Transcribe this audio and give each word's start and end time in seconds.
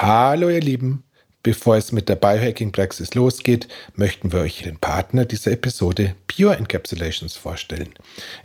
Hallo 0.00 0.48
ihr 0.48 0.60
Lieben, 0.60 1.02
bevor 1.42 1.76
es 1.76 1.90
mit 1.90 2.08
der 2.08 2.14
Biohacking-Praxis 2.14 3.14
losgeht, 3.14 3.66
möchten 3.96 4.32
wir 4.32 4.38
euch 4.38 4.62
den 4.62 4.78
Partner 4.78 5.24
dieser 5.24 5.50
Episode 5.50 6.14
Pure 6.28 6.54
Encapsulations 6.54 7.34
vorstellen. 7.34 7.88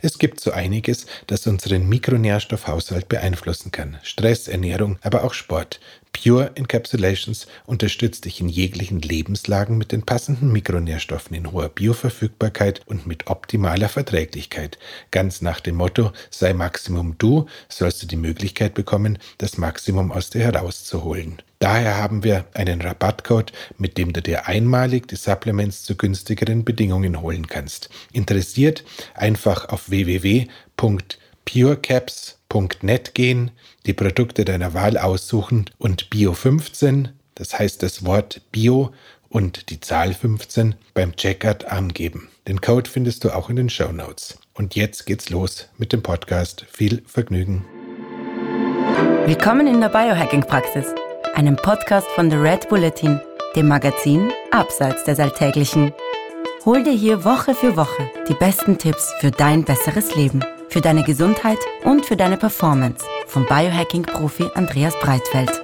Es 0.02 0.18
gibt 0.18 0.40
so 0.40 0.50
einiges, 0.50 1.06
das 1.28 1.46
unseren 1.46 1.88
Mikronährstoffhaushalt 1.88 3.08
beeinflussen 3.08 3.70
kann. 3.70 4.00
Stress, 4.02 4.48
Ernährung, 4.48 4.98
aber 5.02 5.22
auch 5.22 5.32
Sport. 5.32 5.78
Pure 6.14 6.52
Encapsulations 6.54 7.46
unterstützt 7.66 8.24
dich 8.24 8.40
in 8.40 8.48
jeglichen 8.48 9.00
Lebenslagen 9.00 9.76
mit 9.76 9.92
den 9.92 10.06
passenden 10.06 10.50
Mikronährstoffen 10.52 11.36
in 11.36 11.52
hoher 11.52 11.68
Bioverfügbarkeit 11.68 12.80
und 12.86 13.06
mit 13.06 13.26
optimaler 13.26 13.90
Verträglichkeit. 13.90 14.78
Ganz 15.10 15.42
nach 15.42 15.60
dem 15.60 15.74
Motto, 15.74 16.12
sei 16.30 16.54
Maximum 16.54 17.18
du, 17.18 17.46
sollst 17.68 18.02
du 18.02 18.06
die 18.06 18.16
Möglichkeit 18.16 18.74
bekommen, 18.74 19.18
das 19.38 19.58
Maximum 19.58 20.12
aus 20.12 20.30
dir 20.30 20.42
herauszuholen. 20.42 21.42
Daher 21.58 21.98
haben 21.98 22.24
wir 22.24 22.44
einen 22.54 22.80
Rabattcode, 22.80 23.52
mit 23.76 23.98
dem 23.98 24.12
du 24.12 24.22
dir 24.22 24.46
einmalig 24.46 25.08
die 25.08 25.16
Supplements 25.16 25.82
zu 25.82 25.96
günstigeren 25.96 26.64
Bedingungen 26.64 27.20
holen 27.20 27.48
kannst. 27.48 27.90
Interessiert? 28.12 28.84
Einfach 29.14 29.68
auf 29.68 29.90
www.purecaps.net 32.54 33.14
gehen 33.14 33.50
die 33.86 33.92
Produkte 33.92 34.44
deiner 34.44 34.74
Wahl 34.74 34.96
aussuchen 34.96 35.66
und 35.78 36.10
Bio 36.10 36.32
15, 36.32 37.10
das 37.34 37.58
heißt 37.58 37.82
das 37.82 38.04
Wort 38.04 38.40
Bio 38.52 38.92
und 39.28 39.70
die 39.70 39.80
Zahl 39.80 40.14
15 40.14 40.76
beim 40.94 41.16
Checkout 41.16 41.64
angeben. 41.66 42.28
Den 42.46 42.60
Code 42.60 42.88
findest 42.88 43.24
du 43.24 43.34
auch 43.34 43.50
in 43.50 43.56
den 43.56 43.68
Show 43.68 43.90
Notes. 43.92 44.38
Und 44.54 44.76
jetzt 44.76 45.06
geht's 45.06 45.30
los 45.30 45.68
mit 45.78 45.92
dem 45.92 46.02
Podcast. 46.02 46.64
Viel 46.70 47.02
Vergnügen. 47.06 47.64
Willkommen 49.26 49.66
in 49.66 49.80
der 49.80 49.88
Biohacking-Praxis, 49.88 50.94
einem 51.34 51.56
Podcast 51.56 52.06
von 52.14 52.30
The 52.30 52.36
Red 52.36 52.68
Bulletin, 52.68 53.20
dem 53.56 53.66
Magazin 53.66 54.30
Abseits 54.52 55.02
des 55.04 55.18
Alltäglichen. 55.18 55.92
Hol 56.64 56.84
dir 56.84 56.92
hier 56.92 57.24
Woche 57.24 57.54
für 57.54 57.76
Woche 57.76 58.10
die 58.28 58.34
besten 58.34 58.78
Tipps 58.78 59.12
für 59.20 59.30
dein 59.30 59.64
besseres 59.64 60.14
Leben, 60.14 60.44
für 60.74 60.80
deine 60.80 61.04
Gesundheit 61.04 61.60
und 61.84 62.04
für 62.04 62.16
deine 62.16 62.36
Performance 62.36 63.06
vom 63.28 63.46
Biohacking-Profi 63.46 64.50
Andreas 64.54 64.98
Breitfeld. 64.98 65.63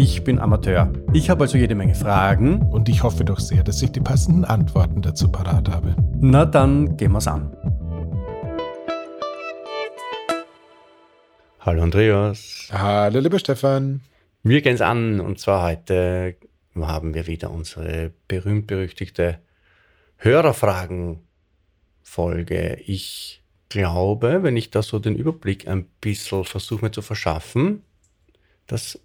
ich 0.00 0.24
bin 0.24 0.38
Amateur. 0.38 0.90
Ich 1.12 1.28
habe 1.28 1.44
also 1.44 1.58
jede 1.58 1.74
Menge 1.74 1.94
Fragen. 1.94 2.62
Und 2.70 2.88
ich 2.88 3.02
hoffe 3.02 3.22
doch 3.22 3.38
sehr, 3.38 3.62
dass 3.62 3.82
ich 3.82 3.92
die 3.92 4.00
passenden 4.00 4.46
Antworten 4.46 5.02
dazu 5.02 5.30
parat 5.30 5.68
habe. 5.68 5.94
Na 6.18 6.46
dann 6.46 6.96
gehen 6.96 7.12
wir's 7.12 7.28
an. 7.28 7.54
Hallo 11.60 11.82
Andreas. 11.82 12.70
Hallo 12.72 13.20
lieber 13.20 13.38
Stefan. 13.38 14.00
Wir 14.42 14.62
gehen 14.62 14.76
es 14.76 14.80
an 14.80 15.20
und 15.20 15.38
zwar 15.38 15.68
heute 15.68 16.36
haben 16.74 17.12
wir 17.12 17.26
wieder 17.26 17.50
unsere 17.50 18.14
berühmt-berüchtigte 18.26 19.38
Hörerfragen-Folge. 20.16 22.78
Ich 22.86 23.42
glaube, 23.68 24.42
wenn 24.42 24.56
ich 24.56 24.70
da 24.70 24.80
so 24.80 24.98
den 24.98 25.14
Überblick 25.14 25.68
ein 25.68 25.84
bisschen 26.00 26.44
versuche 26.44 26.86
mir 26.86 26.90
zu 26.90 27.02
verschaffen, 27.02 27.82
dass 28.66 28.98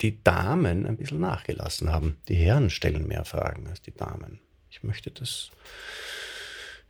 die 0.00 0.22
Damen 0.22 0.86
ein 0.86 0.96
bisschen 0.96 1.20
nachgelassen 1.20 1.92
haben. 1.92 2.16
Die 2.28 2.34
Herren 2.34 2.70
stellen 2.70 3.06
mehr 3.06 3.24
Fragen 3.24 3.66
als 3.68 3.82
die 3.82 3.94
Damen. 3.94 4.40
Ich 4.70 4.82
möchte 4.82 5.10
das, 5.10 5.50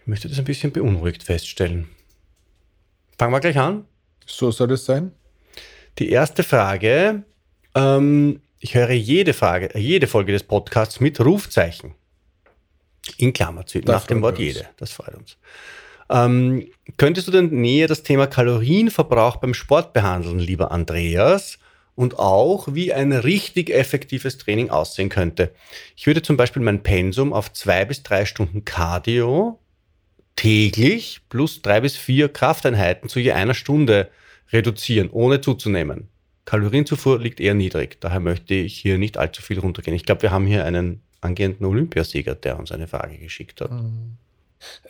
ich 0.00 0.06
möchte 0.06 0.28
das 0.28 0.38
ein 0.38 0.44
bisschen 0.44 0.72
beunruhigt 0.72 1.22
feststellen. 1.22 1.88
Fangen 3.18 3.32
wir 3.32 3.40
gleich 3.40 3.58
an. 3.58 3.84
So 4.26 4.50
soll 4.50 4.72
es 4.72 4.84
sein. 4.84 5.12
Die 5.98 6.10
erste 6.10 6.42
Frage 6.42 7.24
ähm, 7.74 8.40
ich 8.60 8.74
höre 8.74 8.92
jede 8.92 9.34
Frage, 9.34 9.78
jede 9.78 10.06
Folge 10.06 10.32
des 10.32 10.44
Podcasts 10.44 11.00
mit 11.00 11.20
Rufzeichen. 11.20 11.94
In 13.18 13.32
Klammer 13.32 13.66
zu, 13.66 13.80
nach 13.80 14.06
dem 14.06 14.22
Wort 14.22 14.38
uns. 14.38 14.44
jede. 14.44 14.66
Das 14.78 14.92
freut 14.92 15.14
uns. 15.14 15.36
Ähm, 16.08 16.68
könntest 16.96 17.28
du 17.28 17.32
denn 17.32 17.50
näher 17.50 17.88
das 17.88 18.02
Thema 18.02 18.26
Kalorienverbrauch 18.26 19.36
beim 19.36 19.54
Sport 19.54 19.92
behandeln, 19.92 20.38
lieber 20.38 20.70
Andreas? 20.70 21.58
Und 21.96 22.18
auch, 22.18 22.74
wie 22.74 22.92
ein 22.92 23.12
richtig 23.12 23.70
effektives 23.70 24.38
Training 24.38 24.70
aussehen 24.70 25.10
könnte. 25.10 25.52
Ich 25.96 26.06
würde 26.06 26.22
zum 26.22 26.36
Beispiel 26.36 26.62
mein 26.62 26.82
Pensum 26.82 27.32
auf 27.32 27.52
zwei 27.52 27.84
bis 27.84 28.02
drei 28.02 28.24
Stunden 28.26 28.64
Cardio 28.64 29.60
täglich 30.36 31.20
plus 31.28 31.62
drei 31.62 31.80
bis 31.80 31.96
vier 31.96 32.28
Krafteinheiten 32.28 33.08
zu 33.08 33.20
je 33.20 33.32
einer 33.32 33.54
Stunde 33.54 34.10
reduzieren, 34.52 35.08
ohne 35.10 35.40
zuzunehmen. 35.40 36.08
Kalorienzufuhr 36.44 37.20
liegt 37.20 37.40
eher 37.40 37.54
niedrig. 37.54 38.00
Daher 38.00 38.20
möchte 38.20 38.54
ich 38.54 38.76
hier 38.76 38.98
nicht 38.98 39.16
allzu 39.16 39.40
viel 39.40 39.58
runtergehen. 39.58 39.96
Ich 39.96 40.04
glaube, 40.04 40.22
wir 40.22 40.30
haben 40.30 40.46
hier 40.46 40.64
einen 40.64 41.02
angehenden 41.20 41.64
Olympiasieger, 41.64 42.34
der 42.34 42.58
uns 42.58 42.70
eine 42.70 42.86
Frage 42.86 43.16
geschickt 43.18 43.60
hat. 43.60 43.70
Mhm. 43.70 44.18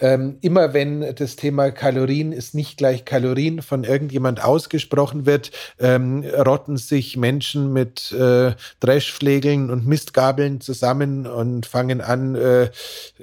Ähm, 0.01 0.39
immer 0.41 0.73
wenn 0.73 1.15
das 1.15 1.37
Thema 1.37 1.71
Kalorien 1.71 2.33
ist 2.33 2.55
nicht 2.55 2.77
gleich 2.77 3.05
Kalorien 3.05 3.63
von 3.63 3.85
irgendjemand 3.85 4.43
ausgesprochen 4.43 5.27
wird, 5.27 5.51
ähm, 5.79 6.25
rotten 6.25 6.77
sich 6.77 7.17
Menschen 7.17 7.73
mit 7.73 8.13
äh, 8.13 8.53
Dreschflegeln 8.81 9.71
und 9.71 9.87
Mistgabeln 9.87 10.61
zusammen 10.61 11.27
und 11.27 11.67
fangen 11.67 12.01
an, 12.01 12.35
äh, 12.35 12.71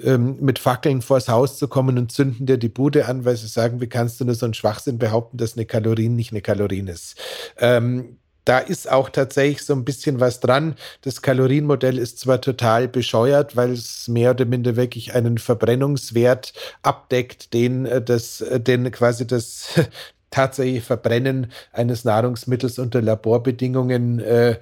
ähm, 0.02 0.36
mit 0.40 0.58
Fackeln 0.58 1.02
vors 1.02 1.28
Haus 1.28 1.58
zu 1.58 1.68
kommen 1.68 1.98
und 1.98 2.12
zünden 2.12 2.46
dir 2.46 2.58
die 2.58 2.68
Bude 2.68 3.06
an, 3.06 3.24
weil 3.24 3.36
sie 3.36 3.48
sagen, 3.48 3.80
wie 3.80 3.88
kannst 3.88 4.20
du 4.20 4.24
nur 4.24 4.34
so 4.34 4.46
einen 4.46 4.54
Schwachsinn 4.54 4.98
behaupten, 4.98 5.36
dass 5.36 5.56
eine 5.56 5.66
Kalorien 5.66 6.16
nicht 6.16 6.32
eine 6.32 6.42
Kalorien 6.42 6.88
ist. 6.88 7.16
Ähm, 7.58 8.18
da 8.44 8.58
ist 8.58 8.90
auch 8.90 9.08
tatsächlich 9.10 9.64
so 9.64 9.72
ein 9.72 9.84
bisschen 9.84 10.20
was 10.20 10.40
dran. 10.40 10.74
Das 11.02 11.22
Kalorienmodell 11.22 11.98
ist 11.98 12.18
zwar 12.18 12.40
total 12.40 12.88
bescheuert, 12.88 13.56
weil 13.56 13.72
es 13.72 14.08
mehr 14.08 14.32
oder 14.32 14.44
minder 14.44 14.76
wirklich 14.76 15.14
einen 15.14 15.38
Verbrennungswert 15.38 16.52
abdeckt, 16.82 17.54
den 17.54 17.86
äh, 17.86 18.02
das, 18.02 18.40
äh, 18.40 18.60
den 18.60 18.90
quasi 18.90 19.26
das 19.26 19.68
tatsächliche 20.30 20.82
Verbrennen 20.82 21.52
eines 21.72 22.04
Nahrungsmittels 22.04 22.78
unter 22.78 23.02
Laborbedingungen 23.02 24.18
äh, 24.20 24.58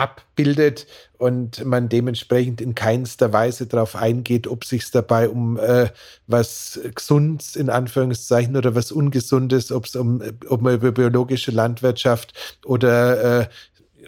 abbildet 0.00 0.86
und 1.18 1.62
man 1.66 1.90
dementsprechend 1.90 2.62
in 2.62 2.74
keinster 2.74 3.34
Weise 3.34 3.66
darauf 3.66 3.94
eingeht, 3.94 4.46
ob 4.46 4.64
sich 4.64 4.90
dabei 4.90 5.28
um 5.28 5.58
äh, 5.58 5.90
was 6.26 6.80
Gesundes 6.94 7.54
in 7.54 7.68
Anführungszeichen 7.68 8.56
oder 8.56 8.74
was 8.74 8.92
Ungesundes, 8.92 9.70
ob 9.70 9.84
es 9.84 9.96
um, 9.96 10.22
man 10.48 10.74
über 10.74 10.92
biologische 10.92 11.50
Landwirtschaft 11.50 12.32
oder 12.64 13.40
äh, 13.42 13.48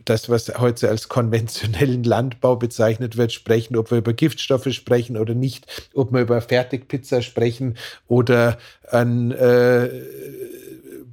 das, 0.06 0.30
was 0.30 0.48
heute 0.58 0.88
als 0.88 1.10
konventionellen 1.10 2.04
Landbau 2.04 2.56
bezeichnet 2.56 3.18
wird, 3.18 3.32
sprechen, 3.32 3.76
ob 3.76 3.90
wir 3.90 3.98
über 3.98 4.14
Giftstoffe 4.14 4.72
sprechen 4.72 5.18
oder 5.18 5.34
nicht, 5.34 5.66
ob 5.94 6.12
wir 6.12 6.22
über 6.22 6.40
Fertigpizza 6.40 7.20
sprechen 7.20 7.76
oder 8.08 8.56
an 8.90 9.30
äh, 9.32 9.90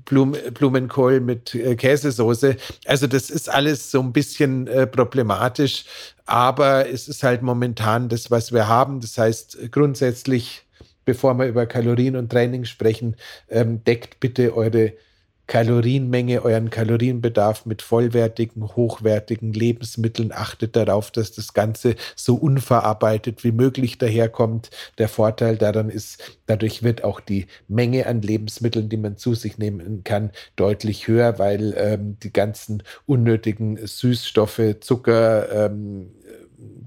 Blum, 0.10 0.36
Blumenkohl 0.54 1.22
mit 1.22 1.56
äh, 1.56 1.76
Käsesoße. 1.76 2.58
Also 2.86 3.08
das 3.08 3.30
ist 3.30 3.50
alles 3.50 3.92
so 3.92 4.02
ein 4.02 4.12
bisschen 4.12 4.68
äh, 4.68 4.86
problematisch, 4.86 5.86
aber 6.26 6.90
es 6.90 7.08
ist 7.08 7.24
halt 7.24 7.42
momentan 7.42 8.10
das, 8.10 8.30
was 8.30 8.52
wir 8.52 8.68
haben. 8.68 9.00
Das 9.00 9.18
heißt, 9.18 9.72
grundsätzlich, 9.72 10.66
bevor 11.06 11.36
wir 11.36 11.46
über 11.46 11.66
Kalorien 11.66 12.18
und 12.18 12.30
Training 12.30 12.66
sprechen, 12.66 13.16
ähm, 13.48 13.84
deckt 13.86 14.20
bitte 14.20 14.56
eure 14.56 14.94
Kalorienmenge, 15.50 16.44
euren 16.46 16.70
Kalorienbedarf 16.70 17.66
mit 17.66 17.82
vollwertigen, 17.82 18.76
hochwertigen 18.76 19.52
Lebensmitteln. 19.52 20.32
Achtet 20.32 20.76
darauf, 20.76 21.10
dass 21.10 21.32
das 21.32 21.56
Ganze 21.56 21.96
so 22.16 22.36
unverarbeitet 22.36 23.44
wie 23.44 23.52
möglich 23.52 23.98
daherkommt. 23.98 24.70
Der 25.00 25.10
Vorteil 25.10 25.58
daran 25.58 25.90
ist, 25.90 26.38
dadurch 26.46 26.84
wird 26.84 27.04
auch 27.04 27.20
die 27.20 27.48
Menge 27.68 28.06
an 28.06 28.22
Lebensmitteln, 28.22 28.90
die 28.90 28.98
man 28.98 29.18
zu 29.18 29.34
sich 29.34 29.58
nehmen 29.58 30.04
kann, 30.04 30.30
deutlich 30.56 31.08
höher, 31.08 31.40
weil 31.40 31.74
ähm, 31.78 32.18
die 32.22 32.32
ganzen 32.32 32.84
unnötigen 33.08 33.88
Süßstoffe, 33.88 34.76
Zucker, 34.82 35.52
ähm, 35.52 36.12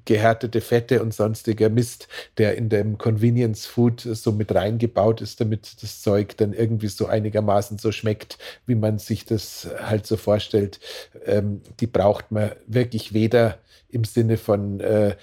gehärtete 0.04 0.60
Fette 0.60 1.02
und 1.02 1.14
sonstiger 1.14 1.68
Mist, 1.68 2.08
der 2.38 2.56
in 2.56 2.68
dem 2.68 2.98
Convenience 2.98 3.66
Food 3.66 4.00
so 4.00 4.32
mit 4.32 4.54
reingebaut 4.54 5.20
ist, 5.20 5.40
damit 5.40 5.82
das 5.82 6.02
Zeug 6.02 6.36
dann 6.36 6.52
irgendwie 6.52 6.88
so 6.88 7.06
einigermaßen 7.06 7.78
so 7.78 7.92
schmeckt, 7.92 8.38
wie 8.66 8.74
man 8.74 8.98
sich 8.98 9.24
das 9.24 9.68
halt 9.80 10.06
so 10.06 10.16
vorstellt. 10.16 10.80
Ähm, 11.24 11.62
die 11.80 11.86
braucht 11.86 12.32
man 12.32 12.52
wirklich 12.66 13.12
weder 13.12 13.58
im 13.88 14.04
Sinne 14.04 14.36
von 14.36 14.80
äh, 14.80 15.16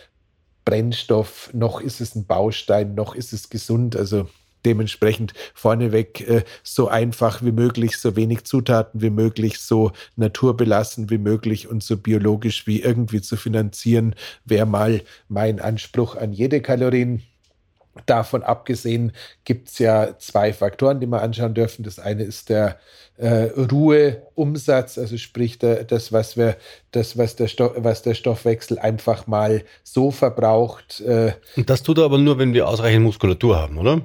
Brennstoff, 0.66 1.50
noch 1.54 1.82
ist 1.82 2.00
es 2.00 2.16
ein 2.16 2.26
Baustein, 2.26 2.94
noch 2.96 3.16
ist 3.16 3.34
es 3.34 3.50
gesund. 3.50 3.96
Also 3.96 4.30
dementsprechend 4.66 5.34
vorneweg 5.54 6.28
äh, 6.28 6.44
so 6.64 6.88
einfach 6.88 7.44
wie 7.44 7.52
möglich, 7.52 7.98
so 7.98 8.16
wenig 8.16 8.44
Zutaten 8.44 9.02
wie 9.02 9.10
möglich, 9.10 9.60
so 9.60 9.92
naturbelassen 10.16 11.10
wie 11.10 11.18
möglich 11.18 11.68
und 11.68 11.84
so 11.84 11.98
biologisch 11.98 12.68
wie 12.68 12.82
irgendwie 12.82 13.22
zu 13.22 13.38
finanzieren, 13.38 14.16
wäre 14.46 14.66
mal 14.66 15.02
mein 15.28 15.60
Anspruch 15.60 16.16
an 16.16 16.34
jede 16.34 16.62
Kalorien. 16.62 17.24
Davon 18.06 18.44
abgesehen 18.44 19.12
gibt 19.44 19.70
es 19.70 19.80
ja 19.80 20.18
zwei 20.20 20.54
Faktoren, 20.54 21.00
die 21.00 21.08
wir 21.08 21.22
anschauen 21.22 21.54
dürfen. 21.54 21.84
Das 21.84 22.00
eine 22.00 22.24
ist 22.24 22.50
der 22.50 22.78
äh, 23.18 23.50
Ruheumsatz, 23.58 24.98
also 24.98 25.18
sprich 25.18 25.60
der, 25.60 25.84
das, 25.84 26.14
was 26.14 26.38
wir, 26.38 26.56
das, 26.92 27.18
was 27.18 27.36
der, 27.36 27.48
Stoff, 27.48 27.74
was 27.76 28.02
der 28.02 28.14
Stoffwechsel 28.14 28.80
einfach 28.80 29.28
mal 29.28 29.64
so 29.84 30.12
verbraucht. 30.12 31.02
Äh, 31.02 31.34
Und 31.58 31.70
das 31.70 31.84
tut 31.84 31.98
er 31.98 32.06
aber 32.06 32.18
nur, 32.18 32.38
wenn 32.38 32.54
wir 32.54 32.68
ausreichend 32.68 33.04
Muskulatur 33.04 33.60
haben, 33.60 33.78
oder? 33.78 34.02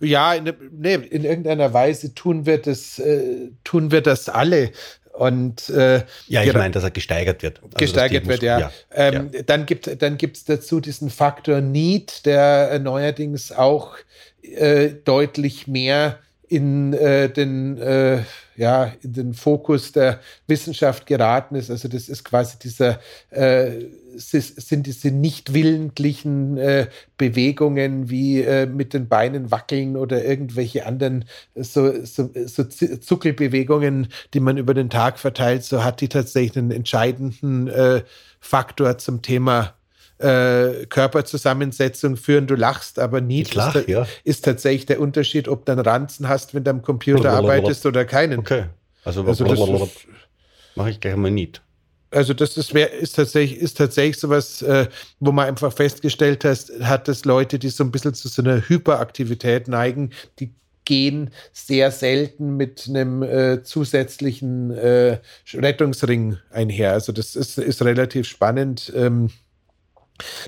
Ja, 0.00 0.32
in, 0.32 0.52
nee, 0.72 0.94
in 0.94 1.24
irgendeiner 1.24 1.74
Weise 1.74 2.14
tun 2.14 2.46
wir 2.46 2.58
das, 2.58 2.98
äh, 2.98 3.50
tun 3.64 3.90
wir 3.90 4.00
das 4.00 4.28
alle. 4.28 4.70
Und 5.14 5.70
äh, 5.70 6.02
ja, 6.26 6.42
ich 6.42 6.52
meine, 6.52 6.72
dass 6.72 6.82
er 6.82 6.90
gesteigert 6.90 7.42
wird. 7.44 7.62
Also 7.62 7.76
gesteigert 7.76 8.26
wird, 8.26 8.42
ja. 8.42 8.58
ja. 8.58 8.72
Ähm, 8.92 9.30
ja. 9.32 9.42
Dann 9.42 9.64
gibt 9.64 10.02
dann 10.02 10.18
gibt's 10.18 10.44
dazu 10.44 10.80
diesen 10.80 11.08
Faktor 11.08 11.60
Need, 11.60 12.26
der 12.26 12.72
äh, 12.72 12.78
neuerdings 12.80 13.52
auch 13.52 13.96
äh, 14.42 14.90
deutlich 15.04 15.68
mehr 15.68 16.18
in 16.48 16.94
äh, 16.94 17.30
den 17.30 17.78
äh, 17.78 18.22
ja 18.56 18.92
in 19.02 19.12
den 19.12 19.34
Fokus 19.34 19.92
der 19.92 20.18
Wissenschaft 20.48 21.06
geraten 21.06 21.54
ist. 21.54 21.70
Also 21.70 21.86
das 21.86 22.08
ist 22.08 22.24
quasi 22.24 22.58
dieser 22.58 22.98
äh, 23.30 23.84
sind 24.16 24.86
diese 24.86 25.10
nicht 25.10 25.54
willentlichen 25.54 26.56
äh, 26.56 26.88
Bewegungen 27.16 28.10
wie 28.10 28.40
äh, 28.40 28.66
mit 28.66 28.94
den 28.94 29.08
Beinen 29.08 29.50
wackeln 29.50 29.96
oder 29.96 30.24
irgendwelche 30.24 30.86
anderen 30.86 31.24
so, 31.54 32.04
so, 32.04 32.30
so 32.46 32.64
Zuckelbewegungen, 32.64 34.08
die 34.32 34.40
man 34.40 34.56
über 34.56 34.74
den 34.74 34.90
Tag 34.90 35.18
verteilt, 35.18 35.64
so 35.64 35.84
hat 35.84 36.00
die 36.00 36.08
tatsächlich 36.08 36.56
einen 36.56 36.70
entscheidenden 36.70 37.68
äh, 37.68 38.02
Faktor 38.40 38.98
zum 38.98 39.22
Thema 39.22 39.74
äh, 40.18 40.86
Körperzusammensetzung 40.86 42.16
führen. 42.16 42.46
Du 42.46 42.54
lachst, 42.54 42.98
aber 42.98 43.20
nie 43.20 43.42
lach, 43.54 43.74
ist, 43.74 43.88
ja. 43.88 44.06
ist, 44.22 44.44
tatsächlich 44.44 44.86
der 44.86 45.00
Unterschied, 45.00 45.48
ob 45.48 45.66
du 45.66 45.72
einen 45.72 45.80
Ranzen 45.80 46.28
hast, 46.28 46.54
wenn 46.54 46.64
du 46.64 46.70
am 46.70 46.82
Computer 46.82 47.32
arbeitest 47.32 47.84
oder 47.86 48.04
keinen. 48.04 48.38
Okay. 48.38 48.66
Also, 49.04 49.24
also 49.24 49.44
mache 50.76 50.90
ich 50.90 51.00
gleich 51.00 51.16
mal 51.16 51.30
nicht. 51.30 51.63
Also 52.14 52.32
das 52.32 52.56
ist, 52.56 52.72
ist, 52.72 53.16
tatsächlich, 53.16 53.58
ist 53.58 53.76
tatsächlich 53.76 54.18
sowas, 54.18 54.62
äh, 54.62 54.86
wo 55.20 55.32
man 55.32 55.48
einfach 55.48 55.72
festgestellt 55.72 56.44
hat, 56.44 56.70
hat, 56.80 57.08
dass 57.08 57.24
Leute, 57.24 57.58
die 57.58 57.68
so 57.68 57.84
ein 57.84 57.90
bisschen 57.90 58.14
zu 58.14 58.28
so 58.28 58.42
einer 58.42 58.68
Hyperaktivität 58.68 59.68
neigen, 59.68 60.10
die 60.38 60.54
gehen 60.84 61.30
sehr 61.52 61.90
selten 61.90 62.56
mit 62.56 62.86
einem 62.88 63.22
äh, 63.22 63.62
zusätzlichen 63.62 64.70
äh, 64.70 65.18
Rettungsring 65.54 66.36
einher. 66.50 66.92
Also 66.92 67.12
das 67.12 67.36
ist, 67.36 67.58
ist 67.58 67.82
relativ 67.82 68.28
spannend. 68.28 68.92
Ähm, 68.94 69.30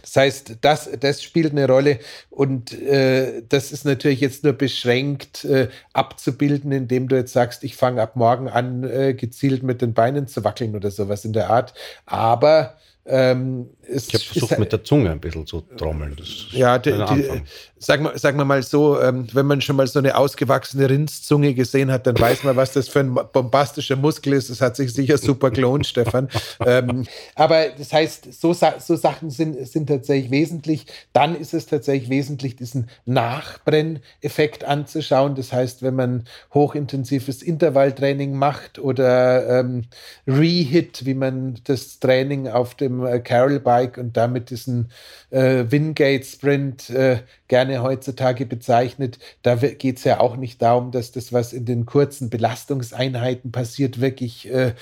das 0.00 0.16
heißt, 0.16 0.58
das, 0.60 0.88
das 1.00 1.22
spielt 1.22 1.52
eine 1.52 1.66
Rolle 1.66 1.98
und 2.30 2.72
äh, 2.72 3.42
das 3.48 3.72
ist 3.72 3.84
natürlich 3.84 4.20
jetzt 4.20 4.44
nur 4.44 4.52
beschränkt 4.52 5.44
äh, 5.44 5.68
abzubilden, 5.92 6.70
indem 6.72 7.08
du 7.08 7.16
jetzt 7.16 7.32
sagst, 7.32 7.64
ich 7.64 7.76
fange 7.76 8.00
ab 8.00 8.16
morgen 8.16 8.48
an, 8.48 8.84
äh, 8.84 9.14
gezielt 9.14 9.62
mit 9.62 9.82
den 9.82 9.94
Beinen 9.94 10.28
zu 10.28 10.44
wackeln 10.44 10.76
oder 10.76 10.90
sowas 10.90 11.24
in 11.24 11.32
der 11.32 11.50
Art. 11.50 11.74
Aber 12.04 12.76
ähm, 13.06 13.70
ich 13.88 14.14
habe 14.14 14.24
versucht, 14.24 14.52
ist, 14.52 14.58
mit 14.58 14.72
der 14.72 14.84
Zunge 14.84 15.10
ein 15.10 15.20
bisschen 15.20 15.46
zu 15.46 15.60
trommeln. 15.76 16.16
ja, 16.50 16.78
die, 16.78 16.92
die, 16.92 17.42
sagen, 17.78 18.04
wir, 18.04 18.18
sagen 18.18 18.38
wir 18.38 18.44
mal 18.44 18.62
so, 18.62 19.00
ähm, 19.00 19.26
wenn 19.32 19.46
man 19.46 19.60
schon 19.60 19.76
mal 19.76 19.86
so 19.86 19.98
eine 19.98 20.16
ausgewachsene 20.16 20.88
Rindszunge 20.88 21.54
gesehen 21.54 21.90
hat, 21.90 22.06
dann 22.06 22.18
weiß 22.18 22.44
man, 22.44 22.56
was 22.56 22.72
das 22.72 22.88
für 22.88 23.00
ein 23.00 23.14
bombastischer 23.14 23.96
Muskel 23.96 24.32
ist. 24.32 24.50
Das 24.50 24.60
hat 24.60 24.76
sich 24.76 24.92
sicher 24.92 25.18
super 25.18 25.50
gelohnt, 25.50 25.86
Stefan. 25.86 26.28
Ähm, 26.64 27.06
aber 27.34 27.68
das 27.76 27.92
heißt, 27.92 28.32
so, 28.32 28.52
so 28.52 28.96
Sachen 28.96 29.30
sind, 29.30 29.68
sind 29.68 29.88
tatsächlich 29.88 30.30
wesentlich. 30.30 30.86
Dann 31.12 31.36
ist 31.36 31.54
es 31.54 31.66
tatsächlich 31.66 32.08
wesentlich, 32.08 32.56
diesen 32.56 32.88
Nachbrenneffekt 33.04 34.64
anzuschauen. 34.64 35.34
Das 35.34 35.52
heißt, 35.52 35.82
wenn 35.82 35.94
man 35.94 36.24
hochintensives 36.54 37.42
Intervalltraining 37.42 38.34
macht 38.34 38.78
oder 38.78 39.60
ähm, 39.60 39.84
Rehit, 40.26 41.04
wie 41.04 41.14
man 41.14 41.60
das 41.64 42.00
Training 42.00 42.48
auf 42.48 42.74
dem 42.74 43.04
äh, 43.04 43.20
Carol 43.20 43.60
Bike 43.76 43.99
und 43.99 44.17
damit 44.17 44.50
diesen 44.50 44.90
äh, 45.31 45.64
Wingate 45.69 46.25
Sprint 46.25 46.90
äh, 46.90 47.19
gerne 47.49 47.82
heutzutage 47.82 48.46
bezeichnet. 48.46 49.19
Da 49.43 49.56
geht 49.56 49.99
es 49.99 50.05
ja 50.05 50.20
auch 50.20 50.37
nicht 50.37 50.62
darum, 50.62 50.93
dass 50.93 51.12
das, 51.12 51.32
was 51.32 51.52
in 51.52 51.64
den 51.64 51.84
kurzen 51.87 52.31
Belastungseinheiten 52.31 53.52
passiert, 53.52 54.00
wirklich 54.00 54.50
äh, 54.50 54.73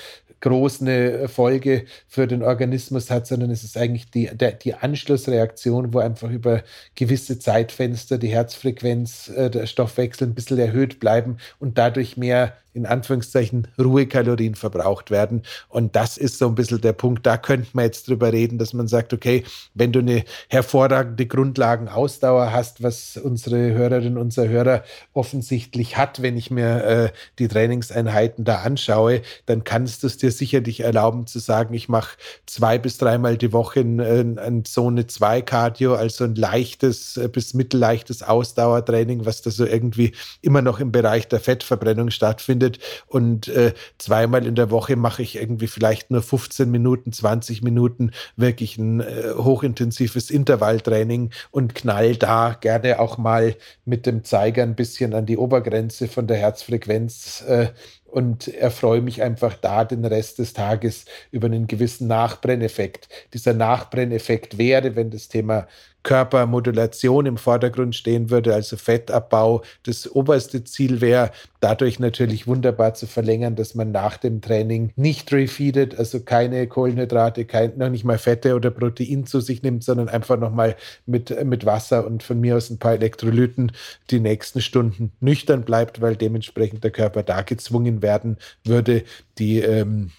groß 0.41 0.81
eine 0.81 1.27
Folge 1.27 1.85
für 2.07 2.27
den 2.27 2.43
Organismus 2.43 3.09
hat, 3.09 3.27
sondern 3.27 3.51
es 3.51 3.63
ist 3.63 3.77
eigentlich 3.77 4.11
die, 4.11 4.27
der, 4.27 4.51
die 4.51 4.75
Anschlussreaktion, 4.75 5.93
wo 5.93 5.99
einfach 5.99 6.29
über 6.29 6.63
gewisse 6.95 7.39
Zeitfenster 7.39 8.17
die 8.17 8.29
Herzfrequenz, 8.29 9.29
äh, 9.29 9.49
der 9.49 9.65
Stoffwechsel 9.65 10.27
ein 10.27 10.35
bisschen 10.35 10.59
erhöht 10.59 10.99
bleiben 10.99 11.37
und 11.59 11.77
dadurch 11.77 12.15
mehr 12.17 12.53
in 12.75 12.85
Anführungszeichen 12.85 13.67
Ruhekalorien 13.79 14.55
verbraucht 14.55 15.09
werden. 15.09 15.43
Und 15.69 15.95
das 15.95 16.17
ist 16.17 16.37
so 16.37 16.47
ein 16.47 16.55
bisschen 16.55 16.81
der 16.81 16.93
Punkt. 16.93 17.25
Da 17.25 17.37
könnte 17.37 17.69
man 17.73 17.85
jetzt 17.85 18.09
drüber 18.09 18.33
reden, 18.33 18.57
dass 18.57 18.73
man 18.73 18.87
sagt, 18.87 19.13
okay, 19.13 19.43
wenn 19.73 19.93
du 19.93 19.99
eine 19.99 20.25
hervorragende 20.49 21.25
Grundlagenausdauer 21.25 22.51
hast, 22.51 22.83
was 22.83 23.17
unsere 23.17 23.73
Hörerin, 23.73 24.17
unser 24.17 24.49
Hörer 24.49 24.83
offensichtlich 25.13 25.95
hat, 25.95 26.21
wenn 26.21 26.35
ich 26.35 26.51
mir 26.51 26.83
äh, 26.83 27.09
die 27.39 27.47
Trainingseinheiten 27.47 28.43
da 28.43 28.57
anschaue, 28.57 29.21
dann 29.45 29.63
kannst 29.63 30.03
du 30.03 30.07
es 30.07 30.17
dir 30.17 30.31
sicherlich 30.31 30.81
erlauben 30.81 31.27
zu 31.27 31.39
sagen, 31.39 31.73
ich 31.73 31.87
mache 31.87 32.17
zwei 32.45 32.77
bis 32.77 32.97
dreimal 32.97 33.37
die 33.37 33.53
Woche 33.53 33.79
ein, 33.79 34.01
ein, 34.01 34.37
ein 34.37 34.65
Zone 34.65 35.07
2 35.07 35.41
Cardio, 35.43 35.95
also 35.95 36.25
ein 36.25 36.35
leichtes 36.35 37.15
äh, 37.15 37.29
bis 37.29 37.53
mittelleichtes 37.53 38.21
Ausdauertraining, 38.21 39.25
was 39.25 39.41
da 39.41 39.49
so 39.49 39.65
irgendwie 39.65 40.11
immer 40.41 40.61
noch 40.61 40.81
im 40.81 40.91
Bereich 40.91 41.29
der 41.29 41.39
Fettverbrennung 41.39 42.09
stattfindet 42.09 42.64
stattfindet. 42.65 42.79
Und 43.07 43.47
äh, 43.47 43.73
zweimal 43.97 44.45
in 44.45 44.55
der 44.55 44.71
Woche 44.71 44.95
mache 44.95 45.21
ich 45.21 45.35
irgendwie 45.35 45.67
vielleicht 45.67 46.11
nur 46.11 46.21
15 46.21 46.69
Minuten, 46.69 47.11
20 47.11 47.61
Minuten 47.61 48.11
wirklich 48.35 48.77
ein 48.77 49.01
äh, 49.01 49.33
hochintensives 49.35 50.29
Intervalltraining 50.29 51.31
und 51.51 51.75
knall 51.75 52.15
da 52.15 52.57
gerne 52.59 52.99
auch 52.99 53.17
mal 53.17 53.55
mit 53.85 54.05
dem 54.05 54.23
Zeiger 54.23 54.63
ein 54.63 54.75
bisschen 54.75 55.13
an 55.13 55.25
die 55.25 55.37
Obergrenze 55.37 56.07
von 56.07 56.27
der 56.27 56.37
Herzfrequenz 56.37 57.43
äh, 57.47 57.67
und 58.05 58.47
erfreue 58.47 59.01
mich 59.01 59.21
einfach 59.21 59.55
da 59.55 59.83
den 59.83 60.05
Rest 60.05 60.39
des 60.39 60.53
Tages 60.53 61.05
über 61.31 61.47
einen 61.47 61.67
gewissen 61.67 62.07
Nachbrenneffekt. 62.07 63.09
Dieser 63.33 63.53
Nachbrenneffekt 63.53 64.57
wäre, 64.57 64.95
wenn 64.95 65.09
das 65.09 65.27
Thema 65.27 65.67
Körpermodulation 66.05 67.25
im 67.25 67.37
Vordergrund 67.37 67.95
stehen 67.95 68.29
würde, 68.29 68.53
also 68.53 68.77
Fettabbau. 68.77 69.63
Das 69.83 70.09
oberste 70.09 70.63
Ziel 70.63 71.01
wäre, 71.01 71.31
dadurch 71.59 71.99
natürlich 71.99 72.45
wunderbar 72.45 72.93
zu 72.93 73.07
verlängern, 73.07 73.55
dass 73.55 73.73
man 73.73 73.91
nach 73.91 74.17
dem 74.17 74.39
Training 74.39 74.93
nicht 74.95 75.33
refeedet, 75.33 75.97
also 75.97 76.19
keine 76.19 76.67
Kohlenhydrate, 76.67 77.45
kein, 77.45 77.77
noch 77.77 77.89
nicht 77.89 78.05
mal 78.05 78.19
Fette 78.19 78.55
oder 78.55 78.69
Protein 78.69 79.25
zu 79.25 79.39
sich 79.41 79.63
nimmt, 79.63 79.83
sondern 79.83 80.07
einfach 80.07 80.37
nochmal 80.37 80.75
mit, 81.07 81.43
mit 81.43 81.65
Wasser 81.65 82.05
und 82.05 82.21
von 82.21 82.39
mir 82.39 82.55
aus 82.55 82.69
ein 82.69 82.77
paar 82.77 82.93
Elektrolyten 82.93 83.71
die 84.11 84.19
nächsten 84.19 84.61
Stunden 84.61 85.11
nüchtern 85.19 85.63
bleibt, 85.63 86.01
weil 86.01 86.15
dementsprechend 86.15 86.83
der 86.83 86.91
Körper 86.91 87.23
da 87.23 87.41
gezwungen 87.41 88.03
werden 88.03 88.37
würde, 88.63 89.03
die 89.39 89.57
ähm, 89.59 90.11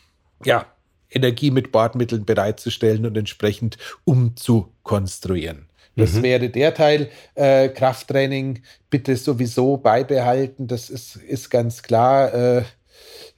ja, 0.45 0.67
Energie 1.11 1.53
mit 1.53 1.71
Bordmitteln 1.71 2.25
bereitzustellen 2.25 3.07
und 3.07 3.17
entsprechend 3.17 3.79
umzukonstruieren. 4.05 5.66
Das 5.97 6.13
mhm. 6.13 6.23
wäre 6.23 6.49
der 6.51 6.75
Teil. 6.75 7.09
Äh, 7.35 7.69
Krafttraining 7.71 8.61
bitte 8.91 9.17
sowieso 9.17 9.79
beibehalten. 9.79 10.67
Das 10.69 10.91
ist, 10.91 11.17
ist 11.17 11.51
ganz 11.51 11.83
klar. 11.83 12.33
Äh, 12.35 12.63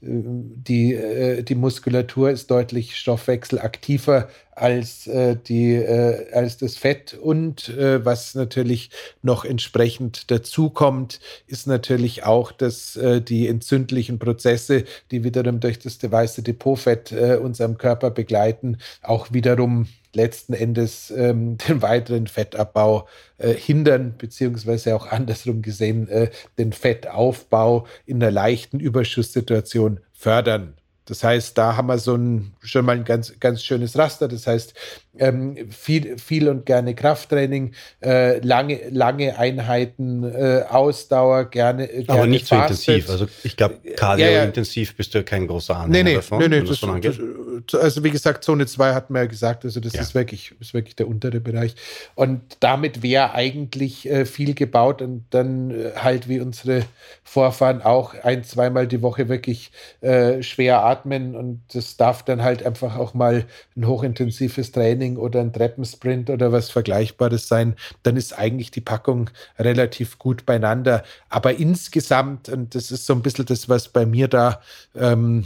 die, 0.01 0.95
äh, 0.95 1.43
die 1.43 1.57
Muskulatur 1.57 2.31
ist 2.31 2.51
deutlich 2.51 2.97
stoffwechselaktiver 2.97 4.29
als, 4.55 5.09
äh, 5.09 5.37
die, 5.37 5.75
äh, 5.75 6.33
als 6.33 6.57
das 6.59 6.77
Fett. 6.77 7.15
Und 7.15 7.69
äh, 7.71 8.05
was 8.05 8.35
natürlich 8.37 8.91
noch 9.23 9.45
entsprechend 9.45 10.31
dazukommt, 10.31 11.21
ist 11.47 11.67
natürlich 11.67 12.25
auch, 12.25 12.53
dass 12.53 12.97
äh, 12.97 13.21
die 13.21 13.49
entzündlichen 13.49 14.21
Prozesse, 14.21 14.85
die 15.11 15.25
wiederum 15.25 15.59
durch 15.59 15.81
das 15.81 15.99
weiße 16.01 16.43
Depotfett 16.43 17.11
äh, 17.11 17.37
uns 17.37 17.61
am 17.61 17.77
Körper 17.77 18.11
begleiten, 18.11 18.79
auch 19.03 19.33
wiederum 19.33 19.89
letzten 20.13 20.55
Endes 20.55 21.11
ähm, 21.11 21.59
den 21.69 21.83
weiteren 21.83 22.27
Fettabbau 22.27 23.09
äh, 23.39 23.53
hindern, 23.53 24.15
beziehungsweise 24.19 24.95
auch 24.95 25.07
andersrum 25.07 25.63
gesehen 25.63 26.09
äh, 26.09 26.31
den 26.59 26.73
Fettaufbau 26.73 27.87
in 28.07 28.23
einer 28.23 28.33
leichten 28.33 28.81
Überschusssituation 28.81 30.01
fördern. 30.13 30.75
Das 31.09 31.25
heißt, 31.25 31.57
da 31.57 31.75
haben 31.77 31.87
wir 31.87 31.97
so 31.97 32.17
ein, 32.17 32.53
schon 32.61 32.85
mal 32.85 32.97
ein 32.97 33.05
ganz, 33.05 33.41
ganz 33.41 33.63
schönes 33.65 33.97
Raster. 33.97 34.29
Das 34.29 34.47
heißt, 34.47 34.75
ähm, 35.19 35.57
viel, 35.71 36.19
viel 36.19 36.49
und 36.49 36.67
gerne 36.67 36.95
Krafttraining, 36.95 37.73
äh, 38.03 38.39
lange, 38.41 38.81
lange 38.91 39.39
Einheiten, 39.39 40.25
äh, 40.25 40.65
Ausdauer, 40.69 41.45
gerne. 41.47 41.91
Äh, 41.91 42.05
gerne 42.05 42.21
Aber 42.21 42.27
nicht 42.27 42.49
fastet. 42.49 42.79
so 42.79 42.93
intensiv. 42.93 43.11
Also 43.11 43.27
ich 43.43 43.57
glaube, 43.57 43.77
Cardio-intensiv 43.97 44.89
ja, 44.89 44.93
ja. 44.93 44.97
bist 44.97 45.15
du 45.15 45.25
kein 45.25 45.47
großer 45.47 45.77
Anhänger 45.77 46.05
nee, 46.05 46.11
nee, 46.11 46.17
davon. 46.17 46.39
Nee, 46.39 46.49
nee, 46.49 46.61
das, 46.63 46.81
das, 46.81 47.81
also 47.81 48.05
wie 48.05 48.11
gesagt, 48.11 48.45
Zone 48.45 48.67
2 48.67 48.95
hatten 48.95 49.15
wir 49.15 49.21
ja 49.21 49.27
gesagt, 49.27 49.65
also 49.65 49.81
das 49.81 49.93
ja. 49.93 50.03
ist, 50.03 50.15
wirklich, 50.15 50.55
ist 50.61 50.75
wirklich 50.75 50.97
der 50.97 51.09
untere 51.09 51.41
Bereich. 51.41 51.75
Und 52.15 52.41
damit 52.61 53.03
wäre 53.03 53.35
eigentlich 53.35 54.09
äh, 54.09 54.25
viel 54.25 54.55
gebaut 54.55 55.03
und 55.03 55.25
dann 55.31 55.71
äh, 55.71 55.93
halt 55.97 56.29
wie 56.29 56.41
unsere 56.41 56.85
Vorfahren 57.25 57.83
auch 57.83 58.15
ein, 58.23 58.45
zweimal 58.45 58.87
die 58.87 59.03
Woche 59.03 59.29
wirklich 59.29 59.71
äh, 60.01 60.43
schwer 60.43 60.85
atmen 60.85 61.35
und 61.35 61.63
das 61.73 61.97
darf 61.97 62.23
dann 62.23 62.43
halt 62.43 62.65
einfach 62.65 62.97
auch 62.97 63.15
mal 63.15 63.45
ein 63.77 63.87
hochintensives 63.87 64.73
Training 64.73 65.08
Training 65.09 65.17
oder 65.17 65.41
ein 65.41 65.53
Treppensprint 65.53 66.31
oder 66.31 66.53
was 66.53 66.71
Vergleichbares 66.71 67.49
sein, 67.49 67.75
dann 68.03 68.17
ist 68.17 68.39
eigentlich 68.39 68.71
die 68.71 68.81
Packung 68.81 69.31
relativ 69.59 70.19
gut 70.19 70.45
beieinander. 70.47 71.05
Aber 71.29 71.55
insgesamt, 71.55 72.49
und 72.49 72.75
das 72.75 72.91
ist 72.91 73.07
so 73.07 73.15
ein 73.15 73.23
bisschen 73.23 73.47
das, 73.47 73.69
was 73.69 73.89
bei 73.89 74.07
mir 74.07 74.29
da 74.29 74.61
ähm, 74.95 75.45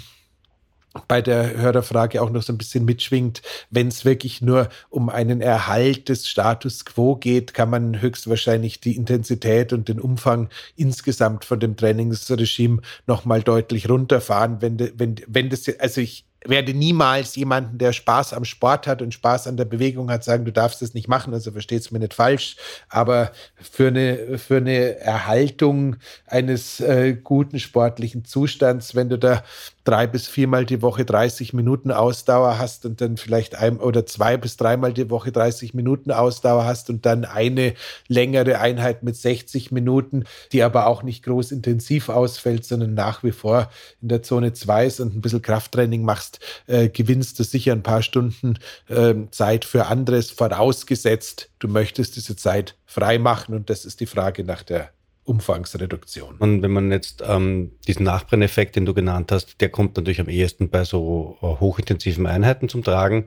bei 1.08 1.22
der 1.22 1.56
Hörerfrage 1.56 2.20
auch 2.20 2.28
noch 2.28 2.42
so 2.42 2.52
ein 2.52 2.58
bisschen 2.58 2.84
mitschwingt, 2.84 3.40
wenn 3.70 3.88
es 3.88 4.04
wirklich 4.04 4.42
nur 4.42 4.68
um 4.90 5.08
einen 5.08 5.40
Erhalt 5.40 6.10
des 6.10 6.28
Status 6.28 6.84
quo 6.84 7.16
geht, 7.16 7.54
kann 7.54 7.70
man 7.70 8.02
höchstwahrscheinlich 8.02 8.78
die 8.78 8.96
Intensität 8.96 9.72
und 9.72 9.88
den 9.88 9.98
Umfang 9.98 10.50
insgesamt 10.76 11.46
von 11.46 11.60
dem 11.60 11.76
Trainingsregime 11.76 12.82
nochmal 13.06 13.42
deutlich 13.42 13.88
runterfahren, 13.88 14.60
wenn, 14.60 14.78
wenn, 14.98 15.16
wenn 15.26 15.48
das, 15.48 15.66
also 15.78 16.02
ich 16.02 16.26
werde 16.46 16.74
niemals 16.74 17.36
jemanden, 17.36 17.78
der 17.78 17.92
Spaß 17.92 18.32
am 18.32 18.44
Sport 18.44 18.86
hat 18.86 19.02
und 19.02 19.14
Spaß 19.14 19.46
an 19.46 19.56
der 19.56 19.64
Bewegung 19.64 20.10
hat, 20.10 20.24
sagen, 20.24 20.44
du 20.44 20.52
darfst 20.52 20.82
das 20.82 20.94
nicht 20.94 21.08
machen. 21.08 21.32
Also 21.34 21.52
versteht 21.52 21.82
es 21.82 21.90
mir 21.90 21.98
nicht 21.98 22.14
falsch. 22.14 22.56
Aber 22.88 23.32
für 23.60 23.88
eine, 23.88 24.38
für 24.38 24.56
eine 24.56 24.98
Erhaltung 24.98 25.96
eines 26.26 26.80
äh, 26.80 27.14
guten 27.14 27.58
sportlichen 27.58 28.24
Zustands, 28.24 28.94
wenn 28.94 29.08
du 29.08 29.18
da 29.18 29.42
drei 29.84 30.06
bis 30.06 30.28
viermal 30.28 30.64
die 30.64 30.82
Woche 30.82 31.04
30 31.04 31.52
Minuten 31.52 31.90
Ausdauer 31.90 32.58
hast 32.58 32.86
und 32.86 33.00
dann 33.00 33.16
vielleicht 33.16 33.56
ein 33.56 33.78
oder 33.78 34.06
zwei 34.06 34.36
bis 34.36 34.56
dreimal 34.56 34.92
die 34.92 35.10
Woche 35.10 35.32
30 35.32 35.74
Minuten 35.74 36.10
Ausdauer 36.10 36.64
hast 36.64 36.90
und 36.90 37.04
dann 37.04 37.24
eine 37.24 37.74
längere 38.08 38.60
Einheit 38.60 39.02
mit 39.02 39.16
60 39.16 39.72
Minuten, 39.72 40.24
die 40.52 40.62
aber 40.62 40.86
auch 40.86 41.02
nicht 41.02 41.24
groß 41.24 41.52
intensiv 41.52 42.08
ausfällt, 42.08 42.64
sondern 42.64 42.94
nach 42.94 43.24
wie 43.24 43.32
vor 43.32 43.70
in 44.00 44.08
der 44.08 44.22
Zone 44.22 44.52
2 44.52 44.86
ist 44.86 45.00
und 45.00 45.16
ein 45.16 45.20
bisschen 45.20 45.42
Krafttraining 45.42 46.02
machst, 46.02 46.38
äh, 46.66 46.88
gewinnst 46.88 47.38
du 47.38 47.44
sicher 47.44 47.72
ein 47.72 47.82
paar 47.82 48.02
Stunden 48.02 48.58
äh, 48.88 49.14
Zeit 49.30 49.64
für 49.64 49.86
anderes, 49.86 50.30
vorausgesetzt, 50.30 51.50
du 51.58 51.68
möchtest 51.68 52.16
diese 52.16 52.36
Zeit 52.36 52.76
frei 52.86 53.18
machen 53.18 53.54
und 53.54 53.70
das 53.70 53.84
ist 53.84 54.00
die 54.00 54.06
Frage 54.06 54.44
nach 54.44 54.62
der 54.62 54.90
Umfangsreduktion. 55.24 56.36
Und 56.38 56.62
wenn 56.62 56.72
man 56.72 56.90
jetzt 56.90 57.22
ähm, 57.26 57.72
diesen 57.86 58.04
Nachbrenneffekt, 58.04 58.76
den 58.76 58.86
du 58.86 58.94
genannt 58.94 59.30
hast, 59.30 59.60
der 59.60 59.68
kommt 59.68 59.96
natürlich 59.96 60.20
am 60.20 60.28
ehesten 60.28 60.68
bei 60.68 60.84
so 60.84 61.38
äh, 61.42 61.46
hochintensiven 61.46 62.26
Einheiten 62.26 62.68
zum 62.68 62.82
Tragen. 62.82 63.26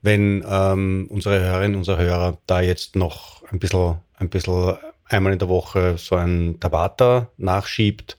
Wenn 0.00 0.44
ähm, 0.48 1.06
unsere 1.10 1.40
Hörerinnen, 1.40 1.76
unsere 1.76 1.98
Hörer 1.98 2.38
da 2.46 2.60
jetzt 2.60 2.96
noch 2.96 3.42
ein 3.50 3.58
bisschen, 3.58 3.96
ein 4.16 4.30
bisschen 4.30 4.76
einmal 5.04 5.32
in 5.32 5.38
der 5.38 5.48
Woche 5.48 5.96
so 5.98 6.16
ein 6.16 6.58
Tabata 6.60 7.30
nachschiebt, 7.36 8.18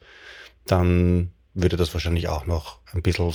dann 0.65 1.31
würde 1.53 1.77
das 1.77 1.93
wahrscheinlich 1.93 2.27
auch 2.27 2.45
noch 2.45 2.79
ein 2.93 3.01
bisschen 3.01 3.33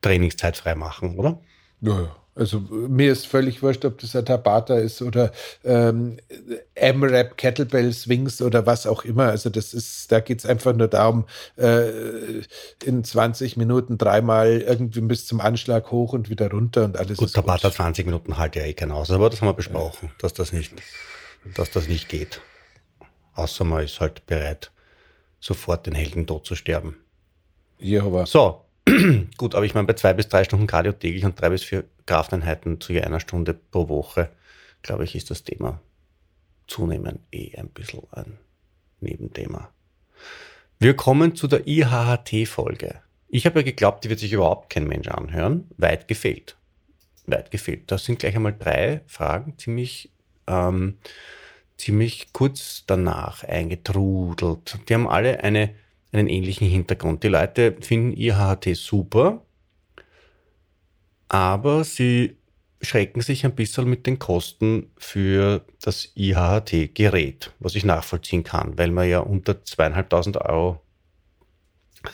Trainingszeit 0.00 0.56
frei 0.56 0.74
machen, 0.74 1.18
oder? 1.18 1.40
Ja, 1.80 2.00
ja. 2.02 2.16
Also 2.38 2.60
mir 2.60 3.10
ist 3.10 3.26
völlig 3.26 3.62
wurscht, 3.64 3.84
ob 3.84 3.98
das 3.98 4.14
ein 4.14 4.24
Tabata 4.24 4.76
ist 4.76 5.02
oder 5.02 5.32
ähm, 5.64 6.18
M-Rap, 6.76 7.36
Kettlebell 7.36 7.92
Swings 7.92 8.40
oder 8.40 8.64
was 8.64 8.86
auch 8.86 9.04
immer. 9.04 9.24
Also 9.24 9.50
das 9.50 9.74
ist, 9.74 10.12
da 10.12 10.20
geht 10.20 10.38
es 10.38 10.46
einfach 10.46 10.72
nur 10.72 10.86
darum, 10.86 11.26
äh, 11.56 12.42
in 12.84 13.02
20 13.02 13.56
Minuten 13.56 13.98
dreimal 13.98 14.60
irgendwie 14.60 15.00
bis 15.00 15.26
zum 15.26 15.40
Anschlag 15.40 15.90
hoch 15.90 16.12
und 16.12 16.30
wieder 16.30 16.48
runter 16.50 16.84
und 16.84 16.96
alles. 16.96 17.18
Gut, 17.18 17.32
Tabata 17.32 17.68
gut. 17.68 17.76
20 17.76 18.06
Minuten 18.06 18.38
halt 18.38 18.54
ja 18.54 18.62
eh 18.62 18.72
kein 18.72 18.92
aus, 18.92 19.10
aber 19.10 19.30
das 19.30 19.40
haben 19.40 19.48
wir 19.48 19.54
besprochen, 19.54 20.10
ja. 20.10 20.14
dass 20.20 20.32
das 20.32 20.52
nicht, 20.52 20.72
dass 21.56 21.72
das 21.72 21.88
nicht 21.88 22.08
geht. 22.08 22.40
Außer 23.34 23.64
man 23.64 23.82
ist 23.82 23.98
halt 23.98 24.26
bereit, 24.26 24.70
sofort 25.40 25.86
den 25.86 25.94
Heldentod 25.94 26.46
zu 26.46 26.54
sterben. 26.54 26.98
Jehova. 27.80 28.26
So, 28.26 28.64
Gut, 29.36 29.54
aber 29.54 29.64
ich 29.64 29.74
meine, 29.74 29.86
bei 29.86 29.94
zwei 29.94 30.14
bis 30.14 30.28
drei 30.28 30.44
Stunden 30.44 30.66
Cardio 30.66 30.92
täglich 30.92 31.24
und 31.24 31.40
drei 31.40 31.50
bis 31.50 31.62
vier 31.62 31.84
Krafteinheiten 32.06 32.80
zu 32.80 32.92
je 32.92 33.02
einer 33.02 33.20
Stunde 33.20 33.54
pro 33.54 33.88
Woche, 33.88 34.30
glaube 34.82 35.04
ich, 35.04 35.14
ist 35.14 35.30
das 35.30 35.44
Thema 35.44 35.80
zunehmend 36.66 37.20
eh 37.32 37.56
ein 37.56 37.68
bisschen 37.68 38.02
ein 38.12 38.38
Nebenthema. 39.00 39.70
Wir 40.78 40.94
kommen 40.94 41.34
zu 41.34 41.48
der 41.48 41.66
IHHT-Folge. 41.66 43.00
Ich 43.28 43.46
habe 43.46 43.60
ja 43.60 43.64
geglaubt, 43.64 44.04
die 44.04 44.10
wird 44.10 44.20
sich 44.20 44.32
überhaupt 44.32 44.70
kein 44.70 44.86
Mensch 44.86 45.08
anhören. 45.08 45.68
Weit 45.76 46.08
gefehlt. 46.08 46.56
Weit 47.26 47.50
gefehlt. 47.50 47.90
Das 47.90 48.04
sind 48.04 48.18
gleich 48.20 48.36
einmal 48.36 48.56
drei 48.56 49.02
Fragen, 49.06 49.58
ziemlich, 49.58 50.10
ähm, 50.46 50.98
ziemlich 51.76 52.32
kurz 52.32 52.84
danach 52.86 53.44
eingetrudelt. 53.44 54.78
Die 54.88 54.94
haben 54.94 55.08
alle 55.08 55.42
eine 55.42 55.74
einen 56.12 56.28
ähnlichen 56.28 56.68
Hintergrund. 56.68 57.22
Die 57.22 57.28
Leute 57.28 57.76
finden 57.80 58.16
IHHT 58.16 58.74
super, 58.76 59.42
aber 61.28 61.84
sie 61.84 62.36
schrecken 62.80 63.20
sich 63.20 63.44
ein 63.44 63.54
bisschen 63.54 63.88
mit 63.88 64.06
den 64.06 64.18
Kosten 64.18 64.90
für 64.96 65.64
das 65.82 66.12
IHHT-Gerät, 66.14 67.52
was 67.58 67.74
ich 67.74 67.84
nachvollziehen 67.84 68.44
kann, 68.44 68.78
weil 68.78 68.90
man 68.90 69.08
ja 69.08 69.18
unter 69.20 69.64
zweieinhalbtausend 69.64 70.36
Euro 70.36 70.80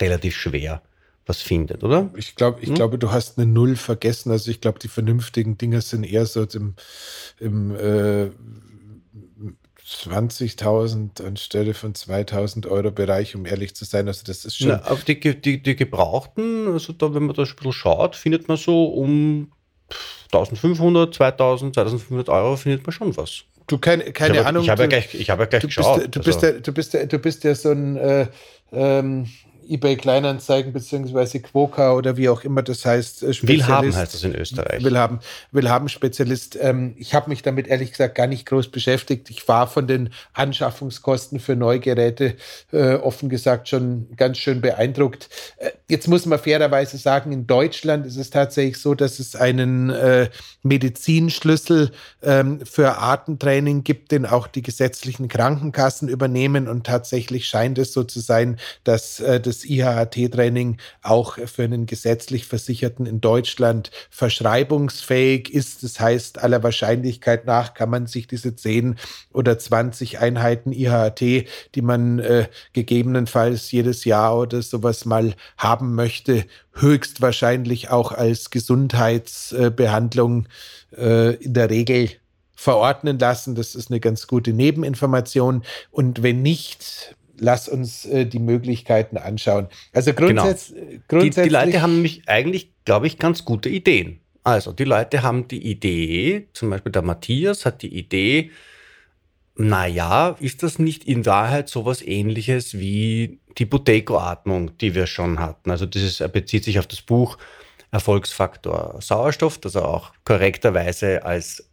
relativ 0.01 0.37
schwer 0.37 0.83
was 1.27 1.41
findet, 1.41 1.83
oder? 1.83 2.11
Ich 2.17 2.35
glaube, 2.35 2.61
ich 2.61 2.69
hm? 2.69 2.75
glaube, 2.75 2.99
du 2.99 3.11
hast 3.11 3.39
eine 3.39 3.51
Null 3.51 3.77
vergessen. 3.77 4.31
Also 4.31 4.51
ich 4.51 4.61
glaube, 4.61 4.79
die 4.79 4.89
vernünftigen 4.89 5.57
Dinger 5.57 5.81
sind 5.81 6.05
eher 6.05 6.27
so 6.27 6.45
im, 6.45 6.75
im 7.41 7.75
äh, 7.75 8.31
20.000 9.87 11.23
anstelle 11.23 11.75
von 11.75 11.93
2.000 11.93 12.69
Euro 12.69 12.91
Bereich, 12.91 13.35
um 13.35 13.45
ehrlich 13.45 13.75
zu 13.75 13.85
sein. 13.85 14.09
Also 14.09 14.23
das 14.27 14.45
ist 14.45 14.57
schon. 14.57 14.69
Na, 14.69 14.83
auf 14.87 15.05
die, 15.05 15.21
die, 15.21 15.63
die 15.63 15.77
Gebrauchten, 15.77 16.69
also 16.69 16.93
da, 16.95 17.15
wenn 17.15 17.25
man 17.25 17.37
da 17.37 17.43
ein 17.43 17.49
bisschen 17.55 17.73
schaut, 17.73 18.17
findet 18.17 18.49
man 18.49 18.57
so 18.57 18.87
um 18.87 19.53
1.500, 20.33 21.13
2.000, 21.15 21.75
2.500 21.75 22.29
Euro 22.31 22.57
findet 22.57 22.87
man 22.87 22.93
schon 22.93 23.17
was. 23.17 23.45
Du 23.67 23.79
keine, 23.79 24.05
keine 24.13 24.35
ich 24.35 24.39
habe, 24.41 24.49
Ahnung. 24.49 24.65
Ich 24.65 24.71
habe 24.71 24.83
ja 24.83 24.89
gleich, 24.89 25.15
ich 25.15 25.31
habe 25.31 25.43
ja 25.43 25.47
gleich 25.47 25.63
du 25.63 25.69
geschaut. 25.69 26.11
Bist, 26.11 26.15
du, 26.15 26.21
also. 26.21 26.25
bist 26.25 26.43
ja, 26.43 26.53
du, 26.53 26.73
bist 26.73 26.95
ja, 26.95 27.07
du 27.07 27.19
bist 27.19 27.45
ja 27.45 27.55
so 27.55 27.71
ein 27.71 27.97
äh, 27.97 28.27
ähm, 28.73 29.27
eBay 29.69 29.97
Kleinanzeigen 29.97 30.73
beziehungsweise 30.73 31.41
Quoka 31.41 31.95
oder 31.95 32.17
wie 32.17 32.29
auch 32.29 32.45
immer 32.45 32.63
das 32.63 32.85
heißt. 32.85 33.23
Äh, 33.23 33.35
Willhaben 33.43 33.95
heißt 33.95 34.15
das 34.15 34.25
in 34.25 34.35
Österreich. 34.35 34.83
Willhaben, 34.83 35.21
Willhaben 35.53 35.89
Spezialist. 35.89 36.59
Ähm, 36.61 36.95
ich 36.97 37.15
habe 37.15 37.31
mich 37.31 37.43
damit 37.43 37.67
ehrlich 37.67 37.91
gesagt 37.91 38.15
gar 38.15 38.27
nicht 38.27 38.47
groß 38.47 38.69
beschäftigt. 38.69 39.31
Ich 39.31 39.47
war 39.49 39.67
von 39.67 39.87
den 39.87 40.11
Anschaffungskosten 40.33 41.41
für 41.41 41.57
Neugeräte 41.57 42.37
äh, 42.73 42.95
offen 42.95 43.29
gesagt 43.29 43.69
schon 43.69 44.09
ganz 44.17 44.39
schön 44.39 44.61
beeindruckt. 44.61 45.29
Äh, 45.57 45.71
jetzt 45.89 46.09
muss 46.09 46.27
man 46.27 46.39
fairerweise 46.39 46.99
sagen, 46.99 47.33
in 47.33 47.47
Deutschland 47.47 48.07
ist 48.07 48.17
es 48.17 48.31
tatsächlich 48.31 48.79
so, 48.79 48.95
dass 48.95 49.19
es 49.19 49.37
einen 49.37 49.91
äh, 49.91 50.29
Medizinschlüssel 50.63 51.91
ähm, 52.23 52.61
für 52.65 52.99
Atemtraining 52.99 53.85
gibt, 53.85 54.13
den 54.13 54.27
auch 54.27 54.47
die 54.47 54.63
gesetzlichen 54.63 55.29
Krankenkassen 55.29 56.09
übernehmen 56.09 56.69
und 56.69 56.87
tatsächlich 56.87 57.47
scheint 57.47 57.79
es 57.79 57.93
so 57.93 58.05
zu 58.05 58.21
sein, 58.21 58.59
dass 58.85 59.21
äh, 59.21 59.41
das 59.41 59.54
das 59.55 59.65
IHHT-Training 59.65 60.79
auch 61.03 61.39
für 61.47 61.65
einen 61.65 61.87
gesetzlich 61.87 62.47
Versicherten 62.47 63.07
in 63.07 63.21
Deutschland 63.21 63.91
verschreibungsfähig 64.11 65.53
ist. 65.53 65.83
Das 65.83 66.01
heißt, 66.01 66.43
aller 66.43 66.63
Wahrscheinlichkeit 66.63 67.47
nach 67.47 67.75
kann 67.75 67.91
man 67.91 68.07
sich 68.07 68.27
diese 68.27 68.57
10 68.57 68.97
oder 69.33 69.59
20 69.59 70.19
Einheiten 70.19 70.73
IHHT, 70.73 71.47
die 71.75 71.83
man 71.83 72.19
äh, 72.19 72.49
gegebenenfalls 72.73 73.71
jedes 73.71 74.05
Jahr 74.05 74.39
oder 74.39 74.63
sowas 74.63 75.05
mal 75.05 75.35
haben 75.57 75.95
möchte, 75.95 76.45
höchstwahrscheinlich 76.75 77.91
auch 77.91 78.13
als 78.13 78.51
Gesundheitsbehandlung 78.51 80.49
äh, 80.97 81.35
in 81.37 81.55
der 81.55 81.71
Regel 81.71 82.11
verordnen 82.55 83.19
lassen. 83.19 83.55
Das 83.55 83.75
ist 83.75 83.91
eine 83.91 84.01
ganz 84.01 84.27
gute 84.27 84.53
Nebeninformation. 84.53 85.63
Und 85.91 86.23
wenn 86.23 86.43
nicht, 86.43 87.15
lass 87.39 87.69
uns 87.69 88.05
äh, 88.07 88.27
die 88.27 88.39
Möglichkeiten 88.39 89.17
anschauen. 89.17 89.69
Also 89.93 90.13
grundsätz 90.13 90.73
genau. 90.73 91.03
grundsätzlich. 91.09 91.45
Die, 91.45 91.49
die, 91.49 91.55
Leute 91.55 91.83
haben 91.83 91.95
nämlich 91.95 92.29
eigentlich, 92.29 92.73
glaube 92.85 93.07
ich, 93.07 93.19
ganz 93.19 93.45
gute 93.45 93.69
Ideen. 93.69 94.21
Also, 94.43 94.73
die 94.73 94.85
Leute 94.85 95.23
haben 95.23 95.49
die 95.49 95.71
Idee, 95.71 96.49
zum 96.53 96.71
Beispiel 96.71 96.93
der 96.93 97.03
Matthias 97.03 97.65
hat 97.65 97.81
die 97.81 97.97
Idee, 97.97 98.51
naja, 99.57 100.37
ist 100.41 100.63
das 100.63 100.79
nicht 100.79 101.05
in 101.05 101.25
Wahrheit 101.25 101.69
sowas 101.69 102.03
ähnliches 102.03 102.75
wie 102.75 103.39
die 103.57 103.65
Buteco-Atmung, 103.65 104.77
die 104.79 104.95
wir 104.95 105.07
schon 105.07 105.39
hatten? 105.39 105.71
Also, 105.71 105.87
das 105.87 106.03
ist, 106.03 106.33
bezieht 106.33 106.65
sich 106.65 106.79
auf 106.79 106.87
das 106.87 107.01
Buch 107.01 107.39
Erfolgsfaktor 107.91 108.97
Sauerstoff, 109.01 109.59
das 109.59 109.77
er 109.77 109.89
auch 109.89 110.13
korrekterweise 110.25 111.25
als 111.25 111.71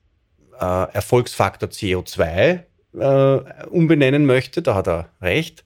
äh, 0.60 0.94
Erfolgsfaktor 0.94 1.70
CO2 1.70 2.64
äh, 2.94 3.40
umbenennen 3.70 4.26
möchte. 4.26 4.62
Da 4.62 4.76
hat 4.76 4.88
er 4.88 5.10
recht. 5.22 5.64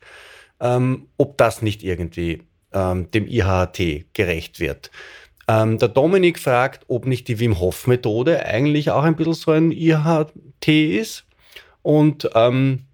Ähm, 0.59 1.07
ob 1.17 1.37
das 1.37 1.61
nicht 1.61 1.83
irgendwie 1.83 2.43
ähm, 2.73 3.09
dem 3.11 3.27
IHT 3.27 4.13
gerecht 4.13 4.59
wird. 4.59 4.91
Ähm, 5.47 5.77
der 5.77 5.89
Dominik 5.89 6.39
fragt, 6.39 6.85
ob 6.87 7.05
nicht 7.05 7.27
die 7.27 7.39
Wim 7.39 7.59
Hof 7.59 7.87
Methode 7.87 8.45
eigentlich 8.45 8.89
auch 8.91 9.03
ein 9.03 9.15
bisschen 9.15 9.33
so 9.33 9.51
ein 9.51 9.71
IHT 9.71 10.67
ist. 10.67 11.25
Und, 11.81 12.29
ähm, 12.33 12.85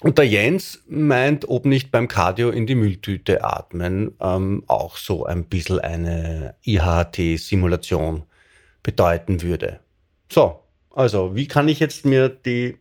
und 0.00 0.18
der 0.18 0.26
Jens 0.26 0.82
meint, 0.88 1.48
ob 1.48 1.66
nicht 1.66 1.90
beim 1.90 2.08
Cardio 2.08 2.50
in 2.50 2.66
die 2.66 2.74
Mülltüte 2.74 3.44
atmen 3.44 4.12
ähm, 4.20 4.64
auch 4.66 4.96
so 4.96 5.26
ein 5.26 5.44
bisschen 5.44 5.78
eine 5.78 6.54
IHT-Simulation 6.64 8.24
bedeuten 8.82 9.42
würde. 9.42 9.80
So, 10.30 10.60
also 10.90 11.36
wie 11.36 11.46
kann 11.46 11.68
ich 11.68 11.80
jetzt 11.80 12.06
mir 12.06 12.30
die 12.30 12.78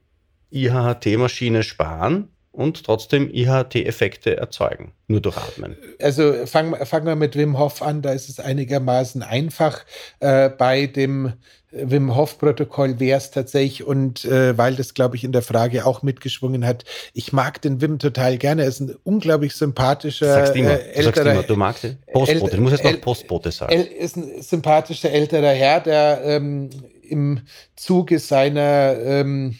IHT-Maschine 0.51 1.63
sparen? 1.63 2.29
und 2.51 2.83
trotzdem 2.83 3.29
IHT-Effekte 3.33 4.35
erzeugen, 4.35 4.91
nur 5.07 5.21
durch 5.21 5.37
Atmen. 5.37 5.77
Also 6.01 6.45
fangen 6.45 6.75
fang 6.85 7.05
wir 7.05 7.15
mit 7.15 7.37
Wim 7.37 7.57
Hof 7.57 7.81
an, 7.81 8.01
da 8.01 8.11
ist 8.11 8.27
es 8.29 8.39
einigermaßen 8.39 9.23
einfach. 9.23 9.85
Äh, 10.19 10.49
bei 10.49 10.87
dem 10.87 11.33
Wim 11.71 12.13
Hof-Protokoll 12.13 12.99
wäre 12.99 13.17
es 13.17 13.31
tatsächlich, 13.31 13.85
und 13.85 14.25
äh, 14.25 14.57
weil 14.57 14.75
das, 14.75 14.93
glaube 14.93 15.15
ich, 15.15 15.23
in 15.23 15.31
der 15.31 15.41
Frage 15.41 15.85
auch 15.85 16.01
mitgeschwungen 16.03 16.65
hat, 16.65 16.83
ich 17.13 17.31
mag 17.31 17.61
den 17.61 17.79
Wim 17.79 17.99
total 17.99 18.37
gerne. 18.37 18.63
Er 18.63 18.67
ist 18.67 18.81
ein 18.81 18.95
unglaublich 19.03 19.55
sympathischer 19.55 20.33
sagst 20.33 20.55
immer, 20.55 20.71
äh, 20.71 20.91
älterer. 20.91 21.23
Du, 21.23 21.29
immer, 21.31 21.43
du 21.43 21.55
magst 21.55 21.85
ihn? 21.85 21.97
Postbote, 22.11 22.57
du 22.57 22.61
musst 22.61 22.73
jetzt 22.73 22.83
noch 22.83 23.01
Postbote 23.01 23.51
sagen. 23.51 23.71
Er 23.71 23.97
ist 23.97 24.17
ein 24.17 24.41
sympathischer 24.41 25.09
älterer 25.09 25.51
Herr, 25.51 25.79
der 25.79 26.21
ähm, 26.25 26.69
im 27.01 27.39
Zuge 27.77 28.19
seiner 28.19 28.97
ähm, 28.99 29.55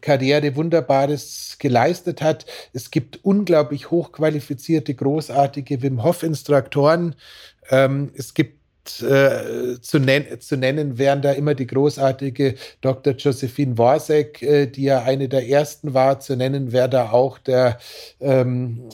Karriere 0.00 0.56
Wunderbares 0.56 1.56
geleistet 1.58 2.22
hat. 2.22 2.46
Es 2.72 2.90
gibt 2.90 3.20
unglaublich 3.24 3.90
hochqualifizierte, 3.90 4.94
großartige 4.94 5.82
Wim 5.82 6.02
Hof-Instruktoren. 6.02 7.14
Ähm, 7.70 8.10
es 8.16 8.34
gibt 8.34 8.60
äh, 9.02 9.80
zu, 9.80 9.98
nen 9.98 10.40
zu, 10.40 10.56
nennen 10.56 10.98
wären 10.98 11.22
da 11.22 11.32
immer 11.32 11.54
die 11.54 11.66
großartige 11.66 12.54
Dr. 12.80 13.14
Josephine 13.14 13.76
Worsek, 13.78 14.42
äh, 14.42 14.66
die 14.66 14.84
ja 14.84 15.02
eine 15.02 15.28
der 15.28 15.48
ersten 15.48 15.94
war. 15.94 16.20
Zu 16.20 16.36
nennen 16.36 16.72
wäre 16.72 16.88
da 16.88 17.10
auch 17.10 17.38
der 17.38 17.78
ähm, 18.20 18.88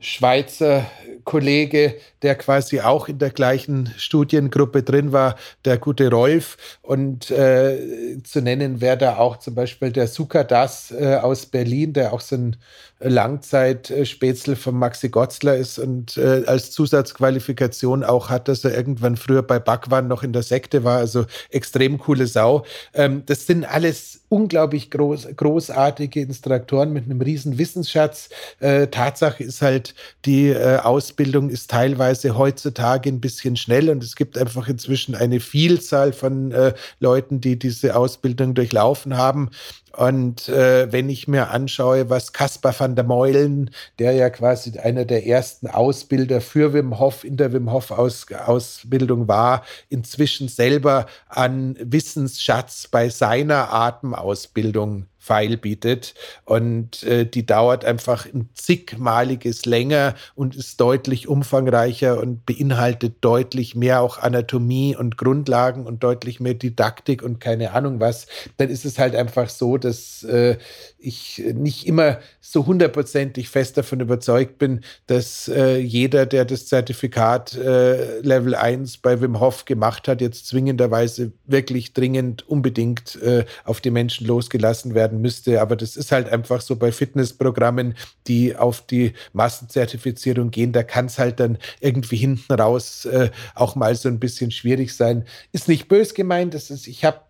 Schweizer 0.00 0.84
Kollege, 1.24 1.96
der 2.22 2.34
quasi 2.34 2.80
auch 2.80 3.08
in 3.08 3.18
der 3.18 3.30
gleichen 3.30 3.92
Studiengruppe 3.96 4.82
drin 4.82 5.12
war, 5.12 5.36
der 5.64 5.78
gute 5.78 6.10
Rolf. 6.10 6.56
Und 6.82 7.30
äh, 7.30 8.22
zu 8.22 8.40
nennen 8.40 8.80
wäre 8.80 8.98
da 8.98 9.16
auch 9.16 9.38
zum 9.38 9.54
Beispiel 9.54 9.90
der 9.90 10.06
Sukadas 10.06 10.90
äh, 10.92 11.16
aus 11.16 11.46
Berlin, 11.46 11.92
der 11.92 12.12
auch 12.12 12.20
so 12.20 12.36
ein 12.36 12.56
Langzeitspätzle 13.04 14.56
von 14.56 14.74
Maxi 14.76 15.08
Gotzler 15.08 15.56
ist 15.56 15.78
und 15.78 16.16
äh, 16.16 16.42
als 16.46 16.70
Zusatzqualifikation 16.70 18.02
auch 18.02 18.30
hat, 18.30 18.48
dass 18.48 18.64
er 18.64 18.74
irgendwann 18.74 19.16
früher 19.16 19.42
bei 19.42 19.58
Backwand 19.58 20.08
noch 20.08 20.22
in 20.22 20.32
der 20.32 20.42
Sekte 20.42 20.84
war. 20.84 20.98
Also 20.98 21.26
extrem 21.50 21.98
coole 21.98 22.26
Sau. 22.26 22.64
Ähm, 22.94 23.22
das 23.26 23.46
sind 23.46 23.64
alles 23.64 24.20
unglaublich 24.28 24.90
groß, 24.90 25.28
großartige 25.36 26.20
Instruktoren 26.20 26.92
mit 26.92 27.04
einem 27.04 27.20
riesen 27.20 27.58
Wissensschatz. 27.58 28.30
Äh, 28.58 28.88
Tatsache 28.88 29.44
ist 29.44 29.62
halt, 29.62 29.94
die 30.24 30.48
äh, 30.48 30.78
Ausbildung 30.78 31.50
ist 31.50 31.70
teilweise 31.70 32.36
heutzutage 32.36 33.10
ein 33.10 33.20
bisschen 33.20 33.56
schnell 33.56 33.90
und 33.90 34.02
es 34.02 34.16
gibt 34.16 34.36
einfach 34.36 34.66
inzwischen 34.68 35.14
eine 35.14 35.40
Vielzahl 35.40 36.12
von 36.12 36.52
äh, 36.52 36.74
Leuten, 36.98 37.40
die 37.40 37.58
diese 37.58 37.96
Ausbildung 37.96 38.54
durchlaufen 38.54 39.16
haben. 39.16 39.50
Und 39.96 40.48
äh, 40.48 40.90
wenn 40.92 41.08
ich 41.08 41.28
mir 41.28 41.50
anschaue, 41.50 42.10
was 42.10 42.32
Caspar 42.32 42.74
van 42.78 42.96
der 42.96 43.04
Meulen, 43.04 43.70
der 43.98 44.12
ja 44.12 44.30
quasi 44.30 44.78
einer 44.78 45.04
der 45.04 45.26
ersten 45.26 45.68
Ausbilder 45.68 46.40
für 46.40 46.72
Wim 46.72 46.98
Hof 46.98 47.24
in 47.24 47.36
der 47.36 47.52
Wim 47.52 47.70
Hof 47.70 47.90
Aus 47.90 48.26
Ausbildung 48.32 49.28
war, 49.28 49.64
inzwischen 49.88 50.48
selber 50.48 51.06
an 51.28 51.76
Wissensschatz 51.80 52.88
bei 52.88 53.08
seiner 53.08 53.72
Atemausbildung 53.72 55.06
Pfeil 55.24 55.56
bietet. 55.56 56.14
Und 56.44 57.02
äh, 57.02 57.24
die 57.24 57.46
dauert 57.46 57.84
einfach 57.84 58.26
ein 58.26 58.50
zigmaliges 58.54 59.64
länger 59.64 60.14
und 60.34 60.54
ist 60.54 60.80
deutlich 60.80 61.28
umfangreicher 61.28 62.20
und 62.20 62.44
beinhaltet 62.44 63.16
deutlich 63.22 63.74
mehr 63.74 64.02
auch 64.02 64.18
Anatomie 64.18 64.94
und 64.94 65.16
Grundlagen 65.16 65.86
und 65.86 66.02
deutlich 66.02 66.40
mehr 66.40 66.54
Didaktik 66.54 67.22
und 67.22 67.40
keine 67.40 67.72
Ahnung 67.72 68.00
was. 68.00 68.26
Dann 68.58 68.68
ist 68.68 68.84
es 68.84 68.98
halt 68.98 69.16
einfach 69.16 69.48
so, 69.48 69.78
dass 69.78 70.22
äh, 70.24 70.58
ich 70.98 71.42
nicht 71.54 71.86
immer 71.86 72.18
so 72.46 72.66
hundertprozentig 72.66 73.48
fest 73.48 73.78
davon 73.78 74.00
überzeugt 74.00 74.58
bin, 74.58 74.82
dass 75.06 75.48
äh, 75.48 75.78
jeder, 75.78 76.26
der 76.26 76.44
das 76.44 76.66
Zertifikat 76.66 77.54
äh, 77.54 78.20
Level 78.20 78.54
1 78.54 78.98
bei 78.98 79.22
Wim 79.22 79.40
Hof 79.40 79.64
gemacht 79.64 80.08
hat, 80.08 80.20
jetzt 80.20 80.46
zwingenderweise 80.46 81.32
wirklich 81.46 81.94
dringend 81.94 82.46
unbedingt 82.46 83.16
äh, 83.22 83.46
auf 83.64 83.80
die 83.80 83.90
Menschen 83.90 84.26
losgelassen 84.26 84.94
werden 84.94 85.22
müsste. 85.22 85.62
Aber 85.62 85.74
das 85.74 85.96
ist 85.96 86.12
halt 86.12 86.28
einfach 86.28 86.60
so 86.60 86.76
bei 86.76 86.92
Fitnessprogrammen, 86.92 87.94
die 88.26 88.54
auf 88.54 88.82
die 88.82 89.14
Massenzertifizierung 89.32 90.50
gehen. 90.50 90.72
Da 90.72 90.82
kann 90.82 91.06
es 91.06 91.18
halt 91.18 91.40
dann 91.40 91.56
irgendwie 91.80 92.16
hinten 92.16 92.52
raus 92.52 93.06
äh, 93.06 93.30
auch 93.54 93.74
mal 93.74 93.94
so 93.94 94.10
ein 94.10 94.20
bisschen 94.20 94.50
schwierig 94.50 94.94
sein. 94.94 95.24
Ist 95.52 95.66
nicht 95.66 95.88
bös 95.88 96.12
gemeint. 96.12 96.52
Das 96.52 96.70
ist, 96.70 96.88
ich 96.88 97.06
habe 97.06 97.20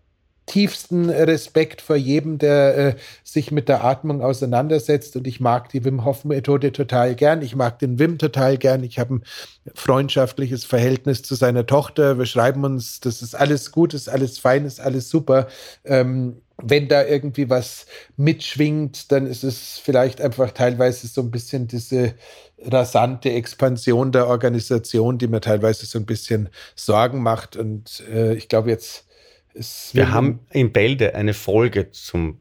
tiefsten 0.45 1.09
Respekt 1.09 1.81
vor 1.81 1.95
jedem, 1.95 2.37
der 2.37 2.77
äh, 2.77 2.95
sich 3.23 3.51
mit 3.51 3.67
der 3.67 3.83
Atmung 3.83 4.21
auseinandersetzt. 4.21 5.15
Und 5.15 5.27
ich 5.27 5.39
mag 5.39 5.69
die 5.69 5.83
Wim 5.83 6.05
Hof 6.05 6.23
Methode 6.23 6.71
total 6.71 7.15
gern. 7.15 7.41
Ich 7.41 7.55
mag 7.55 7.79
den 7.79 7.99
Wim 7.99 8.17
total 8.17 8.57
gern. 8.57 8.83
Ich 8.83 8.99
habe 8.99 9.15
ein 9.15 9.23
freundschaftliches 9.73 10.65
Verhältnis 10.65 11.23
zu 11.23 11.35
seiner 11.35 11.65
Tochter. 11.65 12.17
Wir 12.17 12.25
schreiben 12.25 12.63
uns, 12.63 12.99
das 12.99 13.21
ist 13.21 13.35
alles 13.35 13.71
gut, 13.71 13.93
ist 13.93 14.09
alles 14.09 14.37
fein, 14.37 14.65
ist 14.65 14.79
alles 14.79 15.09
super. 15.09 15.47
Ähm, 15.83 16.41
wenn 16.61 16.87
da 16.87 17.03
irgendwie 17.03 17.49
was 17.49 17.85
mitschwingt, 18.15 19.11
dann 19.11 19.27
ist 19.27 19.43
es 19.43 19.79
vielleicht 19.83 20.21
einfach 20.21 20.51
teilweise 20.51 21.07
so 21.07 21.21
ein 21.21 21.31
bisschen 21.31 21.67
diese 21.67 22.13
rasante 22.59 23.31
Expansion 23.31 24.11
der 24.11 24.27
Organisation, 24.27 25.17
die 25.17 25.27
mir 25.27 25.41
teilweise 25.41 25.85
so 25.85 25.99
ein 25.99 26.05
bisschen 26.05 26.49
Sorgen 26.75 27.21
macht. 27.21 27.55
Und 27.57 28.03
äh, 28.11 28.35
ich 28.35 28.47
glaube, 28.47 28.69
jetzt. 28.69 29.05
Wir 29.93 30.11
haben 30.11 30.39
in 30.51 30.71
Bälde 30.71 31.15
eine 31.15 31.33
Folge 31.33 31.91
zum, 31.91 32.39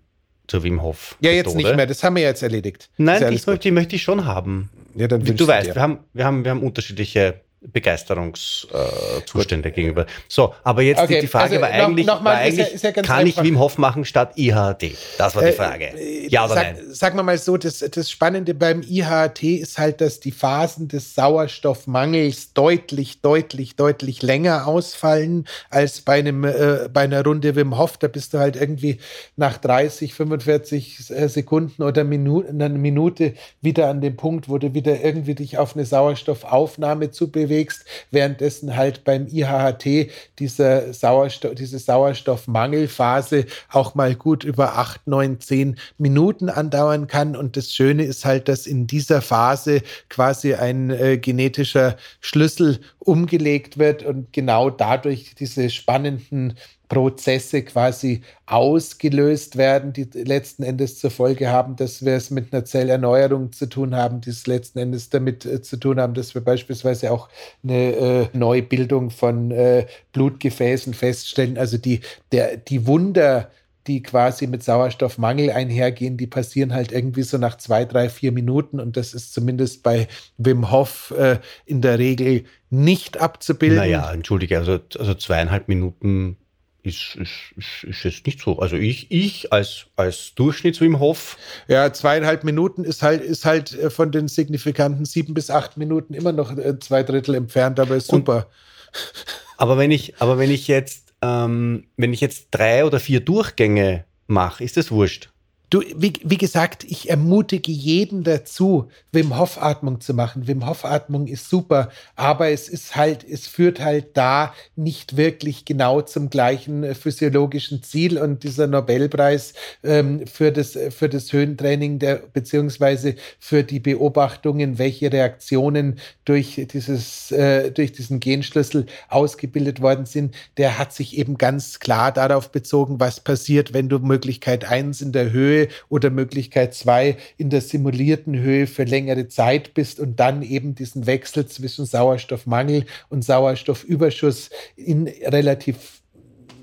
zur 0.48 0.64
Wim 0.64 0.83
Hof. 0.83 1.16
Ja, 1.20 1.31
jetzt 1.31 1.55
nicht 1.55 1.77
mehr. 1.77 1.87
Das 1.87 2.03
haben 2.03 2.16
wir 2.16 2.22
jetzt 2.22 2.42
erledigt. 2.42 2.90
Nein, 2.96 3.20
die 3.20 3.35
möchte, 3.35 3.59
die 3.59 3.70
möchte 3.70 3.96
ich 3.96 4.03
schon 4.03 4.24
haben. 4.24 4.70
Ja, 4.94 5.09
dann 5.09 5.24
du 5.24 5.46
weißt, 5.46 5.74
wir 5.74 5.81
haben, 5.81 6.00
wir, 6.12 6.24
haben, 6.24 6.44
wir 6.44 6.50
haben 6.50 6.62
unterschiedliche 6.62 7.40
Begeisterungszustände 7.72 9.70
äh, 9.70 9.72
gegenüber. 9.72 10.07
So, 10.29 10.55
aber 10.62 10.83
jetzt 10.83 11.00
okay, 11.00 11.20
die 11.20 11.27
Frage 11.27 11.55
also 11.55 11.62
war 11.62 11.70
eigentlich, 11.70 12.07
noch, 12.07 12.18
noch 12.18 12.24
war 12.24 12.35
eigentlich 12.35 12.59
ist 12.61 12.68
ja, 12.68 12.74
ist 12.74 12.85
ja 12.85 12.92
kann 12.92 13.20
einfach. 13.20 13.42
ich 13.42 13.48
Wim 13.48 13.59
Hof 13.59 13.79
machen 13.79 14.05
statt 14.05 14.33
IHT? 14.37 14.96
Das 15.16 15.35
war 15.35 15.42
die 15.42 15.48
äh, 15.48 15.53
Frage. 15.53 15.85
Äh, 15.96 16.29
ja 16.29 16.44
oder 16.44 16.55
sag, 16.55 16.74
nein? 16.74 16.85
Sagen 16.90 17.16
wir 17.16 17.22
mal 17.22 17.38
so, 17.38 17.57
das, 17.57 17.79
das 17.79 18.11
Spannende 18.11 18.55
beim 18.55 18.83
IHT 18.83 19.42
ist 19.42 19.79
halt, 19.79 20.00
dass 20.00 20.20
die 20.20 20.33
Phasen 20.33 20.88
des 20.88 21.14
Sauerstoffmangels 21.14 22.53
deutlich, 22.53 23.20
deutlich, 23.22 23.77
deutlich 23.77 24.22
länger 24.22 24.66
ausfallen 24.66 25.46
als 25.70 26.03
bei, 26.03 26.18
einem, 26.18 26.44
äh, 26.44 26.88
bei 26.92 27.03
einer 27.03 27.24
Runde 27.24 27.57
Wim 27.57 27.79
Hof. 27.79 27.96
Da 27.96 28.09
bist 28.09 28.35
du 28.35 28.38
halt 28.38 28.57
irgendwie 28.57 28.98
nach 29.37 29.57
30, 29.57 30.12
45 30.12 31.11
äh, 31.11 31.29
Sekunden 31.29 31.83
oder 31.83 32.05
Minute, 32.05 32.50
einer 32.50 32.68
Minute 32.68 33.33
wieder 33.62 33.88
an 33.88 34.03
dem 34.03 34.16
Punkt, 34.16 34.50
wo 34.50 34.59
du 34.59 34.74
wieder 34.74 35.03
irgendwie 35.03 35.35
dich 35.35 35.57
auf 35.57 35.74
eine 35.74 35.87
Sauerstoffaufnahme 35.87 37.11
zu 37.11 37.31
bewegen 37.31 37.54
bewegst, 37.55 37.85
währenddessen 38.11 38.77
halt 38.77 39.05
beim 39.05 39.27
IHHT 39.27 40.11
diese, 40.38 40.93
Sauerstoff, 40.93 41.55
diese 41.55 41.79
Sauerstoffmangelphase 41.79 43.47
auch 43.71 43.95
mal 43.95 44.14
gut 44.14 44.45
über 44.45 44.77
acht, 44.77 45.07
neun, 45.07 45.40
zehn 45.40 45.77
Minuten 45.99 46.49
andauern 46.49 47.07
kann. 47.07 47.37
Und 47.37 47.57
das 47.57 47.73
Schöne 47.73 48.05
ist 48.05 48.25
halt, 48.25 48.49
dass 48.49 48.67
in 48.67 48.87
dieser 48.87 49.23
Phase 49.23 49.83
quasi 50.09 50.55
ein 50.55 50.90
äh, 50.90 51.19
genetischer 51.19 51.97
Schlüssel 52.21 52.81
umgelegt 52.99 53.79
wird 53.79 54.03
und 54.03 54.33
genau 54.33 54.71
dadurch 54.71 55.35
diese 55.35 55.71
spannenden 55.71 56.55
Prozesse 56.94 57.62
quasi 57.62 58.22
ausgelöst 58.46 59.57
werden, 59.57 59.92
die 59.92 60.04
letzten 60.14 60.62
Endes 60.62 60.98
zur 60.98 61.11
Folge 61.11 61.48
haben, 61.48 61.76
dass 61.76 62.04
wir 62.04 62.14
es 62.14 62.30
mit 62.30 62.52
einer 62.52 62.64
Zellerneuerung 62.64 63.52
zu 63.52 63.66
tun 63.66 63.94
haben, 63.94 64.20
die 64.20 64.30
es 64.30 64.46
letzten 64.46 64.78
Endes 64.78 65.11
damit 65.11 65.44
äh, 65.44 65.62
zu 65.62 65.76
tun 65.76 66.00
haben, 66.00 66.14
dass 66.14 66.35
wir 66.35 66.42
beispielsweise 66.42 67.11
auch 67.11 67.28
eine 67.62 67.92
äh, 67.92 68.28
Neubildung 68.33 69.11
von 69.11 69.50
äh, 69.50 69.87
Blutgefäßen 70.12 70.94
feststellen. 70.94 71.59
Also 71.59 71.78
die, 71.78 72.00
der, 72.33 72.57
die 72.57 72.87
Wunder, 72.87 73.50
die 73.87 74.02
quasi 74.02 74.46
mit 74.46 74.62
Sauerstoffmangel 74.62 75.50
einhergehen, 75.50 76.16
die 76.16 76.26
passieren 76.26 76.72
halt 76.72 76.92
irgendwie 76.92 77.22
so 77.22 77.38
nach 77.38 77.57
zwei, 77.59 77.85
drei, 77.85 78.09
vier 78.09 78.33
Minuten 78.33 78.80
und 78.80 78.96
das 78.96 79.12
ist 79.14 79.35
zumindest 79.35 79.83
bei 79.83 80.09
Wim 80.38 80.70
Hof 80.70 81.12
äh, 81.16 81.38
in 81.66 81.83
der 81.83 81.98
Regel 81.98 82.44
nicht 82.70 83.20
abzubilden. 83.20 83.78
Naja, 83.78 84.11
entschuldige, 84.12 84.59
also, 84.59 84.78
also 84.98 85.14
zweieinhalb 85.14 85.68
Minuten 85.68 86.38
ist, 86.85 87.16
ist, 87.16 87.31
ist, 87.57 87.85
ist 87.85 88.05
jetzt 88.05 88.27
nicht 88.27 88.40
so. 88.40 88.59
Also 88.59 88.77
ich, 88.77 89.11
ich 89.11 89.53
als, 89.53 89.87
als 89.97 90.35
Durchschnitts-Wim 90.37 90.99
Hof. 90.99 91.37
Ja, 91.66 91.92
zweieinhalb 91.92 92.44
Minuten 92.44 92.85
ist 92.85 93.03
halt, 93.03 93.23
ist 93.23 93.44
halt 93.44 93.77
äh, 93.79 93.90
von 93.90 94.12
den 94.12 94.29
signifikanten 94.29 95.05
sieben 95.05 95.35
bis 95.35 95.51
acht 95.51 95.77
Minuten 95.77 96.14
immer 96.14 96.33
noch 96.33 96.57
äh, 96.57 96.79
zwei 96.79 97.03
Drittel 97.03 97.35
entfernt, 97.35 97.81
aber 97.81 97.97
ist 97.97 98.09
super. 98.09 98.37
Und, 98.37 99.27
aber 99.57 99.79
wenn 99.79 99.90
ich, 99.90 100.20
aber 100.20 100.38
wenn 100.38 100.51
ich 100.51 100.68
jetzt 100.68 101.05
ähm, 101.25 101.87
wenn 101.97 102.12
ich 102.12 102.20
jetzt 102.20 102.49
drei 102.51 102.85
oder 102.85 103.01
vier 103.01 103.20
Durchgänge 103.20 104.05
mache, 104.27 104.62
ist 104.62 104.77
das 104.77 104.90
wurscht. 104.90 105.31
Du, 105.74 105.82
wie, 105.96 106.12
wie, 106.22 106.38
gesagt, 106.38 106.84
ich 106.84 107.10
ermutige 107.10 107.72
jeden 107.72 108.22
dazu, 108.22 108.87
Wim 109.10 109.37
Hof 109.37 109.60
Atmung 109.60 110.00
zu 110.00 110.14
machen. 110.14 110.46
Wim 110.46 110.68
Hof 110.68 110.84
Atmung 110.84 111.26
ist 111.26 111.50
super, 111.50 111.90
aber 112.14 112.50
es 112.50 112.68
ist 112.68 112.94
halt, 112.94 113.24
es 113.28 113.48
führt 113.48 113.80
halt 113.80 114.16
da 114.16 114.54
nicht 114.76 115.16
wirklich 115.16 115.64
genau 115.64 116.00
zum 116.00 116.30
gleichen 116.30 116.84
äh, 116.84 116.94
physiologischen 116.94 117.82
Ziel 117.82 118.18
und 118.18 118.44
dieser 118.44 118.68
Nobelpreis 118.68 119.54
ähm, 119.82 120.28
für 120.28 120.52
das, 120.52 120.78
für 120.90 121.08
das 121.08 121.32
Höhentraining 121.32 121.98
der, 121.98 122.22
beziehungsweise 122.32 123.16
für 123.40 123.64
die 123.64 123.80
Beobachtungen, 123.80 124.78
welche 124.78 125.12
Reaktionen 125.12 125.98
durch 126.24 126.68
dieses, 126.72 127.32
äh, 127.32 127.72
durch 127.72 127.90
diesen 127.90 128.20
Genschlüssel 128.20 128.87
ausgebildet 129.08 129.80
worden 129.80 130.06
sind, 130.06 130.37
der 130.56 130.78
hat 130.78 130.92
sich 130.92 131.18
eben 131.18 131.37
ganz 131.37 131.80
klar 131.80 132.12
darauf 132.12 132.52
bezogen, 132.52 133.00
was 133.00 133.18
passiert, 133.18 133.74
wenn 133.74 133.88
du 133.88 133.98
Möglichkeit 133.98 134.66
eins 134.66 135.00
in 135.00 135.10
der 135.10 135.32
Höhe 135.32 135.63
oder 135.88 136.11
Möglichkeit 136.11 136.74
zwei 136.74 137.16
in 137.37 137.50
der 137.50 137.61
simulierten 137.61 138.38
Höhe 138.38 138.66
für 138.66 138.85
längere 138.85 139.29
Zeit 139.29 139.74
bist 139.74 140.00
und 140.00 140.20
dann 140.20 140.42
eben 140.42 140.74
diesen 140.74 141.07
Wechsel 141.07 141.46
zwischen 141.46 141.87
Sauerstoffmangel 141.87 142.87
und 143.09 143.24
Sauerstoffüberschuss 143.24 144.50
in 144.77 145.09
relativ 145.09 146.03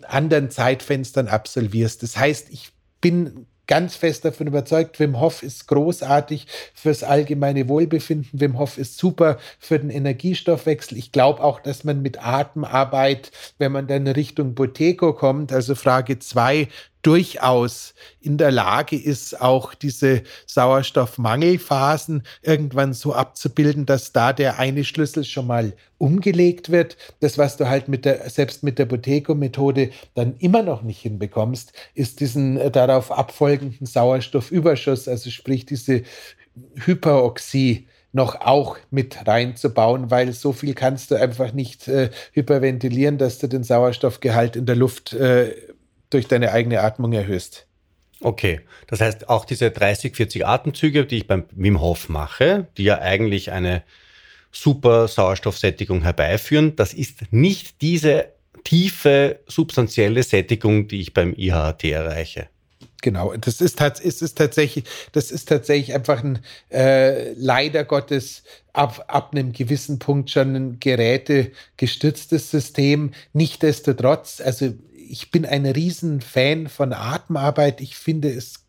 anderen 0.08 0.50
Zeitfenstern 0.50 1.28
absolvierst. 1.28 2.04
Das 2.04 2.18
heißt, 2.18 2.48
ich 2.52 2.72
bin 3.00 3.48
ganz 3.72 3.96
fest 3.96 4.26
davon 4.26 4.48
überzeugt, 4.48 5.00
Wim 5.00 5.22
Hof 5.22 5.44
ist 5.44 5.68
großartig 5.68 6.46
fürs 6.74 7.04
allgemeine 7.04 7.70
Wohlbefinden. 7.70 8.30
Wim 8.34 8.60
Hof 8.60 8.78
ist 8.78 8.98
super 8.98 9.38
für 9.60 9.80
den 9.80 9.90
Energiestoffwechsel. 9.90 10.98
Ich 10.98 11.14
glaube 11.14 11.42
auch, 11.42 11.62
dass 11.62 11.86
man 11.86 12.02
mit 12.02 12.22
Atemarbeit, 12.22 13.32
wenn 13.60 13.72
man 13.72 13.88
dann 13.88 14.08
Richtung 14.08 14.56
Boteco 14.56 15.14
kommt, 15.14 15.54
also 15.54 15.76
Frage 15.76 16.20
zwei 16.20 16.68
durchaus 17.02 17.94
in 18.20 18.38
der 18.38 18.52
Lage 18.52 18.96
ist, 18.96 19.40
auch 19.42 19.74
diese 19.74 20.24
Sauerstoffmangelphasen 20.46 22.24
irgendwann 22.42 22.94
so 22.94 23.14
abzubilden, 23.14 23.86
dass 23.86 24.12
da 24.14 24.34
der 24.34 24.60
eine 24.60 24.84
Schlüssel 24.84 25.24
schon 25.24 25.48
mal 25.48 25.74
umgelegt 25.98 26.72
wird. 26.72 26.98
Das, 27.20 27.38
was 27.38 27.58
du 27.58 27.70
halt 27.70 27.88
mit 27.88 28.06
der, 28.06 28.30
selbst 28.30 28.64
mit 28.64 28.80
der 28.80 28.86
Boteco-Methode 28.86 29.92
dann 30.16 30.36
immer 30.40 30.64
noch 30.64 30.82
nicht 30.82 31.02
hinbekommst, 31.02 31.74
ist 31.94 32.20
diesen 32.20 32.58
äh, 32.58 32.72
darauf 32.72 33.12
abfolgenden 33.12 33.86
Sauerstoffüberschuss, 33.86 35.08
also 35.08 35.30
sprich 35.30 35.66
diese 35.66 36.04
Hyperoxie 36.76 37.88
noch 38.14 38.42
auch 38.42 38.78
mit 38.90 39.26
reinzubauen, 39.26 40.12
weil 40.12 40.34
so 40.34 40.52
viel 40.52 40.74
kannst 40.74 41.12
du 41.12 41.16
einfach 41.16 41.54
nicht 41.54 41.88
äh, 41.88 42.10
hyperventilieren, 42.34 43.18
dass 43.18 43.40
du 43.40 43.48
den 43.48 43.64
Sauerstoffgehalt 43.64 44.56
in 44.56 44.66
der 44.66 44.76
Luft 44.76 45.14
äh, 45.14 45.56
durch 46.12 46.28
deine 46.28 46.52
eigene 46.52 46.82
Atmung 46.82 47.14
erhöhst. 47.14 47.66
Okay, 48.22 48.62
das 48.86 49.02
heißt 49.02 49.30
auch 49.30 49.46
diese 49.46 49.72
30, 49.72 50.16
40 50.16 50.46
Atemzüge, 50.46 51.06
die 51.06 51.18
ich 51.18 51.28
beim 51.28 51.46
Wim 51.52 51.82
Hof 51.82 52.08
mache, 52.08 52.68
die 52.78 52.84
ja 52.84 53.00
eigentlich 53.00 53.52
eine 53.52 53.84
super 54.52 55.08
Sauerstoffsättigung 55.08 56.04
herbeiführen, 56.04 56.76
das 56.76 56.94
ist 56.94 57.32
nicht 57.32 57.82
diese 57.82 58.28
tiefe, 58.64 59.40
substanzielle 59.48 60.22
Sättigung, 60.22 60.88
die 60.88 61.02
ich 61.02 61.14
beim 61.14 61.34
IHT 61.34 61.86
erreiche. 61.86 62.48
Genau, 63.02 63.36
das 63.36 63.62
ist, 63.62 63.82
ist, 63.82 64.22
ist 64.22 64.38
tatsächlich, 64.38 64.86
das 65.12 65.32
ist 65.32 65.50
tatsächlich 65.50 65.96
einfach 65.96 66.24
ein 66.24 66.40
äh, 66.70 67.34
leider 67.34 67.84
Gottes 67.84 68.44
ab, 68.74 69.06
ab 69.08 69.32
einem 69.32 69.54
gewissen 69.54 69.98
Punkt 69.98 70.30
schon 70.30 70.56
ein 70.56 70.80
gerätegestütztes 70.80 72.52
System. 72.52 73.12
Nichtsdestotrotz, 73.34 74.40
also 74.40 74.74
ich 75.12 75.30
bin 75.30 75.46
ein 75.46 75.66
Riesenfan 75.66 76.68
von 76.68 76.94
Atemarbeit. 76.94 77.82
Ich 77.82 77.98
finde 77.98 78.30
es 78.30 78.66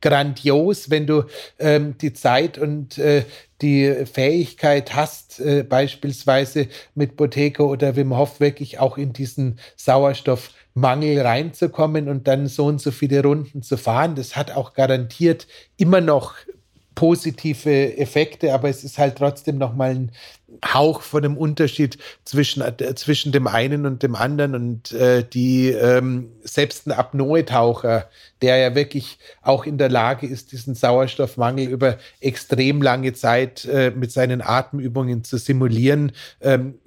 grandios, 0.00 0.90
wenn 0.90 1.06
du 1.06 1.24
ähm, 1.58 1.96
die 1.98 2.12
Zeit 2.12 2.58
und 2.58 2.98
äh, 2.98 3.24
die 3.60 4.04
Fähigkeit 4.06 4.94
hast, 4.94 5.38
äh, 5.38 5.62
beispielsweise 5.62 6.66
mit 6.94 7.16
Boteco 7.16 7.66
oder 7.66 7.94
Wim 7.94 8.16
Hof 8.16 8.40
wirklich 8.40 8.80
auch 8.80 8.98
in 8.98 9.12
diesen 9.12 9.60
Sauerstoffmangel 9.76 11.20
reinzukommen 11.20 12.08
und 12.08 12.26
dann 12.26 12.48
so 12.48 12.66
und 12.66 12.80
so 12.80 12.90
viele 12.90 13.22
Runden 13.22 13.62
zu 13.62 13.76
fahren. 13.76 14.16
Das 14.16 14.34
hat 14.34 14.50
auch 14.50 14.72
garantiert 14.72 15.46
immer 15.76 16.00
noch 16.00 16.34
positive 16.94 17.96
Effekte, 17.96 18.52
aber 18.52 18.68
es 18.68 18.84
ist 18.84 18.98
halt 18.98 19.16
trotzdem 19.16 19.58
nochmal 19.58 19.90
ein 19.90 20.12
Hauch 20.64 21.00
von 21.00 21.22
dem 21.22 21.36
Unterschied 21.36 21.98
zwischen, 22.24 22.62
äh, 22.62 22.94
zwischen 22.94 23.32
dem 23.32 23.46
einen 23.46 23.86
und 23.86 24.02
dem 24.02 24.14
anderen. 24.14 24.54
Und 24.54 24.92
äh, 24.92 25.24
die 25.24 25.70
ähm, 25.70 26.30
selbst 26.42 26.86
ein 26.86 26.92
Apnoe-Taucher, 26.92 28.08
der 28.42 28.56
ja 28.58 28.74
wirklich 28.74 29.18
auch 29.40 29.64
in 29.64 29.78
der 29.78 29.88
Lage 29.88 30.26
ist, 30.26 30.52
diesen 30.52 30.74
Sauerstoffmangel 30.74 31.68
über 31.68 31.98
extrem 32.20 32.82
lange 32.82 33.12
Zeit 33.14 33.64
äh, 33.64 33.90
mit 33.90 34.12
seinen 34.12 34.42
Atemübungen 34.42 35.24
zu 35.24 35.38
simulieren, 35.38 36.12
ähm, 36.40 36.78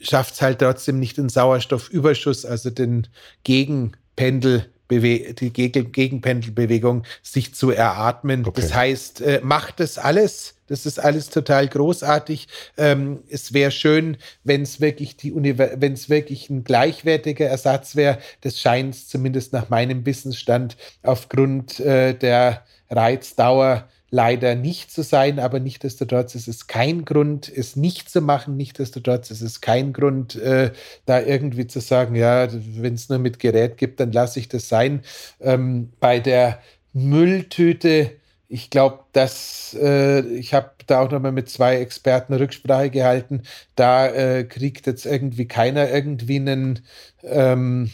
schafft 0.00 0.34
es 0.34 0.42
halt 0.42 0.58
trotzdem 0.58 0.98
nicht 0.98 1.16
den 1.16 1.28
Sauerstoffüberschuss, 1.28 2.44
also 2.44 2.70
den 2.70 3.06
Gegenpendel 3.44 4.66
die 4.90 5.52
Gegenpendelbewegung 5.52 7.04
sich 7.22 7.54
zu 7.54 7.70
eratmen. 7.70 8.44
Okay. 8.44 8.60
Das 8.60 8.74
heißt, 8.74 9.20
äh, 9.20 9.40
macht 9.42 9.80
das 9.80 9.98
alles. 9.98 10.54
Das 10.66 10.86
ist 10.86 11.00
alles 11.00 11.30
total 11.30 11.66
großartig. 11.66 12.46
Ähm, 12.76 13.24
es 13.28 13.52
wäre 13.52 13.72
schön, 13.72 14.16
wenn 14.44 14.62
es 14.62 14.80
wirklich 14.80 15.16
die 15.16 15.34
wenn 15.34 15.92
es 15.92 16.08
wirklich 16.08 16.48
ein 16.48 16.62
gleichwertiger 16.62 17.46
Ersatz 17.46 17.96
wäre. 17.96 18.18
Das 18.42 18.60
scheint 18.60 18.94
zumindest 18.94 19.52
nach 19.52 19.68
meinem 19.68 20.06
Wissensstand 20.06 20.76
aufgrund 21.02 21.80
äh, 21.80 22.14
der 22.14 22.64
Reizdauer 22.88 23.88
leider 24.10 24.54
nicht 24.54 24.90
zu 24.90 25.02
sein, 25.02 25.38
aber 25.38 25.60
nichtdestotrotz 25.60 26.34
ist 26.34 26.48
es 26.48 26.66
kein 26.66 27.04
Grund, 27.04 27.48
es 27.48 27.76
nicht 27.76 28.10
zu 28.10 28.20
machen. 28.20 28.56
Nichtdestotrotz 28.56 29.30
ist 29.30 29.40
es 29.40 29.60
kein 29.60 29.92
Grund, 29.92 30.34
äh, 30.36 30.72
da 31.06 31.20
irgendwie 31.20 31.66
zu 31.66 31.80
sagen, 31.80 32.14
ja, 32.16 32.48
wenn 32.52 32.94
es 32.94 33.08
nur 33.08 33.18
mit 33.18 33.38
Gerät 33.38 33.76
gibt, 33.76 34.00
dann 34.00 34.12
lasse 34.12 34.40
ich 34.40 34.48
das 34.48 34.68
sein. 34.68 35.02
Ähm, 35.40 35.92
bei 36.00 36.18
der 36.18 36.60
Mülltüte, 36.92 38.12
ich 38.48 38.70
glaube, 38.70 39.00
dass 39.12 39.76
äh, 39.80 40.20
ich 40.20 40.54
habe 40.54 40.72
da 40.88 41.00
auch 41.00 41.10
nochmal 41.10 41.32
mit 41.32 41.48
zwei 41.48 41.76
Experten 41.76 42.34
Rücksprache 42.34 42.90
gehalten. 42.90 43.42
Da 43.76 44.08
äh, 44.08 44.44
kriegt 44.44 44.86
jetzt 44.86 45.06
irgendwie 45.06 45.46
keiner 45.46 45.88
irgendwie 45.88 46.36
einen 46.36 46.80
ähm, 47.22 47.90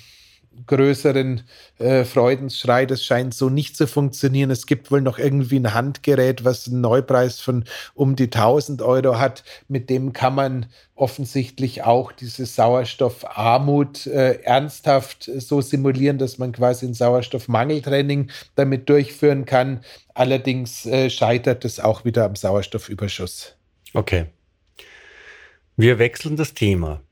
größeren 0.67 1.43
äh, 1.79 2.05
Freudenschrei. 2.05 2.87
Das 2.87 3.05
scheint 3.05 3.35
so 3.35 3.49
nicht 3.49 3.77
zu 3.77 3.87
funktionieren. 3.87 4.51
Es 4.51 4.67
gibt 4.67 4.91
wohl 4.91 5.01
noch 5.01 5.19
irgendwie 5.19 5.59
ein 5.59 5.75
Handgerät, 5.75 6.45
was 6.45 6.67
einen 6.67 6.81
Neupreis 6.81 7.41
von 7.41 7.65
um 7.95 8.17
die 8.17 8.25
1000 8.25 8.83
Euro 8.83 9.19
hat. 9.19 9.45
Mit 9.69 9.91
dem 9.91 10.13
kann 10.13 10.35
man 10.35 10.67
offensichtlich 10.95 11.85
auch 11.85 12.13
diese 12.13 12.47
Sauerstoffarmut 12.47 14.07
äh, 14.07 14.41
ernsthaft 14.43 15.25
so 15.25 15.61
simulieren, 15.61 16.19
dass 16.19 16.39
man 16.39 16.53
quasi 16.53 16.87
ein 16.87 16.95
Sauerstoffmangeltraining 16.95 18.31
damit 18.55 18.89
durchführen 18.89 19.45
kann. 19.45 19.85
Allerdings 20.15 20.87
äh, 20.87 21.11
scheitert 21.11 21.65
es 21.65 21.79
auch 21.81 22.05
wieder 22.05 22.25
am 22.25 22.35
Sauerstoffüberschuss. 22.35 23.57
Okay. 23.93 24.27
Wir 25.77 25.99
wechseln 25.99 26.37
das 26.37 26.55
Thema. 26.55 27.03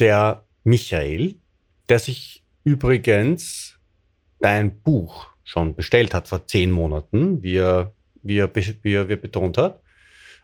Der 0.00 0.44
Michael, 0.64 1.36
der 1.88 2.00
sich 2.00 2.42
übrigens 2.66 3.78
dein 4.40 4.82
Buch 4.82 5.28
schon 5.44 5.76
bestellt 5.76 6.12
hat 6.12 6.26
vor 6.26 6.46
zehn 6.48 6.72
Monaten, 6.72 7.42
wie 7.42 7.58
er, 7.58 7.94
wie 8.22 8.38
er, 8.38 8.52
wie 8.54 8.92
er, 8.92 9.08
wie 9.08 9.12
er 9.12 9.16
betont 9.16 9.56
hat. 9.56 9.80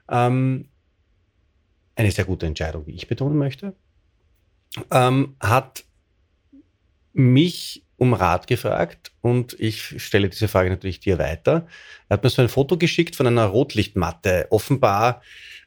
Ähm, 0.08 0.68
eine 1.96 2.10
sehr 2.12 2.24
gute 2.24 2.46
Entscheidung, 2.46 2.86
wie 2.86 2.94
ich 2.94 3.08
betonen 3.08 3.36
möchte. 3.36 3.74
Ähm, 4.92 5.34
hat 5.40 5.84
mich 7.12 7.84
um 7.96 8.14
Rat 8.14 8.46
gefragt 8.46 9.12
und 9.20 9.58
ich 9.58 10.00
stelle 10.02 10.28
diese 10.28 10.46
Frage 10.46 10.70
natürlich 10.70 11.00
dir 11.00 11.18
weiter. 11.18 11.66
Er 12.08 12.14
hat 12.14 12.22
mir 12.22 12.30
so 12.30 12.40
ein 12.40 12.48
Foto 12.48 12.78
geschickt 12.78 13.16
von 13.16 13.26
einer 13.26 13.46
Rotlichtmatte, 13.46 14.46
offenbar 14.50 15.22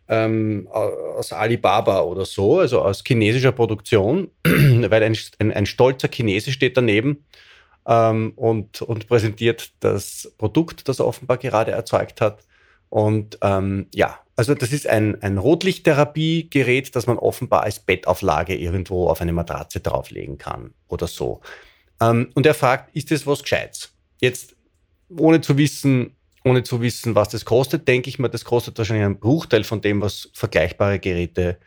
ähm, 0.08 0.68
aus 0.72 1.34
Alibaba 1.34 2.02
oder 2.02 2.26
so, 2.26 2.60
also 2.60 2.82
aus 2.82 3.04
chinesischer 3.06 3.52
Produktion, 3.52 4.30
weil 4.44 5.04
ein, 5.04 5.18
ein, 5.40 5.52
ein, 5.52 5.66
stolzer 5.66 6.10
Chinese 6.10 6.52
steht 6.52 6.78
daneben 6.78 7.26
ähm, 7.88 8.34
und, 8.36 8.82
und 8.82 9.08
präsentiert 9.08 9.72
das 9.80 10.34
Produkt, 10.38 10.88
das 10.88 11.00
er 11.00 11.08
offenbar 11.08 11.38
gerade 11.38 11.72
erzeugt 11.72 12.22
hat. 12.22 12.46
Und 12.90 13.40
ähm, 13.42 13.88
ja, 13.94 14.20
also 14.36 14.54
das 14.54 14.72
ist 14.72 14.88
ein, 14.88 15.22
ein 15.22 15.38
Rotlichttherapiegerät, 15.38 16.96
das 16.96 17.08
man 17.08 17.18
offenbar 17.18 17.64
als 17.64 17.80
Bettauflage 17.80 18.56
irgendwo 18.56 19.08
auf 19.08 19.22
eine 19.22 19.34
Matratze 19.34 19.80
drauflegen 19.80 20.38
kann 20.38 20.74
oder 20.88 21.08
so. 21.08 21.42
Ähm, 22.02 22.30
und 22.36 22.46
er 22.46 22.54
fragt, 22.54 22.96
ist 22.96 23.12
das 23.12 23.26
was 23.26 23.42
Gescheites? 23.42 23.94
Jetzt, 24.20 24.56
ohne 25.10 25.42
zu 25.42 25.58
wissen, 25.58 26.15
ohne 26.46 26.64
zu 26.64 26.82
wissen, 26.82 27.16
was 27.16 27.30
das 27.30 27.44
kostet, 27.44 27.88
denke 27.88 28.08
ich 28.08 28.20
mal, 28.20 28.28
das 28.28 28.46
kostet 28.46 28.78
wahrscheinlich 28.78 29.06
einen 29.06 29.20
Bruchteil 29.20 29.64
von 29.64 29.82
dem, 29.82 30.02
was 30.02 30.30
vergleichbare 30.34 31.00
Geräte 31.00 31.58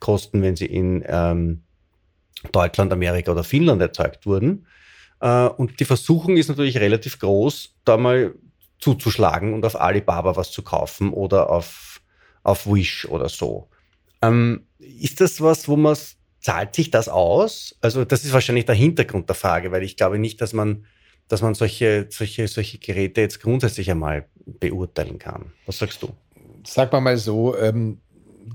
kosten, 0.00 0.42
wenn 0.42 0.54
sie 0.54 0.66
in 0.66 1.02
ähm, 1.08 1.62
Deutschland, 2.52 2.92
Amerika 2.92 3.32
oder 3.32 3.42
Finnland 3.42 3.80
erzeugt 3.80 4.26
wurden. 4.26 4.66
Äh, 5.20 5.46
und 5.46 5.80
die 5.80 5.86
Versuchung 5.86 6.36
ist 6.36 6.48
natürlich 6.48 6.76
relativ 6.76 7.18
groß, 7.18 7.74
da 7.84 7.96
mal 7.96 8.34
zuzuschlagen 8.78 9.54
und 9.54 9.64
auf 9.64 9.80
Alibaba 9.80 10.36
was 10.36 10.52
zu 10.52 10.62
kaufen 10.62 11.12
oder 11.12 11.50
auf, 11.50 12.02
auf 12.42 12.66
Wish 12.66 13.06
oder 13.06 13.30
so. 13.30 13.68
Ähm, 14.20 14.66
ist 14.78 15.20
das 15.22 15.40
was, 15.40 15.68
wo 15.68 15.76
man 15.76 15.96
zahlt 16.40 16.74
sich 16.74 16.90
das 16.90 17.08
aus? 17.08 17.76
Also 17.80 18.04
das 18.04 18.24
ist 18.24 18.32
wahrscheinlich 18.34 18.66
der 18.66 18.74
Hintergrund 18.74 19.28
der 19.28 19.36
Frage, 19.36 19.72
weil 19.72 19.82
ich 19.82 19.96
glaube 19.96 20.18
nicht, 20.18 20.40
dass 20.40 20.52
man 20.52 20.84
dass 21.28 21.42
man 21.42 21.54
solche, 21.54 22.06
solche, 22.10 22.48
solche 22.48 22.78
Geräte 22.78 23.20
jetzt 23.20 23.40
grundsätzlich 23.40 23.90
einmal 23.90 24.26
beurteilen 24.46 25.18
kann. 25.18 25.52
Was 25.66 25.78
sagst 25.78 26.02
du? 26.02 26.08
Sag 26.66 26.92
mal 26.92 27.00
mal 27.00 27.18
so, 27.18 27.56
ähm, 27.56 28.00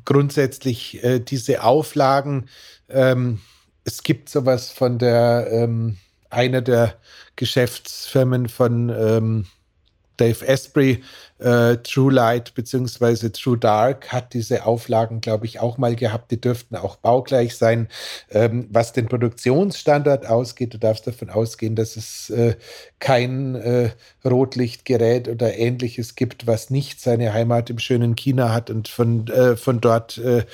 grundsätzlich 0.06 1.04
äh, 1.04 1.20
diese 1.20 1.64
Auflagen, 1.64 2.50
ähm, 2.90 3.40
es 3.86 4.04
gibt 4.04 4.30
sowas 4.30 4.72
von 4.72 4.98
der, 4.98 5.48
ähm, 5.52 5.98
einer 6.30 6.62
der 6.62 6.96
Geschäftsfirmen 7.36 8.50
von 8.50 8.90
ähm, 8.90 9.46
Dave 10.18 10.48
Asprey, 10.48 11.04
äh, 11.44 11.78
True 11.78 12.12
Light 12.12 12.54
bzw. 12.56 13.30
True 13.30 13.58
Dark 13.58 14.12
hat 14.12 14.34
diese 14.34 14.66
Auflagen, 14.66 15.22
glaube 15.22 15.46
ich, 15.46 15.60
auch 15.60 15.78
mal 15.78 15.96
gehabt. 15.96 16.32
Die 16.32 16.40
dürften 16.40 16.76
auch 16.76 16.96
baugleich 16.96 17.56
sein. 17.56 17.88
Ähm, 18.32 18.68
was 18.72 18.94
den 18.94 19.08
Produktionsstandard 19.08 20.26
ausgeht, 20.26 20.74
du 20.74 20.80
darfst 20.80 21.06
davon 21.06 21.30
ausgehen, 21.30 21.76
dass 21.76 21.98
es 21.98 22.30
äh, 22.30 22.56
kein 23.00 23.56
äh, 23.56 23.90
Rotlichtgerät 24.24 25.28
oder 25.28 25.58
ähnliches 25.58 26.16
gibt, 26.16 26.48
was 26.48 26.70
nicht 26.70 27.02
seine 27.02 27.34
Heimat 27.34 27.70
im 27.70 27.80
schönen 27.80 28.16
China 28.16 28.54
hat 28.54 28.70
und 28.70 28.88
von, 28.88 29.28
äh, 29.28 29.58
von 29.58 29.82
dort 29.82 30.18
äh, 30.18 30.46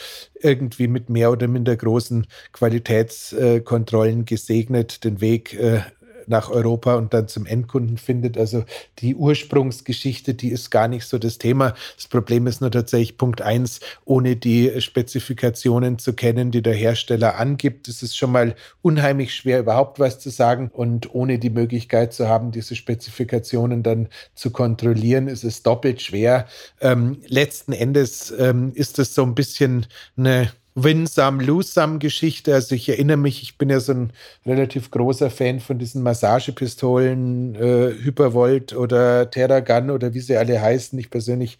irgendwie 0.41 0.87
mit 0.87 1.09
mehr 1.09 1.31
oder 1.31 1.47
minder 1.47 1.75
großen 1.75 2.25
Qualitätskontrollen 2.53 4.25
gesegnet 4.25 5.03
den 5.03 5.21
Weg 5.21 5.53
äh, 5.53 5.81
nach 6.29 6.49
Europa 6.49 6.95
und 6.95 7.13
dann 7.13 7.27
zum 7.27 7.45
Endkunden 7.45 7.97
findet. 7.97 8.37
Also 8.37 8.63
die 8.99 9.15
Ursprungsgeschichte, 9.15 10.33
die 10.33 10.49
ist 10.49 10.69
gar 10.69 10.87
nicht 10.87 11.05
so 11.05 11.17
das 11.17 11.37
Thema. 11.37 11.73
Das 11.95 12.07
Problem 12.07 12.47
ist 12.47 12.61
nur 12.61 12.71
tatsächlich 12.71 13.17
Punkt 13.17 13.41
eins, 13.41 13.79
ohne 14.05 14.35
die 14.35 14.79
Spezifikationen 14.81 15.99
zu 15.99 16.13
kennen, 16.13 16.51
die 16.51 16.61
der 16.61 16.73
Hersteller 16.73 17.37
angibt, 17.37 17.87
ist 17.87 18.03
es 18.03 18.15
schon 18.15 18.31
mal 18.31 18.55
unheimlich 18.81 19.33
schwer, 19.35 19.59
überhaupt 19.59 19.99
was 19.99 20.19
zu 20.19 20.29
sagen. 20.29 20.69
Und 20.71 21.13
ohne 21.13 21.39
die 21.39 21.49
Möglichkeit 21.49 22.13
zu 22.13 22.27
haben, 22.27 22.51
diese 22.51 22.75
Spezifikationen 22.75 23.83
dann 23.83 24.07
zu 24.35 24.51
kontrollieren, 24.51 25.27
ist 25.27 25.43
es 25.43 25.63
doppelt 25.63 26.01
schwer. 26.01 26.47
Ähm, 26.81 27.17
letzten 27.27 27.73
Endes 27.73 28.33
ähm, 28.37 28.71
ist 28.75 28.99
es 28.99 29.15
so 29.15 29.23
ein 29.23 29.35
bisschen 29.35 29.87
eine 30.17 30.51
Win-Some-Lose-Some-Geschichte. 30.83 32.53
Also 32.53 32.75
ich 32.75 32.89
erinnere 32.89 33.17
mich, 33.17 33.41
ich 33.41 33.57
bin 33.57 33.69
ja 33.69 33.79
so 33.79 33.93
ein 33.93 34.13
relativ 34.45 34.91
großer 34.91 35.29
Fan 35.29 35.59
von 35.59 35.79
diesen 35.79 36.03
Massagepistolen, 36.03 37.55
äh, 37.55 37.93
Hypervolt 38.01 38.75
oder 38.75 39.29
Terragun 39.29 39.89
oder 39.89 40.13
wie 40.13 40.19
sie 40.19 40.37
alle 40.37 40.61
heißen. 40.61 40.97
Ich 40.99 41.09
persönlich 41.09 41.59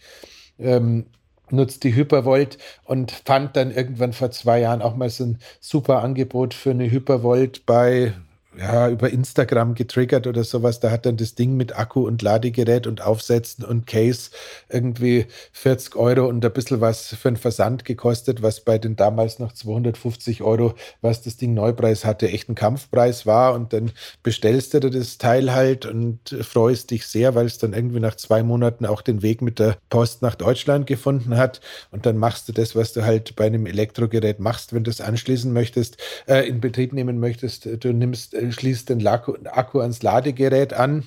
ähm, 0.57 1.05
nutze 1.51 1.79
die 1.79 1.95
Hypervolt 1.95 2.57
und 2.85 3.11
fand 3.11 3.55
dann 3.55 3.71
irgendwann 3.71 4.13
vor 4.13 4.31
zwei 4.31 4.59
Jahren 4.59 4.81
auch 4.81 4.95
mal 4.95 5.09
so 5.09 5.25
ein 5.25 5.39
super 5.59 6.03
Angebot 6.03 6.53
für 6.53 6.71
eine 6.71 6.89
Hypervolt 6.89 7.65
bei 7.65 8.13
ja, 8.57 8.89
über 8.89 9.11
Instagram 9.11 9.75
getriggert 9.75 10.25
oder 10.25 10.43
sowas. 10.43 10.79
Da 10.79 10.89
hat 10.89 11.05
dann 11.05 11.17
das 11.17 11.35
Ding 11.35 11.55
mit 11.55 11.77
Akku 11.77 12.07
und 12.07 12.21
Ladegerät 12.21 12.87
und 12.87 13.01
Aufsätzen 13.01 13.63
und 13.63 13.85
Case 13.85 14.31
irgendwie 14.69 15.27
40 15.53 15.95
Euro 15.95 16.27
und 16.27 16.43
ein 16.43 16.53
bisschen 16.53 16.81
was 16.81 17.07
für 17.07 17.27
einen 17.27 17.37
Versand 17.37 17.85
gekostet, 17.85 18.41
was 18.41 18.61
bei 18.61 18.79
den 18.79 18.95
damals 18.95 19.37
noch 19.37 19.51
250 19.51 20.41
Euro, 20.41 20.73
was 21.01 21.21
das 21.21 21.37
Ding 21.37 21.53
Neupreis 21.53 22.05
hatte, 22.05 22.27
echt 22.29 22.49
ein 22.49 22.55
Kampfpreis 22.55 23.27
war. 23.27 23.53
Und 23.53 23.71
dann 23.71 23.91
bestellst 24.23 24.73
du 24.73 24.79
das 24.79 25.19
Teil 25.19 25.53
halt 25.53 25.85
und 25.85 26.35
freust 26.41 26.89
dich 26.89 27.05
sehr, 27.05 27.35
weil 27.35 27.45
es 27.45 27.59
dann 27.59 27.73
irgendwie 27.73 27.99
nach 27.99 28.15
zwei 28.15 28.41
Monaten 28.41 28.85
auch 28.87 29.03
den 29.03 29.21
Weg 29.21 29.43
mit 29.43 29.59
der 29.59 29.77
Post 29.89 30.23
nach 30.23 30.35
Deutschland 30.35 30.87
gefunden 30.87 31.37
hat. 31.37 31.61
Und 31.91 32.07
dann 32.07 32.17
machst 32.17 32.49
du 32.49 32.53
das, 32.53 32.75
was 32.75 32.93
du 32.93 33.05
halt 33.05 33.35
bei 33.35 33.45
einem 33.45 33.67
Elektrogerät 33.67 34.39
machst, 34.39 34.73
wenn 34.73 34.83
du 34.83 34.89
es 34.89 35.01
anschließen 35.01 35.53
möchtest, 35.53 35.97
äh, 36.27 36.47
in 36.47 36.59
Betrieb 36.61 36.93
nehmen 36.93 37.19
möchtest. 37.19 37.69
Du 37.83 37.93
nimmst 37.93 38.38
schließt 38.51 38.89
den 38.89 39.05
Akku 39.05 39.79
ans 39.79 40.03
Ladegerät 40.03 40.73
an. 40.73 41.03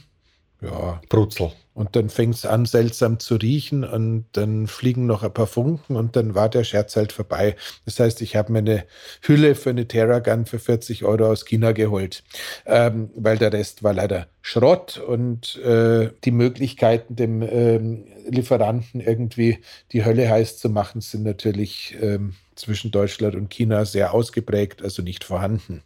Ja. 0.61 1.01
Brutzel. 1.09 1.53
Und 1.75 1.97
dann 1.97 2.11
fängt 2.11 2.35
es 2.35 2.45
an, 2.45 2.67
seltsam 2.67 3.19
zu 3.19 3.37
riechen 3.37 3.83
und 3.83 4.27
dann 4.33 4.67
fliegen 4.67 5.07
noch 5.07 5.23
ein 5.23 5.33
paar 5.33 5.47
Funken 5.47 5.97
und 5.97 6.17
dann 6.17 6.35
war 6.35 6.51
der 6.51 6.65
Scherz 6.65 6.97
halt 6.97 7.13
vorbei. 7.13 7.57
Das 7.87 7.99
heißt, 7.99 8.21
ich 8.21 8.37
habe 8.37 8.53
mir 8.53 8.59
eine 8.59 8.85
Hülle 9.23 9.55
für 9.55 9.71
eine 9.71 9.89
Terragun 9.89 10.45
für 10.45 10.59
40 10.59 11.05
Euro 11.05 11.31
aus 11.31 11.47
China 11.47 11.73
geholt, 11.73 12.25
ähm, 12.67 13.11
weil 13.17 13.39
der 13.39 13.55
Rest 13.55 13.83
war 13.83 13.95
leider 13.95 14.27
Schrott 14.43 14.99
und 14.99 15.57
äh, 15.65 16.11
die 16.25 16.31
Möglichkeiten, 16.31 17.17
dem 17.17 17.41
ähm, 17.41 18.05
Lieferanten 18.29 19.01
irgendwie 19.01 19.61
die 19.93 20.05
Hölle 20.05 20.29
heiß 20.29 20.59
zu 20.59 20.69
machen, 20.69 21.01
sind 21.01 21.23
natürlich 21.23 21.97
ähm, 22.03 22.35
zwischen 22.63 22.91
Deutschland 22.91 23.35
und 23.35 23.51
China 23.51 23.85
sehr 23.85 24.15
ausgeprägt, 24.15 24.83
also 24.83 25.03
nicht 25.03 25.25
vorhanden. 25.25 25.83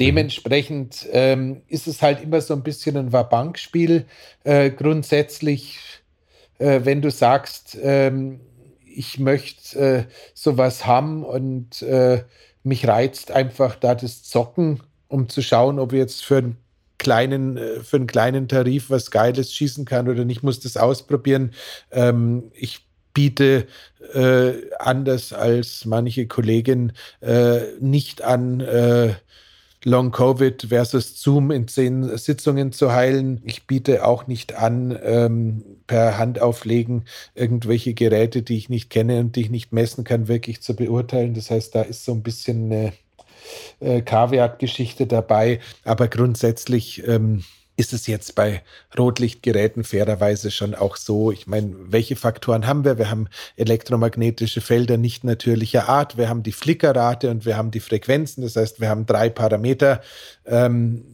Dementsprechend 0.00 1.06
ähm, 1.12 1.62
ist 1.68 1.86
es 1.86 2.02
halt 2.02 2.22
immer 2.22 2.40
so 2.40 2.54
ein 2.54 2.62
bisschen 2.62 2.96
ein 2.96 3.12
Wabankspiel. 3.12 4.06
Äh, 4.44 4.70
grundsätzlich, 4.70 5.78
äh, 6.58 6.80
wenn 6.84 7.02
du 7.02 7.10
sagst, 7.10 7.76
ähm, 7.82 8.40
ich 8.84 9.18
möchte 9.18 9.78
äh, 9.78 10.04
sowas 10.32 10.86
haben 10.86 11.22
und 11.22 11.82
äh, 11.82 12.24
mich 12.62 12.88
reizt 12.88 13.30
einfach 13.30 13.76
da 13.76 13.94
das 13.94 14.22
Zocken, 14.22 14.82
um 15.08 15.28
zu 15.28 15.42
schauen, 15.42 15.78
ob 15.78 15.92
jetzt 15.92 16.24
für 16.24 16.38
einen 16.38 16.56
kleinen, 16.98 17.58
äh, 17.58 17.80
für 17.80 17.96
einen 17.96 18.06
kleinen 18.06 18.48
Tarif 18.48 18.88
was 18.88 19.10
Geiles 19.10 19.52
schießen 19.52 19.84
kann 19.84 20.08
oder 20.08 20.24
nicht, 20.24 20.42
muss 20.42 20.60
das 20.60 20.78
ausprobieren. 20.78 21.52
Ähm, 21.90 22.50
ich 22.54 22.85
biete 23.16 23.66
äh, 24.12 24.52
anders 24.78 25.32
als 25.32 25.86
manche 25.86 26.26
Kollegin 26.26 26.92
äh, 27.22 27.60
nicht 27.80 28.20
an, 28.20 28.60
äh, 28.60 29.14
Long 29.84 30.10
Covid 30.10 30.66
versus 30.68 31.22
Zoom 31.22 31.50
in 31.50 31.68
zehn 31.68 32.18
Sitzungen 32.18 32.72
zu 32.72 32.92
heilen. 32.92 33.40
Ich 33.44 33.66
biete 33.66 34.04
auch 34.04 34.26
nicht 34.26 34.56
an, 34.56 34.98
ähm, 35.02 35.64
per 35.86 36.18
Handauflegen 36.18 37.04
irgendwelche 37.34 37.94
Geräte, 37.94 38.42
die 38.42 38.58
ich 38.58 38.68
nicht 38.68 38.90
kenne 38.90 39.20
und 39.20 39.36
die 39.36 39.42
ich 39.42 39.50
nicht 39.50 39.72
messen 39.72 40.04
kann, 40.04 40.28
wirklich 40.28 40.60
zu 40.60 40.74
beurteilen. 40.74 41.34
Das 41.34 41.50
heißt, 41.50 41.74
da 41.74 41.82
ist 41.82 42.04
so 42.04 42.12
ein 42.12 42.22
bisschen 42.22 42.64
eine 42.64 42.92
äh, 43.80 44.02
Kaviat-Geschichte 44.02 45.06
dabei. 45.06 45.60
Aber 45.84 46.08
grundsätzlich 46.08 47.06
ähm, 47.06 47.44
ist 47.76 47.92
es 47.92 48.06
jetzt 48.06 48.34
bei 48.34 48.62
Rotlichtgeräten 48.98 49.84
fairerweise 49.84 50.50
schon 50.50 50.74
auch 50.74 50.96
so. 50.96 51.30
Ich 51.30 51.46
meine, 51.46 51.74
welche 51.78 52.16
Faktoren 52.16 52.66
haben 52.66 52.84
wir? 52.84 52.98
Wir 52.98 53.10
haben 53.10 53.28
elektromagnetische 53.56 54.60
Felder 54.60 54.96
nicht 54.96 55.24
natürlicher 55.24 55.88
Art, 55.88 56.16
wir 56.16 56.28
haben 56.28 56.42
die 56.42 56.52
Flickerrate 56.52 57.30
und 57.30 57.44
wir 57.44 57.56
haben 57.56 57.70
die 57.70 57.80
Frequenzen. 57.80 58.42
Das 58.42 58.56
heißt, 58.56 58.80
wir 58.80 58.88
haben 58.88 59.06
drei 59.06 59.28
Parameter. 59.28 60.00
Ähm, 60.46 61.04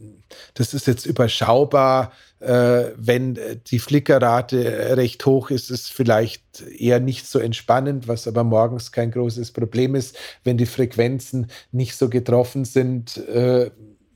das 0.53 0.73
ist 0.73 0.87
jetzt 0.87 1.05
überschaubar. 1.05 2.11
Äh, 2.39 2.91
wenn 2.97 3.39
die 3.67 3.79
Flickerrate 3.79 4.97
recht 4.97 5.25
hoch 5.25 5.49
ist, 5.49 5.69
ist 5.69 5.83
es 5.83 5.89
vielleicht 5.89 6.61
eher 6.61 6.99
nicht 6.99 7.27
so 7.27 7.39
entspannend, 7.39 8.07
was 8.07 8.27
aber 8.27 8.43
morgens 8.43 8.91
kein 8.91 9.11
großes 9.11 9.51
Problem 9.51 9.95
ist. 9.95 10.17
Wenn 10.43 10.57
die 10.57 10.65
Frequenzen 10.65 11.47
nicht 11.71 11.95
so 11.95 12.09
getroffen 12.09 12.65
sind, 12.65 13.17
äh, 13.27 13.71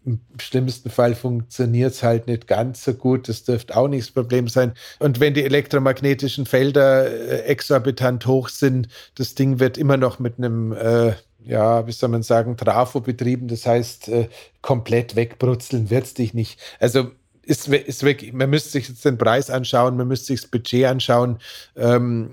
im 0.07 0.21
schlimmsten 0.41 0.89
Fall 0.89 1.15
funktioniert 1.15 1.91
es 1.91 2.01
halt 2.01 2.27
nicht 2.27 2.47
ganz 2.47 2.83
so 2.83 2.93
gut. 2.93 3.27
Das 3.27 3.43
dürfte 3.43 3.75
auch 3.75 3.89
nicht 3.89 4.07
das 4.07 4.11
Problem 4.11 4.47
sein. 4.47 4.71
Und 4.99 5.19
wenn 5.19 5.33
die 5.33 5.43
elektromagnetischen 5.43 6.45
Felder 6.45 7.07
äh, 7.07 7.41
exorbitant 7.41 8.25
hoch 8.25 8.47
sind, 8.47 8.87
das 9.15 9.35
Ding 9.35 9.59
wird 9.59 9.77
immer 9.77 9.97
noch 9.97 10.17
mit 10.19 10.37
einem 10.37 10.71
äh, 10.71 11.13
ja, 11.43 11.87
wie 11.87 11.91
soll 11.91 12.09
man 12.09 12.23
sagen, 12.23 12.57
Trafo 12.57 12.99
betrieben. 12.99 13.47
Das 13.47 13.65
heißt, 13.65 14.09
äh, 14.09 14.27
komplett 14.61 15.15
wegbrutzeln 15.15 15.89
wird 15.89 16.05
es 16.05 16.13
dich 16.13 16.33
nicht. 16.33 16.59
Also 16.79 17.11
ist, 17.43 17.67
ist 17.69 18.03
weg. 18.03 18.33
Man 18.33 18.49
müsste 18.49 18.71
sich 18.71 18.89
jetzt 18.89 19.05
den 19.05 19.17
Preis 19.17 19.49
anschauen, 19.49 19.95
man 19.95 20.07
müsste 20.07 20.27
sich 20.27 20.41
das 20.41 20.51
Budget 20.51 20.85
anschauen. 20.85 21.39
Ähm, 21.75 22.31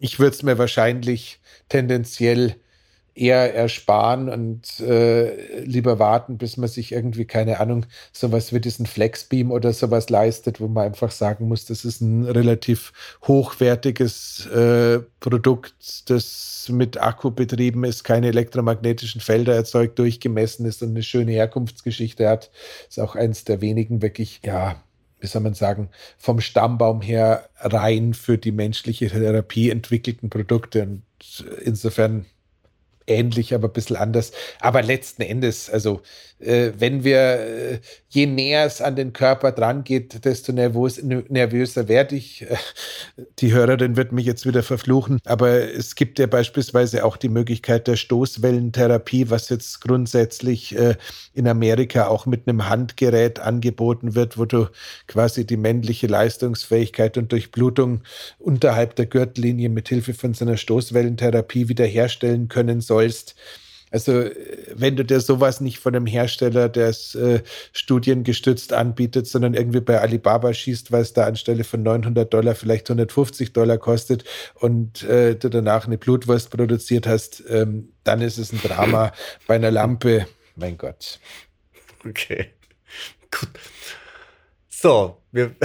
ich 0.00 0.18
würde 0.18 0.34
es 0.34 0.42
mir 0.42 0.58
wahrscheinlich 0.58 1.40
tendenziell 1.68 2.56
eher 3.18 3.54
ersparen 3.54 4.28
und 4.28 4.80
äh, 4.80 5.60
lieber 5.62 5.98
warten, 5.98 6.38
bis 6.38 6.56
man 6.56 6.68
sich 6.68 6.92
irgendwie, 6.92 7.24
keine 7.24 7.60
Ahnung, 7.60 7.86
sowas 8.12 8.52
wie 8.52 8.60
diesen 8.60 8.86
Flexbeam 8.86 9.50
oder 9.50 9.72
sowas 9.72 10.08
leistet, 10.08 10.60
wo 10.60 10.68
man 10.68 10.86
einfach 10.86 11.10
sagen 11.10 11.48
muss, 11.48 11.64
das 11.64 11.84
ist 11.84 12.00
ein 12.00 12.24
relativ 12.24 12.92
hochwertiges 13.26 14.46
äh, 14.46 15.00
Produkt, 15.20 15.74
das 16.10 16.68
mit 16.72 17.00
Akku 17.00 17.30
betrieben 17.30 17.84
ist, 17.84 18.04
keine 18.04 18.28
elektromagnetischen 18.28 19.20
Felder 19.20 19.54
erzeugt, 19.54 19.98
durchgemessen 19.98 20.64
ist 20.66 20.82
und 20.82 20.90
eine 20.90 21.02
schöne 21.02 21.32
Herkunftsgeschichte 21.32 22.28
hat. 22.28 22.50
Ist 22.88 23.00
auch 23.00 23.16
eins 23.16 23.44
der 23.44 23.60
wenigen 23.60 24.00
wirklich, 24.00 24.40
ja, 24.44 24.76
wie 25.20 25.26
soll 25.26 25.42
man 25.42 25.54
sagen, 25.54 25.88
vom 26.16 26.40
Stammbaum 26.40 27.00
her 27.00 27.48
rein 27.56 28.14
für 28.14 28.38
die 28.38 28.52
menschliche 28.52 29.08
Therapie 29.08 29.70
entwickelten 29.70 30.30
Produkte. 30.30 30.82
Und 30.82 31.02
insofern 31.64 32.26
ähnlich, 33.08 33.54
aber 33.54 33.68
ein 33.68 33.72
bisschen 33.72 33.96
anders. 33.96 34.32
Aber 34.60 34.82
letzten 34.82 35.22
Endes, 35.22 35.70
also 35.70 36.02
äh, 36.40 36.72
wenn 36.78 37.02
wir, 37.02 37.18
äh, 37.18 37.80
je 38.08 38.26
näher 38.26 38.64
es 38.64 38.80
an 38.80 38.96
den 38.96 39.12
Körper 39.12 39.52
dran 39.52 39.82
geht, 39.84 40.24
desto 40.24 40.52
nervös, 40.52 41.02
nervöser 41.02 41.88
werde 41.88 42.16
ich. 42.16 42.46
Die 43.40 43.52
Hörerin 43.52 43.96
wird 43.96 44.12
mich 44.12 44.26
jetzt 44.26 44.46
wieder 44.46 44.62
verfluchen, 44.62 45.18
aber 45.24 45.50
es 45.50 45.94
gibt 45.94 46.18
ja 46.18 46.26
beispielsweise 46.26 47.04
auch 47.04 47.16
die 47.16 47.28
Möglichkeit 47.28 47.86
der 47.88 47.96
Stoßwellentherapie, 47.96 49.30
was 49.30 49.48
jetzt 49.48 49.80
grundsätzlich 49.80 50.76
äh, 50.76 50.96
in 51.34 51.48
Amerika 51.48 52.06
auch 52.06 52.26
mit 52.26 52.46
einem 52.46 52.68
Handgerät 52.68 53.40
angeboten 53.40 54.14
wird, 54.14 54.38
wo 54.38 54.44
du 54.44 54.68
quasi 55.06 55.46
die 55.46 55.56
männliche 55.56 56.06
Leistungsfähigkeit 56.06 57.18
und 57.18 57.32
Durchblutung 57.32 58.02
unterhalb 58.38 58.94
der 58.96 59.06
Gürtellinie 59.06 59.68
mit 59.68 59.88
Hilfe 59.88 60.14
von 60.14 60.34
so 60.34 60.44
einer 60.44 60.56
Stoßwellentherapie 60.56 61.68
wiederherstellen 61.68 62.48
können 62.48 62.80
sollst. 62.98 63.34
Also 63.90 64.28
wenn 64.74 64.96
du 64.96 65.04
dir 65.04 65.20
sowas 65.20 65.62
nicht 65.62 65.78
von 65.78 65.94
einem 65.94 66.04
Hersteller, 66.04 66.68
der 66.68 66.88
es 66.88 67.14
äh, 67.14 67.42
studiengestützt 67.72 68.74
anbietet, 68.74 69.26
sondern 69.26 69.54
irgendwie 69.54 69.80
bei 69.80 69.98
Alibaba 69.98 70.52
schießt, 70.52 70.92
weil 70.92 71.00
es 71.00 71.14
da 71.14 71.24
anstelle 71.24 71.64
von 71.64 71.82
900 71.82 72.30
Dollar 72.30 72.54
vielleicht 72.54 72.90
150 72.90 73.54
Dollar 73.54 73.78
kostet 73.78 74.24
und 74.54 75.04
äh, 75.04 75.36
du 75.36 75.48
danach 75.48 75.86
eine 75.86 75.96
Blutwurst 75.96 76.50
produziert 76.50 77.06
hast, 77.06 77.42
ähm, 77.48 77.94
dann 78.04 78.20
ist 78.20 78.36
es 78.36 78.52
ein 78.52 78.60
Drama. 78.60 79.12
bei 79.46 79.54
einer 79.54 79.70
Lampe, 79.70 80.26
mein 80.54 80.76
Gott. 80.76 81.18
Okay, 82.06 82.50
gut. 83.30 83.48
So, 84.68 85.22
wir 85.32 85.56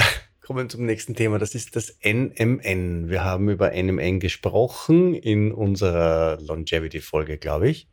kommen 0.44 0.70
zum 0.70 0.86
nächsten 0.86 1.16
Thema. 1.16 1.40
Das 1.40 1.56
ist 1.56 1.76
das 1.76 1.98
NMN. 2.04 3.10
Wir 3.10 3.24
haben 3.24 3.50
über 3.50 3.72
NMN 3.72 4.20
gesprochen 4.20 5.16
in 5.16 5.52
unserer 5.52 6.40
Longevity-Folge, 6.42 7.38
glaube 7.38 7.70
ich. 7.70 7.88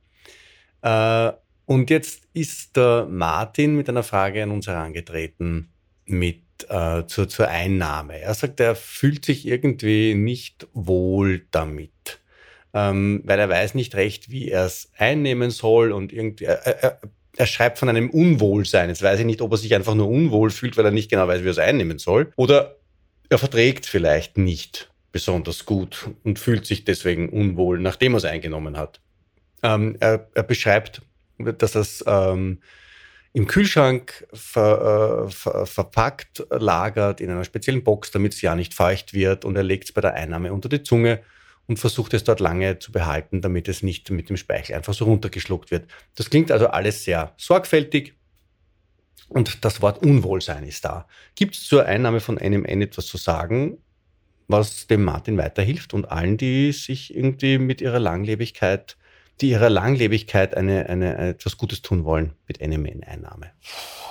Äh, 0.83 1.33
und 1.65 1.89
jetzt 1.91 2.25
ist 2.33 2.77
der 2.77 3.07
Martin 3.09 3.77
mit 3.77 3.89
einer 3.89 4.03
Frage 4.03 4.43
an 4.43 4.51
uns 4.51 4.67
herangetreten 4.67 5.73
mit 6.05 6.43
äh, 6.69 7.07
zur, 7.07 7.29
zur 7.29 7.49
Einnahme. 7.49 8.21
Er 8.21 8.35
sagt, 8.35 8.59
er 8.59 8.75
fühlt 8.75 9.25
sich 9.25 9.47
irgendwie 9.47 10.15
nicht 10.15 10.67
wohl 10.73 11.47
damit, 11.53 12.21
ähm, 12.75 13.23
weil 13.25 13.39
er 13.39 13.49
weiß 13.49 13.75
nicht 13.75 13.95
recht, 13.95 14.31
wie 14.31 14.49
er 14.49 14.67
es 14.67 14.91
einnehmen 14.99 15.51
soll 15.51 15.93
und 15.93 16.13
irgendwie 16.13 16.45
er, 16.45 16.67
er, 16.67 17.01
er 17.41 17.47
schreibt 17.47 17.79
von 17.79 17.89
einem 17.89 18.11
Unwohlsein. 18.11 18.91
Jetzt 18.91 19.03
weiß 19.03 19.19
ich 19.19 19.25
nicht, 19.25 19.41
ob 19.41 19.51
er 19.53 19.57
sich 19.57 19.75
einfach 19.75 19.95
nur 19.95 20.09
unwohl 20.09 20.51
fühlt, 20.51 20.77
weil 20.77 20.85
er 20.85 20.91
nicht 20.91 21.11
genau 21.11 21.27
weiß, 21.27 21.41
wie 21.41 21.49
er 21.49 21.53
es 21.53 21.59
einnehmen 21.59 21.99
soll. 21.99 22.33
Oder 22.37 22.77
er 23.31 23.39
verträgt 23.39 23.87
vielleicht 23.87 24.37
nicht 24.37 24.93
besonders 25.11 25.65
gut 25.65 26.11
und 26.23 26.39
fühlt 26.39 26.67
sich 26.67 26.85
deswegen 26.85 27.31
unwohl, 27.31 27.81
nachdem 27.81 28.13
er 28.13 28.19
es 28.19 28.27
eingenommen 28.27 28.77
hat. 28.77 29.01
Ähm, 29.63 29.97
er, 30.01 30.29
er, 30.35 30.43
beschreibt, 30.43 31.01
dass 31.39 31.73
das 31.73 32.05
ähm, 32.07 32.61
im 33.33 33.47
Kühlschrank 33.47 34.27
ver, 34.35 35.27
äh, 35.27 35.31
ver, 35.31 35.65
verpackt 35.65 36.45
lagert 36.51 37.23
in 37.23 37.31
einer 37.31 37.45
speziellen 37.45 37.83
Box, 37.83 38.11
damit 38.11 38.35
es 38.35 38.43
ja 38.43 38.55
nicht 38.55 38.75
feucht 38.75 39.15
wird 39.15 39.47
und 39.47 39.57
er 39.57 39.63
legt 39.63 39.85
es 39.85 39.93
bei 39.93 40.03
der 40.03 40.13
Einnahme 40.13 40.53
unter 40.53 40.69
die 40.69 40.83
Zunge 40.83 41.23
und 41.71 41.77
versucht 41.77 42.15
es 42.15 42.25
dort 42.25 42.41
lange 42.41 42.81
zu 42.81 42.91
behalten, 42.91 43.43
damit 43.43 43.69
es 43.69 43.85
nicht 43.85 44.11
mit 44.11 44.29
dem 44.29 44.37
Speichel 44.37 44.75
einfach 44.75 44.93
so 44.93 45.05
runtergeschluckt 45.05 45.71
wird. 45.71 45.89
Das 46.17 46.29
klingt 46.29 46.51
also 46.51 46.67
alles 46.67 47.05
sehr 47.05 47.33
sorgfältig 47.37 48.15
und 49.29 49.65
das 49.65 49.81
Wort 49.81 50.03
Unwohlsein 50.03 50.65
ist 50.65 50.85
da. 50.85 51.07
Gibt 51.37 51.55
es 51.55 51.63
zur 51.63 51.87
Einnahme 51.87 52.19
von 52.19 52.35
NMN 52.35 52.83
etwas 52.83 53.07
zu 53.07 53.19
sagen, 53.19 53.79
was 54.49 54.89
dem 54.89 55.05
Martin 55.05 55.39
weiterhilft 55.39 55.95
und 55.95 56.11
allen, 56.11 56.37
die 56.37 56.73
sich 56.73 57.15
irgendwie 57.15 57.59
mit 57.59 57.81
ihrer 57.81 58.01
Langlebigkeit 58.01 58.97
die 59.41 59.51
ihrer 59.51 59.71
Langlebigkeit 59.71 60.57
eine, 60.57 60.89
eine, 60.89 61.17
etwas 61.17 61.57
Gutes 61.57 61.83
tun 61.83 62.05
wollen 62.05 62.33
mit 62.47 62.61
NMN-Einnahme? 62.61 63.51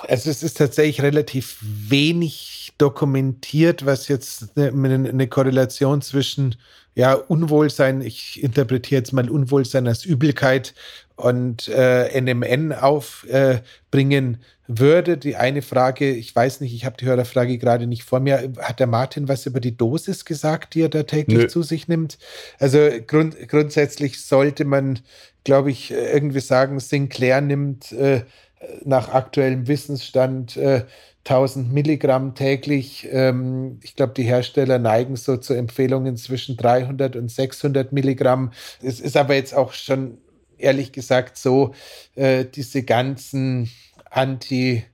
Also 0.08 0.30
es 0.30 0.42
ist 0.42 0.58
tatsächlich 0.58 1.02
relativ 1.02 1.58
wenig 1.60 2.72
dokumentiert, 2.78 3.86
was 3.86 4.08
jetzt 4.08 4.56
eine, 4.56 4.70
eine 5.08 5.28
Korrelation 5.28 6.02
zwischen 6.02 6.56
ja, 6.94 7.14
Unwohlsein, 7.14 8.02
ich 8.02 8.42
interpretiere 8.42 9.00
jetzt 9.00 9.12
mal 9.12 9.30
Unwohlsein 9.30 9.86
als 9.86 10.04
Übelkeit 10.04 10.74
und 11.16 11.68
äh, 11.68 12.20
NMN 12.20 12.72
aufbringen 12.72 14.34
äh, 14.34 14.38
würde. 14.78 15.18
Die 15.18 15.36
eine 15.36 15.62
Frage, 15.62 16.10
ich 16.10 16.34
weiß 16.34 16.60
nicht, 16.60 16.74
ich 16.74 16.84
habe 16.84 16.96
die 16.96 17.06
Hörerfrage 17.06 17.58
gerade 17.58 17.86
nicht 17.86 18.04
vor 18.04 18.20
mir. 18.20 18.52
Hat 18.58 18.80
der 18.80 18.86
Martin 18.86 19.28
was 19.28 19.46
über 19.46 19.60
die 19.60 19.76
Dosis 19.76 20.24
gesagt, 20.24 20.74
die 20.74 20.82
er 20.82 20.88
da 20.88 21.02
täglich 21.02 21.38
Nö. 21.38 21.46
zu 21.48 21.62
sich 21.62 21.88
nimmt? 21.88 22.18
Also 22.58 22.78
grund, 23.06 23.36
grundsätzlich 23.48 24.24
sollte 24.24 24.64
man, 24.64 25.00
glaube 25.44 25.70
ich, 25.70 25.90
irgendwie 25.90 26.40
sagen, 26.40 26.78
Sinclair 26.80 27.40
nimmt 27.40 27.92
äh, 27.92 28.22
nach 28.84 29.12
aktuellem 29.12 29.66
Wissensstand 29.68 30.56
äh, 30.56 30.84
1000 31.24 31.72
Milligramm 31.72 32.34
täglich. 32.34 33.08
Ähm, 33.10 33.78
ich 33.82 33.94
glaube, 33.94 34.14
die 34.14 34.22
Hersteller 34.22 34.78
neigen 34.78 35.16
so 35.16 35.36
zu 35.36 35.54
Empfehlungen 35.54 36.16
zwischen 36.16 36.56
300 36.56 37.16
und 37.16 37.30
600 37.30 37.92
Milligramm. 37.92 38.52
Es 38.82 39.00
ist 39.00 39.16
aber 39.16 39.34
jetzt 39.34 39.54
auch 39.54 39.72
schon 39.72 40.18
ehrlich 40.60 40.92
gesagt 40.92 41.36
so, 41.36 41.74
äh, 42.14 42.44
diese 42.44 42.82
ganzen 42.82 43.70
Anti- 44.10 44.84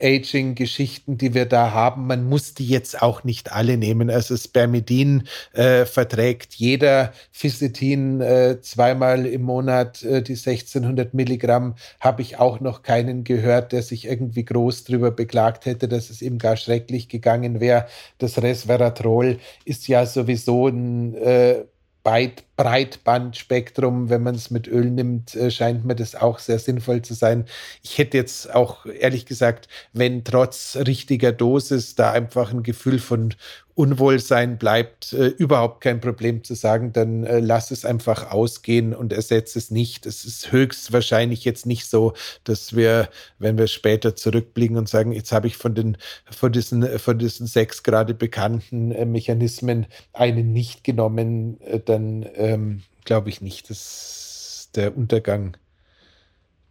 Aging-Geschichten, 0.00 1.18
die 1.18 1.34
wir 1.34 1.46
da 1.46 1.72
haben, 1.72 2.06
man 2.06 2.24
muss 2.24 2.54
die 2.54 2.66
jetzt 2.66 3.02
auch 3.02 3.24
nicht 3.24 3.52
alle 3.52 3.76
nehmen. 3.76 4.10
Also 4.10 4.36
Spermidin 4.36 5.26
äh, 5.52 5.84
verträgt 5.84 6.54
jeder, 6.54 7.12
Physitin 7.32 8.20
äh, 8.20 8.60
zweimal 8.60 9.26
im 9.26 9.42
Monat 9.42 10.02
äh, 10.02 10.22
die 10.22 10.34
1600 10.34 11.14
Milligramm, 11.14 11.74
habe 12.00 12.22
ich 12.22 12.38
auch 12.38 12.60
noch 12.60 12.82
keinen 12.82 13.24
gehört, 13.24 13.72
der 13.72 13.82
sich 13.82 14.06
irgendwie 14.06 14.44
groß 14.44 14.84
drüber 14.84 15.10
beklagt 15.10 15.66
hätte, 15.66 15.88
dass 15.88 16.10
es 16.10 16.22
ihm 16.22 16.38
gar 16.38 16.56
schrecklich 16.56 17.08
gegangen 17.08 17.60
wäre. 17.60 17.86
Das 18.18 18.40
Resveratrol 18.40 19.38
ist 19.64 19.88
ja 19.88 20.06
sowieso 20.06 20.68
ein 20.68 21.14
äh, 21.14 21.64
Breit, 22.08 22.44
Breitbandspektrum, 22.56 24.08
wenn 24.08 24.22
man 24.22 24.34
es 24.34 24.50
mit 24.50 24.66
Öl 24.66 24.90
nimmt, 24.90 25.34
äh, 25.34 25.50
scheint 25.50 25.84
mir 25.84 25.94
das 25.94 26.14
auch 26.14 26.38
sehr 26.38 26.58
sinnvoll 26.58 27.02
zu 27.02 27.12
sein. 27.12 27.44
Ich 27.82 27.98
hätte 27.98 28.16
jetzt 28.16 28.54
auch 28.54 28.86
ehrlich 28.86 29.26
gesagt, 29.26 29.68
wenn 29.92 30.24
trotz 30.24 30.78
richtiger 30.86 31.32
Dosis 31.32 31.96
da 31.96 32.10
einfach 32.12 32.50
ein 32.50 32.62
Gefühl 32.62 32.98
von 32.98 33.34
Unwohlsein 33.78 34.58
bleibt, 34.58 35.12
äh, 35.12 35.28
überhaupt 35.28 35.82
kein 35.82 36.00
Problem 36.00 36.42
zu 36.42 36.54
sagen, 36.54 36.92
dann 36.92 37.22
äh, 37.22 37.38
lass 37.38 37.70
es 37.70 37.84
einfach 37.84 38.32
ausgehen 38.32 38.92
und 38.92 39.12
ersetze 39.12 39.56
es 39.56 39.70
nicht. 39.70 40.04
Es 40.04 40.24
ist 40.24 40.50
höchstwahrscheinlich 40.50 41.44
jetzt 41.44 41.64
nicht 41.64 41.86
so, 41.86 42.14
dass 42.42 42.74
wir, 42.74 43.08
wenn 43.38 43.56
wir 43.56 43.68
später 43.68 44.16
zurückblicken 44.16 44.76
und 44.76 44.88
sagen, 44.88 45.12
jetzt 45.12 45.30
habe 45.30 45.46
ich 45.46 45.56
von 45.56 45.76
den, 45.76 45.96
von 46.28 46.50
diesen, 46.50 46.98
von 46.98 47.20
diesen 47.20 47.46
sechs 47.46 47.84
gerade 47.84 48.14
bekannten 48.14 48.90
äh, 48.90 49.04
Mechanismen 49.04 49.86
einen 50.12 50.52
nicht 50.52 50.82
genommen, 50.82 51.60
äh, 51.60 51.78
dann 51.78 52.26
ähm, 52.34 52.82
glaube 53.04 53.28
ich 53.28 53.40
nicht, 53.42 53.70
dass 53.70 54.70
der 54.74 54.96
Untergang 54.96 55.56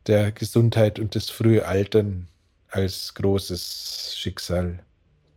der 0.08 0.34
Gesundheit 0.34 1.00
und 1.00 1.16
des 1.16 1.30
frühe 1.30 1.66
Altern 1.66 2.28
als 2.68 3.14
großes 3.14 4.14
Schicksal 4.18 4.80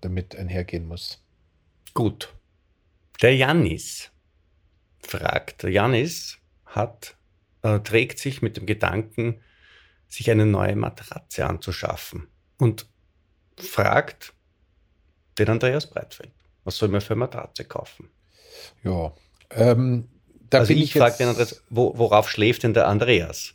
damit 0.00 0.34
einhergehen 0.34 0.88
muss. 0.88 1.20
Gut. 2.00 2.34
Der 3.20 3.36
Janis 3.36 4.10
fragt. 5.06 5.64
Der 5.64 5.70
Janis 5.70 6.38
hat, 6.64 7.18
äh, 7.60 7.78
trägt 7.80 8.18
sich 8.18 8.40
mit 8.40 8.56
dem 8.56 8.64
Gedanken, 8.64 9.42
sich 10.08 10.30
eine 10.30 10.46
neue 10.46 10.76
Matratze 10.76 11.44
anzuschaffen 11.46 12.28
und 12.56 12.86
fragt 13.58 14.32
den 15.38 15.50
Andreas 15.50 15.90
Breitfeld, 15.90 16.32
was 16.64 16.78
soll 16.78 16.88
man 16.88 17.02
für 17.02 17.12
eine 17.12 17.20
Matratze 17.20 17.66
kaufen? 17.66 18.08
Ja, 18.82 19.12
ähm, 19.50 20.08
Da 20.48 20.60
also 20.60 20.72
ich, 20.72 20.84
ich 20.84 20.92
frage 20.94 21.18
den 21.18 21.28
Andreas, 21.28 21.62
wo, 21.68 21.98
worauf 21.98 22.30
schläft 22.30 22.62
denn 22.62 22.72
der 22.72 22.88
Andreas? 22.88 23.52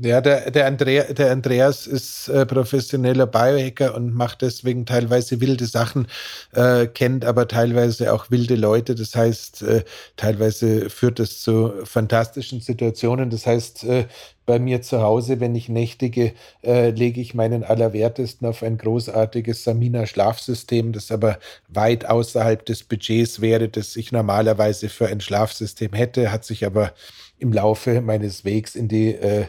Ja, 0.00 0.20
der, 0.20 0.50
der, 0.50 0.66
Andrea, 0.66 1.12
der 1.12 1.32
Andreas 1.32 1.86
ist 1.86 2.28
äh, 2.28 2.46
professioneller 2.46 3.26
Biohacker 3.26 3.94
und 3.96 4.14
macht 4.14 4.42
deswegen 4.42 4.86
teilweise 4.86 5.40
wilde 5.40 5.66
Sachen, 5.66 6.06
äh, 6.52 6.86
kennt 6.86 7.24
aber 7.24 7.48
teilweise 7.48 8.12
auch 8.12 8.30
wilde 8.30 8.54
Leute. 8.54 8.94
Das 8.94 9.16
heißt, 9.16 9.62
äh, 9.62 9.84
teilweise 10.16 10.88
führt 10.88 11.18
es 11.18 11.42
zu 11.42 11.72
fantastischen 11.84 12.60
Situationen. 12.60 13.30
Das 13.30 13.46
heißt, 13.46 13.84
äh, 13.84 14.06
bei 14.46 14.58
mir 14.58 14.82
zu 14.82 15.02
Hause, 15.02 15.40
wenn 15.40 15.54
ich 15.54 15.68
nächtige, 15.68 16.32
äh, 16.62 16.90
lege 16.90 17.20
ich 17.20 17.34
meinen 17.34 17.64
Allerwertesten 17.64 18.46
auf 18.46 18.62
ein 18.62 18.78
großartiges 18.78 19.64
Samina-Schlafsystem, 19.64 20.92
das 20.92 21.10
aber 21.10 21.38
weit 21.68 22.06
außerhalb 22.06 22.64
des 22.64 22.84
Budgets 22.84 23.40
wäre, 23.40 23.68
das 23.68 23.96
ich 23.96 24.12
normalerweise 24.12 24.88
für 24.88 25.08
ein 25.08 25.20
Schlafsystem 25.20 25.92
hätte, 25.92 26.30
hat 26.30 26.44
sich 26.44 26.64
aber 26.64 26.92
im 27.38 27.52
Laufe 27.52 28.00
meines 28.00 28.44
Wegs 28.44 28.74
in 28.74 28.88
die 28.88 29.14
äh, 29.14 29.46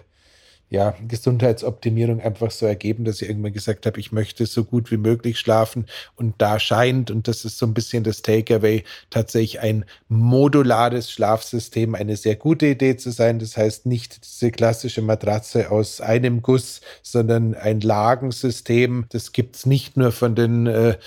ja, 0.70 0.96
Gesundheitsoptimierung 1.08 2.22
einfach 2.22 2.52
so 2.52 2.68
ergeben, 2.68 3.04
dass 3.04 3.22
ich 3.22 3.30
irgendwann 3.30 3.54
gesagt 3.54 3.88
habe, 3.88 4.00
ich 4.00 4.12
möchte 4.12 4.46
so 4.46 4.64
gut 4.64 4.92
wie 4.92 4.98
möglich 4.98 5.40
schlafen. 5.40 5.88
Und 6.16 6.36
da 6.38 6.60
scheint, 6.60 7.10
und 7.10 7.28
das 7.28 7.44
ist 7.44 7.58
so 7.58 7.66
ein 7.66 7.74
bisschen 7.74 8.04
das 8.04 8.22
Takeaway, 8.22 8.84
tatsächlich 9.10 9.62
ein 9.62 9.86
modulares 10.10 11.10
Schlafsystem 11.12 11.96
eine 11.96 12.16
sehr 12.18 12.36
gute 12.36 12.68
Idee 12.68 12.98
zu 12.98 13.10
sein. 13.12 13.40
Das 13.40 13.58
heißt 13.58 13.88
nicht 13.88 14.24
diese 14.24 14.52
klassische 14.52 15.02
Matratze 15.02 15.72
aus 15.72 16.02
einem 16.02 16.44
Guss, 16.44 16.82
sondern 17.02 17.56
ein 17.56 17.82
Lagensystem. 17.82 19.06
Das 19.10 19.32
gibt's 19.32 19.66
nicht 19.66 19.98
nur 19.98 20.12
von 20.12 20.36
den 20.36 20.68
äh, 20.68 20.98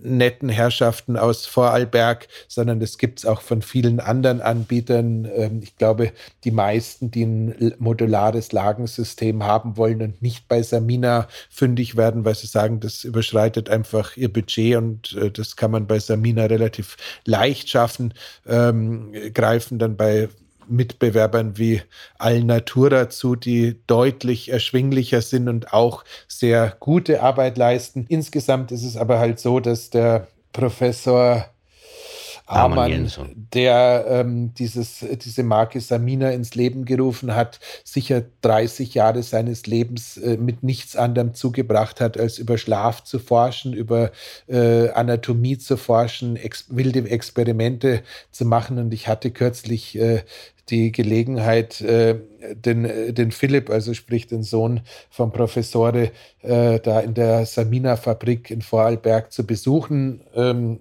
netten 0.00 0.48
Herrschaften 0.48 1.16
aus 1.16 1.46
Vorarlberg, 1.46 2.28
sondern 2.46 2.78
das 2.78 2.98
gibt's 2.98 3.26
auch 3.26 3.40
von 3.40 3.62
vielen 3.62 3.98
anderen 3.98 4.40
Anbietern. 4.40 5.28
Ähm, 5.34 5.60
ich 5.60 5.76
glaube, 5.76 6.12
die 6.44 6.52
meisten, 6.52 7.10
die 7.10 7.24
ein 7.24 7.74
modulares 7.78 8.27
Lagensystem 8.52 9.42
haben 9.44 9.76
wollen 9.76 10.02
und 10.02 10.22
nicht 10.22 10.48
bei 10.48 10.62
Samina 10.62 11.28
fündig 11.50 11.96
werden, 11.96 12.24
weil 12.24 12.34
sie 12.34 12.46
sagen, 12.46 12.80
das 12.80 13.04
überschreitet 13.04 13.70
einfach 13.70 14.16
ihr 14.16 14.32
Budget 14.32 14.76
und 14.76 15.14
äh, 15.14 15.30
das 15.30 15.56
kann 15.56 15.70
man 15.70 15.86
bei 15.86 15.98
Samina 15.98 16.44
relativ 16.44 16.96
leicht 17.24 17.68
schaffen, 17.68 18.14
ähm, 18.46 19.12
greifen 19.34 19.78
dann 19.78 19.96
bei 19.96 20.28
Mitbewerbern 20.68 21.56
wie 21.56 21.82
Alnatura 22.18 23.08
zu, 23.08 23.36
die 23.36 23.80
deutlich 23.86 24.50
erschwinglicher 24.50 25.22
sind 25.22 25.48
und 25.48 25.72
auch 25.72 26.04
sehr 26.28 26.76
gute 26.78 27.22
Arbeit 27.22 27.56
leisten. 27.56 28.06
Insgesamt 28.08 28.72
ist 28.72 28.84
es 28.84 28.96
aber 28.96 29.18
halt 29.18 29.40
so, 29.40 29.60
dass 29.60 29.90
der 29.90 30.28
Professor 30.52 31.46
Amann, 32.48 33.10
der 33.52 34.06
ähm, 34.08 34.54
dieses, 34.54 35.04
diese 35.22 35.42
Marke 35.42 35.80
Samina 35.80 36.30
ins 36.30 36.54
Leben 36.54 36.86
gerufen 36.86 37.34
hat, 37.34 37.60
sicher 37.84 38.22
30 38.40 38.94
Jahre 38.94 39.22
seines 39.22 39.66
Lebens 39.66 40.16
äh, 40.16 40.38
mit 40.38 40.62
nichts 40.62 40.96
anderem 40.96 41.34
zugebracht 41.34 42.00
hat, 42.00 42.18
als 42.18 42.38
über 42.38 42.56
Schlaf 42.56 43.04
zu 43.04 43.18
forschen, 43.18 43.74
über 43.74 44.12
äh, 44.46 44.88
Anatomie 44.90 45.58
zu 45.58 45.76
forschen, 45.76 46.36
ex 46.36 46.66
wilde 46.70 47.08
Experimente 47.10 48.02
zu 48.30 48.46
machen. 48.46 48.78
Und 48.78 48.94
ich 48.94 49.08
hatte 49.08 49.30
kürzlich 49.30 49.98
äh, 49.98 50.22
die 50.70 50.90
Gelegenheit, 50.90 51.82
äh, 51.82 52.16
den, 52.54 53.14
den 53.14 53.30
Philipp, 53.30 53.68
also 53.68 53.92
sprich 53.92 54.26
den 54.26 54.42
Sohn 54.42 54.80
vom 55.10 55.32
Professore, 55.32 56.12
äh, 56.40 56.80
da 56.80 57.00
in 57.00 57.12
der 57.12 57.44
Samina-Fabrik 57.44 58.50
in 58.50 58.62
Vorarlberg 58.62 59.32
zu 59.32 59.46
besuchen. 59.46 60.22
Ähm, 60.34 60.80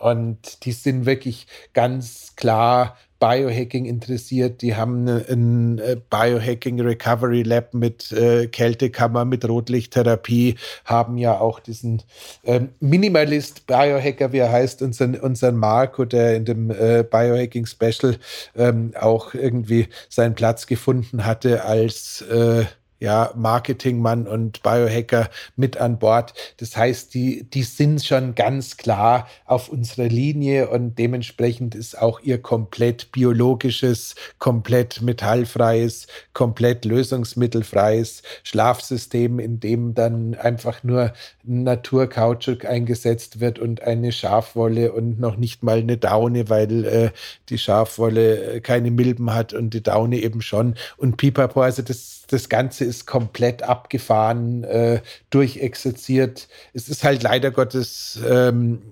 und 0.00 0.64
die 0.64 0.72
sind 0.72 1.06
wirklich 1.06 1.46
ganz 1.72 2.34
klar 2.36 2.96
Biohacking 3.20 3.84
interessiert. 3.84 4.62
Die 4.62 4.76
haben 4.76 5.08
ein 5.08 5.78
äh, 5.78 5.96
Biohacking 6.08 6.80
Recovery 6.80 7.42
Lab 7.42 7.74
mit 7.74 8.12
äh, 8.12 8.46
Kältekammer, 8.46 9.24
mit 9.24 9.48
Rotlichttherapie, 9.48 10.56
haben 10.84 11.18
ja 11.18 11.38
auch 11.40 11.60
diesen 11.60 12.02
ähm, 12.44 12.70
Minimalist 12.80 13.66
Biohacker, 13.66 14.32
wie 14.32 14.38
er 14.38 14.52
heißt, 14.52 14.82
unseren, 14.82 15.16
unseren 15.16 15.56
Marco, 15.56 16.04
der 16.04 16.36
in 16.36 16.44
dem 16.44 16.70
äh, 16.70 17.02
Biohacking 17.02 17.66
Special 17.66 18.16
ähm, 18.56 18.92
auch 18.98 19.34
irgendwie 19.34 19.88
seinen 20.08 20.34
Platz 20.34 20.66
gefunden 20.66 21.24
hatte 21.24 21.64
als 21.64 22.22
äh, 22.22 22.66
ja, 23.00 23.32
Marketingmann 23.36 24.26
und 24.26 24.62
Biohacker 24.62 25.30
mit 25.56 25.76
an 25.76 25.98
Bord. 25.98 26.34
Das 26.58 26.76
heißt, 26.76 27.14
die, 27.14 27.44
die 27.44 27.62
sind 27.62 28.04
schon 28.04 28.34
ganz 28.34 28.76
klar 28.76 29.28
auf 29.44 29.68
unserer 29.68 30.08
Linie 30.08 30.68
und 30.68 30.98
dementsprechend 30.98 31.74
ist 31.74 32.00
auch 32.00 32.20
ihr 32.20 32.42
komplett 32.42 33.12
biologisches, 33.12 34.14
komplett 34.38 35.00
metallfreies, 35.00 36.06
komplett 36.32 36.84
lösungsmittelfreies 36.84 38.22
Schlafsystem, 38.42 39.38
in 39.38 39.60
dem 39.60 39.94
dann 39.94 40.34
einfach 40.34 40.82
nur 40.82 41.12
Naturkautschuk 41.44 42.64
eingesetzt 42.64 43.40
wird 43.40 43.58
und 43.58 43.82
eine 43.82 44.12
Schafwolle 44.12 44.92
und 44.92 45.20
noch 45.20 45.36
nicht 45.36 45.62
mal 45.62 45.78
eine 45.78 45.96
Daune, 45.96 46.48
weil 46.48 46.84
äh, 46.84 47.10
die 47.48 47.58
Schafwolle 47.58 48.54
äh, 48.54 48.60
keine 48.60 48.90
Milben 48.90 49.32
hat 49.34 49.54
und 49.54 49.74
die 49.74 49.82
Daune 49.82 50.18
eben 50.18 50.42
schon. 50.42 50.74
Und 50.96 51.16
Pipapo, 51.16 51.62
also 51.62 51.82
das, 51.82 52.17
das 52.28 52.48
Ganze 52.48 52.84
ist 52.84 53.06
komplett 53.06 53.62
abgefahren, 53.62 54.64
äh, 54.64 55.00
durchexerziert. 55.30 56.48
Es 56.74 56.88
ist 56.88 57.04
halt 57.04 57.22
leider 57.22 57.50
Gottes 57.50 58.20
ähm, 58.28 58.82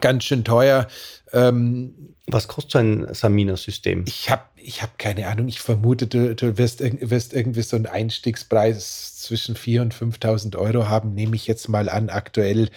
ganz 0.00 0.24
schön 0.24 0.44
teuer. 0.44 0.88
Ähm, 1.32 2.14
Was 2.26 2.48
kostet 2.48 2.72
so 2.72 2.78
ein 2.78 3.14
Samina-System? 3.14 4.04
Ich 4.06 4.30
habe 4.30 4.42
ich 4.56 4.82
hab 4.82 4.98
keine 4.98 5.26
Ahnung. 5.26 5.48
Ich 5.48 5.60
vermute, 5.60 6.06
du, 6.06 6.34
du 6.34 6.56
wirst, 6.56 6.80
wirst 6.80 7.34
irgendwie 7.34 7.62
so 7.62 7.76
einen 7.76 7.86
Einstiegspreis 7.86 9.16
zwischen 9.16 9.56
4.000 9.56 9.80
und 9.80 9.94
5.000 9.94 10.56
Euro 10.56 10.88
haben, 10.88 11.14
nehme 11.14 11.36
ich 11.36 11.46
jetzt 11.46 11.68
mal 11.68 11.88
an, 11.88 12.08
aktuell. 12.08 12.70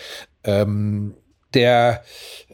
Ähm, 0.44 1.16
der 1.54 2.04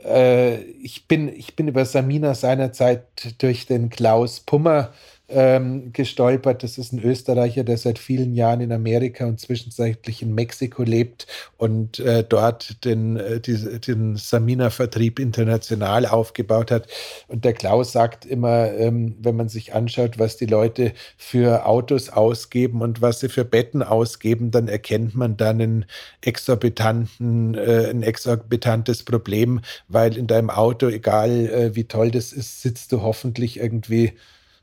äh, 0.05 0.61
ich 0.61 1.07
bin 1.07 1.28
ich 1.28 1.55
bin 1.55 1.67
über 1.67 1.86
Samina 1.86 2.36
seinerzeit 2.36 3.05
durch 3.39 3.65
den 3.65 3.89
Klaus 3.89 4.39
Pummer 4.39 4.93
ähm, 5.30 5.93
gestolpert. 5.93 6.63
Das 6.63 6.78
ist 6.78 6.91
ein 6.91 6.99
Österreicher, 7.03 7.63
der 7.63 7.78
seit 7.78 7.97
vielen 7.97 8.34
Jahren 8.34 8.61
in 8.61 8.71
Amerika 8.71 9.26
und 9.26 9.39
zwischenzeitlich 9.39 10.21
in 10.21 10.36
Mexiko 10.36 10.84
lebt 10.84 11.28
und 11.57 11.99
äh, 11.99 12.24
dort 12.28 12.84
den, 12.84 13.17
äh, 13.17 13.39
die, 13.39 13.80
den 13.80 14.17
Samina-Vertrieb 14.17 15.19
international 15.19 16.05
aufgebaut 16.05 16.71
hat. 16.71 16.88
Und 17.28 17.45
der 17.45 17.53
Klaus 17.53 17.93
sagt 17.93 18.26
immer, 18.26 18.71
ähm, 18.74 19.15
wenn 19.21 19.36
man 19.36 19.49
sich 19.49 19.74
anschaut, 19.74 20.19
was 20.19 20.38
die 20.38 20.45
Leute 20.45 20.93
für 21.17 21.65
Autos 21.65 22.09
ausgeben 22.09 22.82
und 22.82 23.01
was 23.01 23.21
sie 23.21 23.30
für 23.30 23.45
Betten 23.45 23.82
ausgeben, 23.82 24.51
dann 24.51 24.67
erkennt 24.67 25.15
man 25.15 25.38
dann 25.38 25.61
einen 25.61 25.86
exorbitanten, 26.21 27.55
äh, 27.55 27.89
ein 27.89 28.03
exorbitantes 28.03 29.03
Problem, 29.03 29.61
weil 29.88 30.17
in 30.17 30.28
deinem 30.28 30.49
Auto, 30.49 30.88
egal 30.89 31.32
äh, 31.47 31.76
wie 31.76 31.86
toll 31.86 32.11
das 32.11 32.34
ist, 32.34 32.61
sitzt 32.61 32.91
du 32.91 33.01
hoffentlich 33.01 33.59
irgendwie 33.59 34.13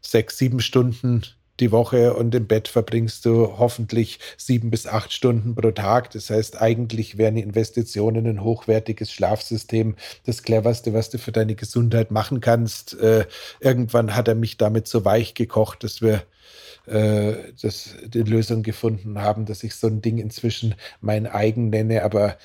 sechs, 0.00 0.38
sieben 0.38 0.60
Stunden 0.60 1.22
die 1.60 1.72
Woche 1.72 2.14
und 2.14 2.34
im 2.34 2.46
Bett 2.46 2.68
verbringst 2.68 3.26
du 3.26 3.58
hoffentlich 3.58 4.18
sieben 4.36 4.70
bis 4.70 4.86
acht 4.86 5.12
Stunden 5.12 5.54
pro 5.54 5.70
Tag. 5.70 6.10
Das 6.10 6.30
heißt, 6.30 6.60
eigentlich 6.60 7.18
wäre 7.18 7.28
eine 7.28 7.42
Investition 7.42 8.16
in 8.16 8.26
ein 8.26 8.42
hochwertiges 8.42 9.12
Schlafsystem 9.12 9.94
das 10.24 10.42
cleverste, 10.42 10.94
was 10.94 11.10
du 11.10 11.18
für 11.18 11.32
deine 11.32 11.54
Gesundheit 11.54 12.10
machen 12.10 12.40
kannst. 12.40 12.98
Äh, 12.98 13.26
irgendwann 13.60 14.14
hat 14.16 14.28
er 14.28 14.34
mich 14.34 14.56
damit 14.56 14.88
so 14.88 15.04
weich 15.04 15.34
gekocht, 15.34 15.84
dass 15.84 16.00
wir 16.00 16.22
äh, 16.86 17.34
die 18.06 18.22
Lösung 18.22 18.62
gefunden 18.62 19.20
haben, 19.20 19.44
dass 19.44 19.62
ich 19.62 19.74
so 19.74 19.86
ein 19.86 20.00
Ding 20.00 20.18
inzwischen 20.18 20.74
mein 21.00 21.26
eigen 21.26 21.70
nenne, 21.70 22.02
aber 22.02 22.36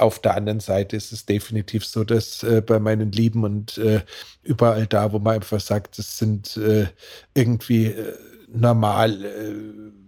auf 0.00 0.18
der 0.18 0.34
anderen 0.36 0.60
Seite 0.60 0.96
ist 0.96 1.12
es 1.12 1.26
definitiv 1.26 1.84
so, 1.84 2.04
dass 2.04 2.42
äh, 2.42 2.62
bei 2.64 2.78
meinen 2.78 3.12
Lieben 3.12 3.44
und 3.44 3.78
äh, 3.78 4.00
überall 4.42 4.86
da, 4.86 5.12
wo 5.12 5.18
man 5.18 5.36
einfach 5.36 5.60
sagt, 5.60 5.98
das 5.98 6.18
sind 6.18 6.56
äh, 6.56 6.86
irgendwie 7.34 7.86
äh, 7.86 8.14
normal 8.48 9.24
äh, 9.24 10.00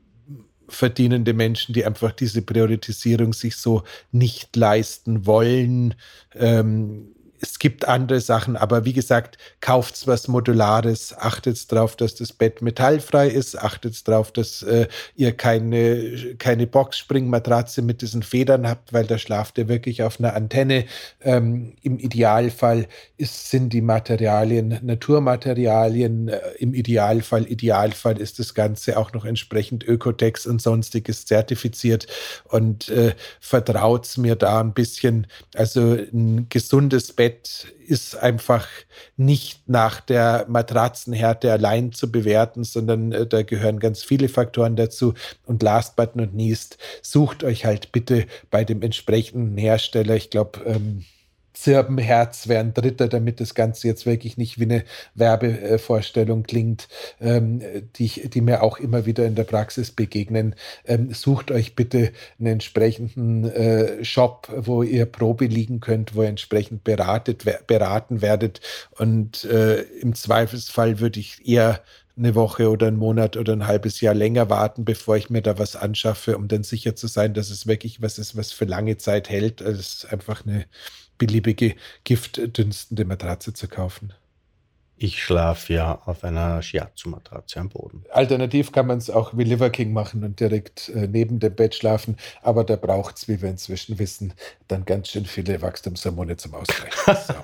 verdienende 0.68 1.34
Menschen, 1.34 1.74
die 1.74 1.84
einfach 1.84 2.12
diese 2.12 2.42
Priorisierung 2.42 3.32
sich 3.32 3.56
so 3.56 3.82
nicht 4.10 4.56
leisten 4.56 5.26
wollen. 5.26 5.94
Ähm, 6.34 7.14
es 7.42 7.58
gibt 7.58 7.88
andere 7.88 8.20
Sachen, 8.20 8.56
aber 8.56 8.84
wie 8.84 8.92
gesagt, 8.92 9.36
kauft 9.60 10.06
was 10.06 10.28
Modulares, 10.28 11.12
achtet 11.18 11.72
darauf, 11.72 11.96
dass 11.96 12.14
das 12.14 12.32
Bett 12.32 12.62
metallfrei 12.62 13.26
ist, 13.26 13.58
achtet 13.60 14.06
darauf, 14.06 14.30
dass 14.30 14.62
äh, 14.62 14.86
ihr 15.16 15.32
keine, 15.32 16.36
keine 16.38 16.68
Boxspringmatratze 16.68 17.82
mit 17.82 18.00
diesen 18.00 18.22
Federn 18.22 18.68
habt, 18.68 18.92
weil 18.92 19.06
da 19.06 19.18
schlaft 19.18 19.58
ihr 19.58 19.66
wirklich 19.66 20.04
auf 20.04 20.20
einer 20.20 20.34
Antenne. 20.34 20.84
Ähm, 21.20 21.74
Im 21.82 21.98
Idealfall 21.98 22.86
ist, 23.16 23.50
sind 23.50 23.72
die 23.72 23.82
Materialien 23.82 24.78
Naturmaterialien, 24.80 26.28
äh, 26.28 26.38
im 26.60 26.74
Idealfall, 26.74 27.50
Idealfall 27.50 28.20
ist 28.20 28.38
das 28.38 28.54
Ganze 28.54 28.96
auch 28.96 29.12
noch 29.14 29.24
entsprechend 29.24 29.82
Ökotex 29.82 30.46
und 30.46 30.62
sonstiges 30.62 31.26
zertifiziert 31.26 32.06
und 32.44 32.88
äh, 32.88 33.14
vertraut 33.40 34.16
mir 34.16 34.36
da 34.36 34.60
ein 34.60 34.74
bisschen. 34.74 35.26
Also 35.56 35.94
ein 35.94 36.46
gesundes 36.48 37.12
Bett 37.12 37.31
Bett 37.32 37.66
ist 37.86 38.16
einfach 38.16 38.68
nicht 39.16 39.68
nach 39.68 40.00
der 40.00 40.44
Matratzenhärte 40.48 41.50
allein 41.50 41.92
zu 41.92 42.10
bewerten, 42.12 42.64
sondern 42.64 43.12
äh, 43.12 43.26
da 43.26 43.42
gehören 43.42 43.78
ganz 43.80 44.02
viele 44.02 44.28
Faktoren 44.28 44.76
dazu. 44.76 45.14
Und 45.46 45.62
last 45.62 45.96
but 45.96 46.14
not 46.14 46.34
least, 46.34 46.78
sucht 47.00 47.42
euch 47.44 47.64
halt 47.64 47.92
bitte 47.92 48.26
bei 48.50 48.64
dem 48.64 48.82
entsprechenden 48.82 49.56
Hersteller, 49.56 50.14
ich 50.14 50.30
glaube, 50.30 50.60
ähm, 50.66 51.04
Zirbenherz 51.52 52.48
wäre 52.48 52.60
ein 52.60 52.74
dritter, 52.74 53.08
damit 53.08 53.40
das 53.40 53.54
Ganze 53.54 53.88
jetzt 53.88 54.06
wirklich 54.06 54.36
nicht 54.36 54.58
wie 54.58 54.64
eine 54.64 54.84
Werbevorstellung 55.14 56.42
klingt, 56.44 56.88
ähm, 57.20 57.62
die, 57.96 58.28
die 58.28 58.40
mir 58.40 58.62
auch 58.62 58.78
immer 58.78 59.06
wieder 59.06 59.26
in 59.26 59.34
der 59.34 59.44
Praxis 59.44 59.90
begegnen. 59.90 60.54
Ähm, 60.84 61.12
sucht 61.12 61.50
euch 61.50 61.76
bitte 61.76 62.12
einen 62.38 62.54
entsprechenden 62.54 63.44
äh, 63.44 64.04
Shop, 64.04 64.48
wo 64.56 64.82
ihr 64.82 65.06
Probe 65.06 65.46
liegen 65.46 65.80
könnt, 65.80 66.14
wo 66.14 66.22
ihr 66.22 66.28
entsprechend 66.28 66.84
beratet, 66.84 67.44
beraten 67.66 68.22
werdet. 68.22 68.60
Und 68.98 69.44
äh, 69.44 69.82
im 69.82 70.14
Zweifelsfall 70.14 71.00
würde 71.00 71.20
ich 71.20 71.46
eher 71.46 71.80
eine 72.16 72.34
Woche 72.34 72.70
oder 72.70 72.88
einen 72.88 72.98
Monat 72.98 73.36
oder 73.36 73.54
ein 73.54 73.66
halbes 73.66 74.00
Jahr 74.00 74.14
länger 74.14 74.50
warten, 74.50 74.84
bevor 74.84 75.16
ich 75.16 75.30
mir 75.30 75.42
da 75.42 75.58
was 75.58 75.76
anschaffe, 75.76 76.36
um 76.36 76.46
dann 76.46 76.62
sicher 76.62 76.94
zu 76.94 77.06
sein, 77.06 77.32
dass 77.32 77.50
es 77.50 77.66
wirklich 77.66 78.02
was 78.02 78.18
ist, 78.18 78.36
was 78.36 78.52
für 78.52 78.66
lange 78.66 78.98
Zeit 78.98 79.30
hält. 79.30 79.62
Also 79.62 79.80
es 79.80 80.04
ist 80.04 80.12
einfach 80.12 80.44
eine 80.46 80.66
beliebige 81.18 81.76
giftdünstende 82.04 83.04
Matratze 83.04 83.52
zu 83.52 83.68
kaufen. 83.68 84.12
Ich 84.96 85.20
schlafe 85.20 85.72
ja 85.72 86.00
auf 86.04 86.22
einer 86.22 86.62
Shiatsu-Matratze 86.62 87.58
am 87.58 87.70
Boden. 87.70 88.04
Alternativ 88.10 88.70
kann 88.70 88.86
man 88.86 88.98
es 88.98 89.10
auch 89.10 89.36
wie 89.36 89.42
Liver 89.42 89.70
King 89.70 89.92
machen 89.92 90.22
und 90.22 90.38
direkt 90.38 90.90
äh, 90.90 91.08
neben 91.08 91.40
dem 91.40 91.56
Bett 91.56 91.74
schlafen, 91.74 92.16
aber 92.40 92.62
da 92.62 92.76
braucht 92.76 93.16
es, 93.16 93.26
wie 93.26 93.42
wir 93.42 93.50
inzwischen 93.50 93.98
wissen, 93.98 94.32
dann 94.68 94.84
ganz 94.84 95.08
schön 95.08 95.24
viele 95.24 95.60
Wachstumshormone 95.60 96.36
zum 96.36 96.54
Ausgleich. 96.54 96.94
So. 96.94 97.34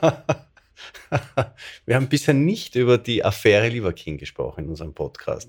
wir 1.87 1.97
haben 1.97 2.09
bisher 2.09 2.35
nicht 2.35 2.77
über 2.77 2.97
die 2.97 3.25
Affäre 3.25 3.69
Liver 3.69 3.93
King 3.93 4.19
gesprochen 4.19 4.65
in 4.65 4.71
unserem 4.71 4.95
Podcast. 4.95 5.49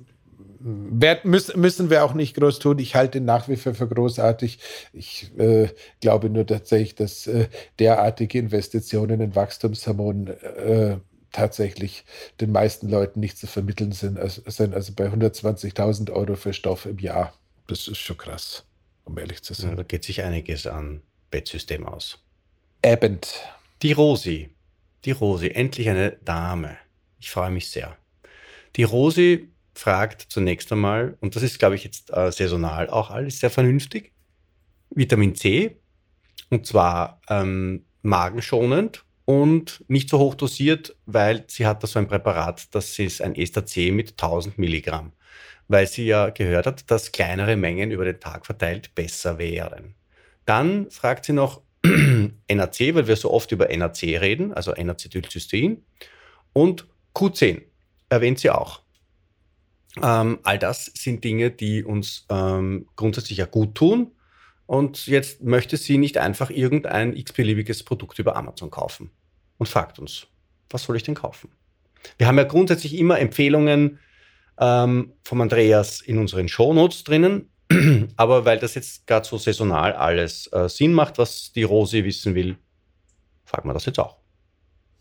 Werd, 0.61 1.23
müssen, 1.23 1.59
müssen 1.59 1.89
wir 1.89 2.03
auch 2.03 2.13
nicht 2.13 2.35
groß 2.35 2.59
tun. 2.59 2.79
Ich 2.79 2.95
halte 2.95 3.19
ihn 3.19 3.25
nach 3.25 3.47
wie 3.47 3.55
vor 3.55 3.73
für 3.73 3.87
großartig. 3.87 4.59
Ich 4.91 5.31
äh, 5.37 5.69
glaube 6.01 6.29
nur 6.29 6.45
tatsächlich, 6.45 6.95
dass 6.95 7.27
äh, 7.27 7.47
derartige 7.79 8.39
Investitionen 8.39 9.21
in 9.21 9.35
Wachstumshormonen 9.35 10.27
äh, 10.27 10.97
tatsächlich 11.31 12.03
den 12.41 12.51
meisten 12.51 12.89
Leuten 12.89 13.19
nicht 13.19 13.37
zu 13.37 13.47
vermitteln 13.47 13.93
sind. 13.93 14.19
Also, 14.19 14.41
also 14.45 14.93
bei 14.93 15.07
120.000 15.07 16.11
Euro 16.11 16.35
für 16.35 16.53
Stoff 16.53 16.85
im 16.85 16.99
Jahr. 16.99 17.33
Das 17.67 17.87
ist 17.87 17.99
schon 17.99 18.17
krass, 18.17 18.65
um 19.05 19.17
ehrlich 19.17 19.43
zu 19.43 19.53
sein. 19.53 19.71
Ja, 19.71 19.75
da 19.77 19.83
geht 19.83 20.03
sich 20.03 20.23
einiges 20.23 20.67
an 20.67 21.01
Bettsystem 21.31 21.85
aus. 21.85 22.19
Abend. 22.83 23.41
Die 23.81 23.93
Rosi. 23.93 24.49
Die 25.05 25.11
Rosi, 25.11 25.49
endlich 25.49 25.89
eine 25.89 26.17
Dame. 26.25 26.75
Ich 27.19 27.31
freue 27.31 27.51
mich 27.51 27.69
sehr. 27.69 27.95
Die 28.75 28.83
Rosi 28.83 29.49
fragt 29.79 30.21
zunächst 30.29 30.71
einmal, 30.71 31.17
und 31.21 31.35
das 31.35 31.43
ist, 31.43 31.57
glaube 31.59 31.75
ich, 31.75 31.83
jetzt 31.83 32.11
äh, 32.11 32.31
saisonal 32.31 32.89
auch 32.89 33.09
alles 33.09 33.39
sehr 33.39 33.49
vernünftig, 33.49 34.13
Vitamin 34.89 35.35
C, 35.35 35.79
und 36.49 36.65
zwar 36.65 37.21
ähm, 37.29 37.85
magenschonend 38.01 39.05
und 39.25 39.83
nicht 39.87 40.09
so 40.09 40.19
hoch 40.19 40.35
dosiert, 40.35 40.95
weil 41.05 41.45
sie 41.47 41.65
hat 41.65 41.83
da 41.83 41.87
so 41.87 41.99
ein 41.99 42.07
Präparat, 42.07 42.73
das 42.73 42.97
ist 42.99 43.21
ein 43.21 43.35
Ester 43.35 43.65
C 43.65 43.91
mit 43.91 44.11
1000 44.11 44.57
Milligramm, 44.57 45.13
weil 45.67 45.87
sie 45.87 46.05
ja 46.05 46.29
gehört 46.29 46.65
hat, 46.65 46.91
dass 46.91 47.11
kleinere 47.11 47.55
Mengen 47.55 47.91
über 47.91 48.05
den 48.05 48.19
Tag 48.19 48.45
verteilt 48.45 48.95
besser 48.95 49.37
wären. 49.37 49.95
Dann 50.45 50.89
fragt 50.89 51.25
sie 51.25 51.33
noch 51.33 51.61
NAC, 51.83 52.95
weil 52.95 53.07
wir 53.07 53.15
so 53.15 53.31
oft 53.31 53.51
über 53.51 53.67
NAC 53.75 54.01
reden, 54.03 54.51
also 54.53 54.71
N-Acetylcystein, 54.73 55.83
und 56.53 56.87
Q10 57.15 57.61
erwähnt 58.09 58.39
sie 58.39 58.49
auch. 58.49 58.81
Ähm, 60.01 60.39
all 60.43 60.59
das 60.59 60.85
sind 60.85 61.23
Dinge, 61.23 61.51
die 61.51 61.83
uns 61.83 62.25
ähm, 62.29 62.87
grundsätzlich 62.95 63.37
ja 63.39 63.45
gut 63.45 63.75
tun. 63.75 64.11
Und 64.65 65.07
jetzt 65.07 65.41
möchte 65.41 65.77
sie 65.77 65.97
nicht 65.97 66.17
einfach 66.19 66.51
irgendein 66.51 67.15
x-beliebiges 67.15 67.83
Produkt 67.83 68.19
über 68.19 68.35
Amazon 68.35 68.69
kaufen 68.69 69.09
und 69.57 69.67
fragt 69.67 69.97
uns, 69.97 70.27
was 70.69 70.83
soll 70.83 70.95
ich 70.95 71.03
denn 71.03 71.15
kaufen? 71.15 71.49
Wir 72.19 72.27
haben 72.27 72.37
ja 72.37 72.43
grundsätzlich 72.43 72.95
immer 72.95 73.19
Empfehlungen 73.19 73.97
ähm, 74.59 75.13
vom 75.23 75.41
Andreas 75.41 76.01
in 76.01 76.19
unseren 76.19 76.47
Shownotes 76.47 77.03
drinnen, 77.03 77.49
aber 78.15 78.45
weil 78.45 78.59
das 78.59 78.75
jetzt 78.75 79.07
gerade 79.07 79.27
so 79.27 79.37
saisonal 79.37 79.93
alles 79.93 80.45
äh, 80.53 80.69
Sinn 80.69 80.93
macht, 80.93 81.17
was 81.17 81.51
die 81.51 81.63
Rosi 81.63 82.03
wissen 82.03 82.35
will, 82.35 82.55
fragen 83.45 83.67
wir 83.67 83.73
das 83.73 83.85
jetzt 83.85 83.99
auch. 83.99 84.18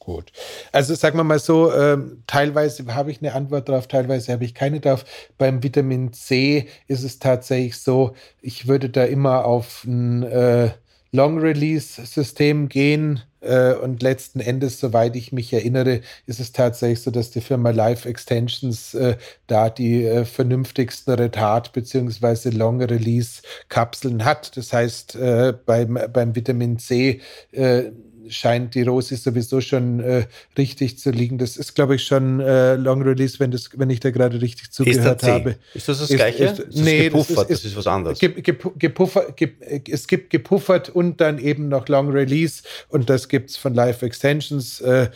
Gut. 0.08 0.32
Also 0.72 0.94
sagen 0.94 1.18
wir 1.18 1.24
mal 1.24 1.38
so, 1.38 1.70
äh, 1.70 1.98
teilweise 2.26 2.94
habe 2.94 3.10
ich 3.10 3.20
eine 3.20 3.34
Antwort 3.34 3.68
darauf, 3.68 3.88
teilweise 3.88 4.32
habe 4.32 4.42
ich 4.46 4.54
keine 4.54 4.80
drauf. 4.80 5.04
Beim 5.36 5.62
Vitamin 5.62 6.14
C 6.14 6.66
ist 6.86 7.02
es 7.02 7.18
tatsächlich 7.18 7.76
so, 7.76 8.14
ich 8.40 8.66
würde 8.66 8.88
da 8.88 9.04
immer 9.04 9.44
auf 9.44 9.84
ein 9.84 10.22
äh, 10.22 10.70
Long-Release-System 11.12 12.70
gehen. 12.70 13.20
Äh, 13.40 13.74
und 13.74 14.02
letzten 14.02 14.40
Endes, 14.40 14.80
soweit 14.80 15.14
ich 15.14 15.32
mich 15.32 15.52
erinnere, 15.52 16.00
ist 16.24 16.40
es 16.40 16.52
tatsächlich 16.52 17.02
so, 17.02 17.10
dass 17.10 17.30
die 17.30 17.42
Firma 17.42 17.68
Life 17.68 18.08
Extensions 18.08 18.94
äh, 18.94 19.18
da 19.46 19.68
die 19.68 20.06
äh, 20.06 20.24
vernünftigsten 20.24 21.16
Retard- 21.16 21.72
bzw. 21.74 22.48
Long-Release-Kapseln 22.48 24.24
hat. 24.24 24.56
Das 24.56 24.72
heißt, 24.72 25.16
äh, 25.16 25.52
beim, 25.66 25.98
beim 26.14 26.34
Vitamin 26.34 26.78
C 26.78 27.20
äh, 27.52 27.90
scheint 28.28 28.74
die 28.74 28.82
Rose 28.82 29.16
sowieso 29.16 29.60
schon 29.60 30.00
äh, 30.00 30.26
richtig 30.56 30.98
zu 30.98 31.10
liegen. 31.10 31.38
Das 31.38 31.56
ist, 31.56 31.74
glaube 31.74 31.96
ich, 31.96 32.04
schon 32.04 32.40
äh, 32.40 32.74
Long 32.74 33.02
Release, 33.02 33.38
wenn, 33.38 33.50
das, 33.50 33.70
wenn 33.76 33.90
ich 33.90 34.00
da 34.00 34.10
gerade 34.10 34.40
richtig 34.40 34.70
zugehört 34.70 35.22
habe. 35.22 35.56
Ist 35.74 35.88
das 35.88 35.98
das 35.98 36.10
ist, 36.10 36.16
Gleiche? 36.16 36.44
Ist, 36.44 36.58
ist, 36.60 36.76
nee, 36.78 37.04
gepuffert, 37.04 37.36
das 37.36 37.50
ist, 37.50 37.64
das 37.64 37.70
ist 37.72 37.76
was 37.76 37.86
anderes. 37.86 38.18
Ge, 38.18 38.28
ge, 38.40 38.56
gepuffert, 38.78 39.36
ge, 39.36 39.52
es 39.88 40.06
gibt 40.06 40.30
gepuffert 40.30 40.88
und 40.88 41.20
dann 41.20 41.38
eben 41.38 41.68
noch 41.68 41.88
Long 41.88 42.10
Release 42.10 42.62
und 42.88 43.10
das 43.10 43.28
gibt 43.28 43.50
es 43.50 43.56
von 43.56 43.74
Live 43.74 44.02
Extensions. 44.02 44.80
Äh, 44.80 45.08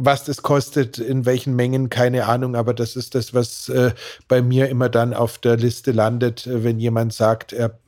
was 0.00 0.22
das 0.24 0.42
kostet, 0.42 0.98
in 0.98 1.26
welchen 1.26 1.56
Mengen, 1.56 1.90
keine 1.90 2.26
Ahnung, 2.26 2.54
aber 2.54 2.72
das 2.72 2.94
ist 2.94 3.16
das, 3.16 3.34
was 3.34 3.68
äh, 3.68 3.90
bei 4.28 4.42
mir 4.42 4.68
immer 4.68 4.88
dann 4.88 5.12
auf 5.12 5.38
der 5.38 5.56
Liste 5.56 5.90
landet, 5.90 6.46
äh, 6.46 6.62
wenn 6.62 6.78
jemand 6.78 7.12
sagt, 7.12 7.52
er 7.52 7.78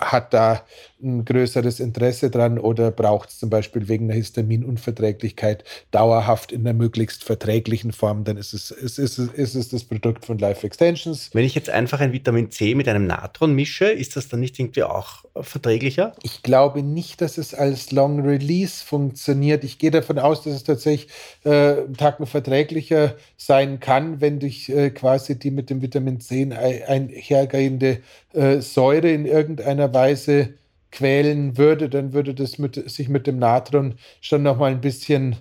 hat 0.00 0.32
da 0.32 0.64
ein 1.02 1.24
größeres 1.24 1.80
Interesse 1.80 2.30
dran 2.30 2.58
oder 2.58 2.90
braucht 2.90 3.28
es 3.28 3.38
zum 3.38 3.50
Beispiel 3.50 3.88
wegen 3.88 4.06
einer 4.06 4.14
Histaminunverträglichkeit 4.14 5.64
dauerhaft 5.90 6.52
in 6.52 6.60
einer 6.60 6.72
möglichst 6.72 7.22
verträglichen 7.22 7.92
Form, 7.92 8.24
dann 8.24 8.36
ist 8.36 8.54
es, 8.54 8.70
ist, 8.70 8.98
ist, 8.98 9.18
ist 9.18 9.54
es 9.54 9.68
das 9.68 9.84
Produkt 9.84 10.24
von 10.24 10.38
Life 10.38 10.66
Extensions. 10.66 11.30
Wenn 11.32 11.44
ich 11.44 11.54
jetzt 11.54 11.68
einfach 11.68 12.00
ein 12.00 12.12
Vitamin 12.12 12.50
C 12.50 12.74
mit 12.74 12.88
einem 12.88 13.06
Natron 13.06 13.54
mische, 13.54 13.86
ist 13.86 14.16
das 14.16 14.28
dann 14.28 14.40
nicht 14.40 14.58
irgendwie 14.58 14.84
auch 14.84 15.24
verträglicher? 15.34 16.14
Ich 16.22 16.42
glaube 16.42 16.82
nicht, 16.82 17.20
dass 17.20 17.36
es 17.36 17.52
als 17.52 17.92
Long 17.92 18.20
Release 18.20 18.84
funktioniert. 18.84 19.64
Ich 19.64 19.78
gehe 19.78 19.90
davon 19.90 20.18
aus, 20.18 20.42
dass 20.42 20.54
es 20.54 20.64
tatsächlich 20.64 21.10
äh, 21.44 21.74
Tacken 21.96 22.26
verträglicher 22.26 23.16
sein 23.36 23.80
kann, 23.80 24.20
wenn 24.20 24.40
durch 24.40 24.70
äh, 24.70 24.90
quasi 24.90 25.38
die 25.38 25.50
mit 25.50 25.68
dem 25.68 25.82
Vitamin 25.82 26.20
C 26.20 26.48
einhergehende 26.52 27.98
äh, 28.32 28.60
Säure 28.60 29.10
in 29.10 29.26
irgendeiner 29.26 29.92
Weise 29.92 30.54
quälen 30.96 31.58
würde, 31.58 31.88
dann 31.88 32.12
würde 32.14 32.34
das 32.34 32.58
mit, 32.58 32.90
sich 32.90 33.08
mit 33.08 33.26
dem 33.26 33.38
Natron 33.38 33.94
schon 34.20 34.42
noch 34.42 34.56
mal 34.56 34.70
ein 34.70 34.80
bisschen 34.80 35.36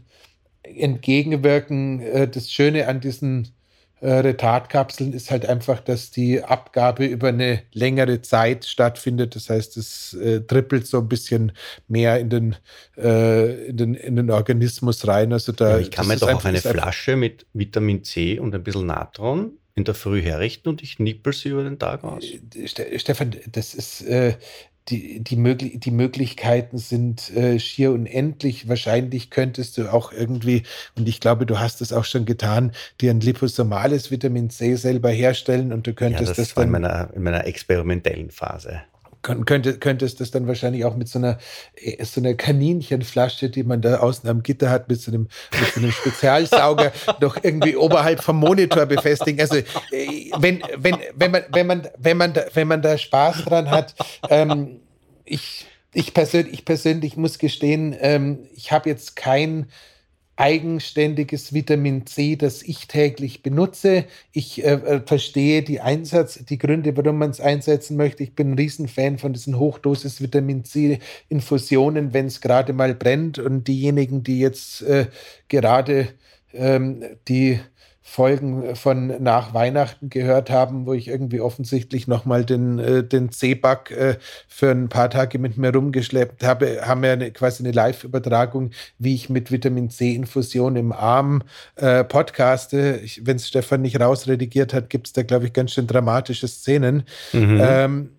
entgegenwirken. 0.64 2.02
Äh, 2.02 2.28
das 2.28 2.52
Schöne 2.52 2.88
an 2.88 3.00
diesen 3.00 3.54
äh, 4.02 4.12
Retardkapseln 4.12 5.14
ist 5.14 5.32
halt 5.32 5.46
einfach, 5.46 5.80
dass 5.80 6.12
die 6.12 6.44
Abgabe 6.44 7.06
über 7.06 7.30
eine 7.30 7.62
längere 7.72 8.22
Zeit 8.22 8.66
stattfindet. 8.66 9.36
Das 9.36 9.50
heißt, 9.50 9.78
es 9.78 10.14
äh, 10.16 10.42
trippelt 10.42 10.88
so 10.88 11.00
ein 11.00 11.08
bisschen 11.08 11.54
mehr 11.88 12.20
in 12.20 12.30
den, 12.30 12.56
äh, 12.98 13.68
in 13.68 13.78
den, 13.78 13.94
in 13.94 14.18
den 14.18 14.32
Organismus 14.32 15.08
rein. 15.08 15.32
Also 15.32 15.54
da, 15.54 15.72
ja, 15.72 15.80
ich 15.80 15.92
kann 15.92 16.08
mir 16.08 16.18
doch 16.18 16.34
auch 16.34 16.44
eine 16.44 16.60
Flasche 16.60 17.16
mit 17.16 17.46
Vitamin 17.54 18.04
C 18.04 18.40
und 18.40 18.54
ein 18.54 18.64
bisschen 18.64 18.88
Natron 18.88 19.54
in 19.76 19.86
der 19.86 19.96
Früh 19.96 20.22
herrichten 20.22 20.70
und 20.70 20.84
ich 20.84 21.00
nippel 21.00 21.34
sie 21.34 21.50
über 21.50 21.64
den 21.64 21.80
Tag 21.80 22.04
aus. 22.04 22.24
Äh, 22.24 23.00
Stefan, 23.00 23.36
das 23.52 23.74
ist, 23.74 24.02
äh, 24.02 24.36
die, 24.90 25.20
die, 25.24 25.36
möglich 25.36 25.80
die 25.80 25.92
Möglichkeiten 25.92 26.78
sind 26.78 27.36
äh, 27.36 27.60
schier 27.60 27.92
unendlich. 27.92 28.68
Wahrscheinlich 28.68 29.30
könntest 29.30 29.78
du 29.78 29.92
auch 29.92 30.12
irgendwie, 30.12 30.64
und 30.96 31.08
ich 31.08 31.20
glaube, 31.20 31.46
du 31.46 31.60
hast 31.60 31.82
es 31.82 31.92
auch 31.92 32.06
schon 32.06 32.26
getan, 32.26 32.72
dir 33.02 33.12
ein 33.12 33.20
liposomales 33.20 34.12
Vitamin 34.12 34.50
C 34.50 34.76
selber 34.76 35.10
herstellen 35.10 35.74
und 35.74 35.88
du 35.88 35.94
könntest 35.94 36.22
ja, 36.22 36.28
das, 36.28 36.38
das 36.38 36.54
dann. 36.54 36.66
In 36.66 36.72
meiner, 36.72 37.10
in 37.14 37.24
meiner 37.24 37.46
experimentellen 37.46 38.30
Phase 38.30 38.82
könnte, 39.26 39.78
könntest 39.80 40.20
das 40.22 40.32
dann 40.32 40.48
wahrscheinlich 40.48 40.86
auch 40.86 40.96
mit 40.96 41.08
so 41.08 41.20
einer, 41.20 41.38
äh, 41.76 42.04
so 42.06 42.22
einer 42.22 42.36
Kaninchenflasche, 42.36 43.50
die 43.50 43.64
man 43.64 43.82
da 43.82 43.98
außen 44.00 44.30
am 44.30 44.44
Gitter 44.44 44.70
hat, 44.70 44.88
mit 44.90 45.02
so 45.02 45.12
einem, 45.12 45.28
mit 45.60 45.74
so 45.74 45.80
einem 45.80 45.92
Spezialsauger 45.92 46.92
noch 47.22 47.38
irgendwie 47.44 47.76
oberhalb 47.76 48.22
vom 48.22 48.38
Monitor 48.38 48.86
befestigen. 48.86 49.42
Also 49.42 49.58
äh, 49.58 50.32
wenn, 50.38 50.64
wenn, 50.78 50.98
wenn, 51.16 51.32
man, 51.32 51.44
wenn, 51.50 51.68
man, 51.68 51.88
wenn, 51.98 52.18
man, 52.18 52.34
da, 52.34 52.46
wenn 52.54 52.68
man 52.68 52.82
da 52.82 52.98
Spaß 52.98 53.46
dran 53.46 53.70
hat, 53.70 53.96
ähm, 54.30 54.80
ich 55.26 55.66
Ich 55.98 56.14
persönlich, 56.14 56.54
ich 56.54 56.66
persönlich 56.66 57.16
muss 57.16 57.40
gestehen, 57.40 57.96
ähm, 58.00 58.40
ich 58.54 58.74
habe 58.74 58.90
jetzt 58.90 59.16
kein 59.16 59.68
eigenständiges 60.38 61.54
Vitamin 61.54 62.06
C, 62.06 62.36
das 62.36 62.62
ich 62.62 62.88
täglich 62.88 63.42
benutze. 63.42 64.06
Ich 64.32 64.64
äh, 64.64 64.74
äh 64.74 65.02
verstehe 65.06 65.64
die 65.64 65.80
Einsatz, 65.80 66.44
die 66.46 66.58
Gründe, 66.58 66.96
warum 66.98 67.18
man 67.18 67.30
es 67.30 67.40
einsetzen 67.40 67.96
möchte. 67.96 68.24
Ich 68.24 68.36
bin 68.36 68.52
ein 68.52 68.58
Riesenfan 68.58 69.18
von 69.18 69.34
diesen 69.34 69.58
Hochdosis 69.58 70.22
Vitamin 70.22 70.66
C 70.66 71.00
Infusionen, 71.30 72.14
wenn 72.14 72.26
es 72.26 72.42
gerade 72.42 72.74
mal 72.74 72.94
brennt. 72.94 73.40
Und 73.40 73.68
diejenigen, 73.68 74.24
die 74.24 74.40
jetzt 74.40 74.82
äh, 74.82 75.08
gerade 75.48 76.10
ähm, 76.54 77.04
die 77.28 77.60
Folgen 78.08 78.76
von 78.76 79.22
nach 79.22 79.56
Weihnachten 79.56 80.10
gehört 80.10 80.52
haben, 80.52 80.86
wo 80.86 80.94
ich 80.94 81.08
irgendwie 81.08 81.42
offensichtlich 81.42 82.08
nochmal 82.08 82.46
den, 82.46 82.78
äh, 82.78 83.04
den 83.04 83.32
C-Bug 83.32 83.90
äh, 83.90 84.18
für 84.48 84.70
ein 84.70 84.90
paar 84.90 85.10
Tage 85.10 85.40
mit 85.40 85.58
mir 85.58 85.74
rumgeschleppt 85.74 86.44
habe, 86.44 86.82
haben 86.86 87.02
wir 87.02 87.14
eine, 87.14 87.32
quasi 87.32 87.64
eine 87.64 87.72
Live-Übertragung, 87.72 88.70
wie 89.00 89.16
ich 89.16 89.30
mit 89.30 89.52
Vitamin 89.52 89.90
C-Infusion 89.90 90.76
im 90.76 90.92
Arm 90.92 91.42
äh, 91.78 92.04
podcaste. 92.04 93.02
Wenn 93.22 93.38
es 93.38 93.48
Stefan 93.48 93.82
nicht 93.82 94.00
rausredigiert 94.00 94.76
hat, 94.76 94.92
gibt 94.92 95.08
es 95.08 95.14
da, 95.14 95.24
glaube 95.24 95.48
ich, 95.48 95.54
ganz 95.54 95.74
schön 95.74 95.88
dramatische 95.88 96.48
Szenen. 96.48 97.04
Mhm. 97.34 97.60
Ähm, 97.60 98.10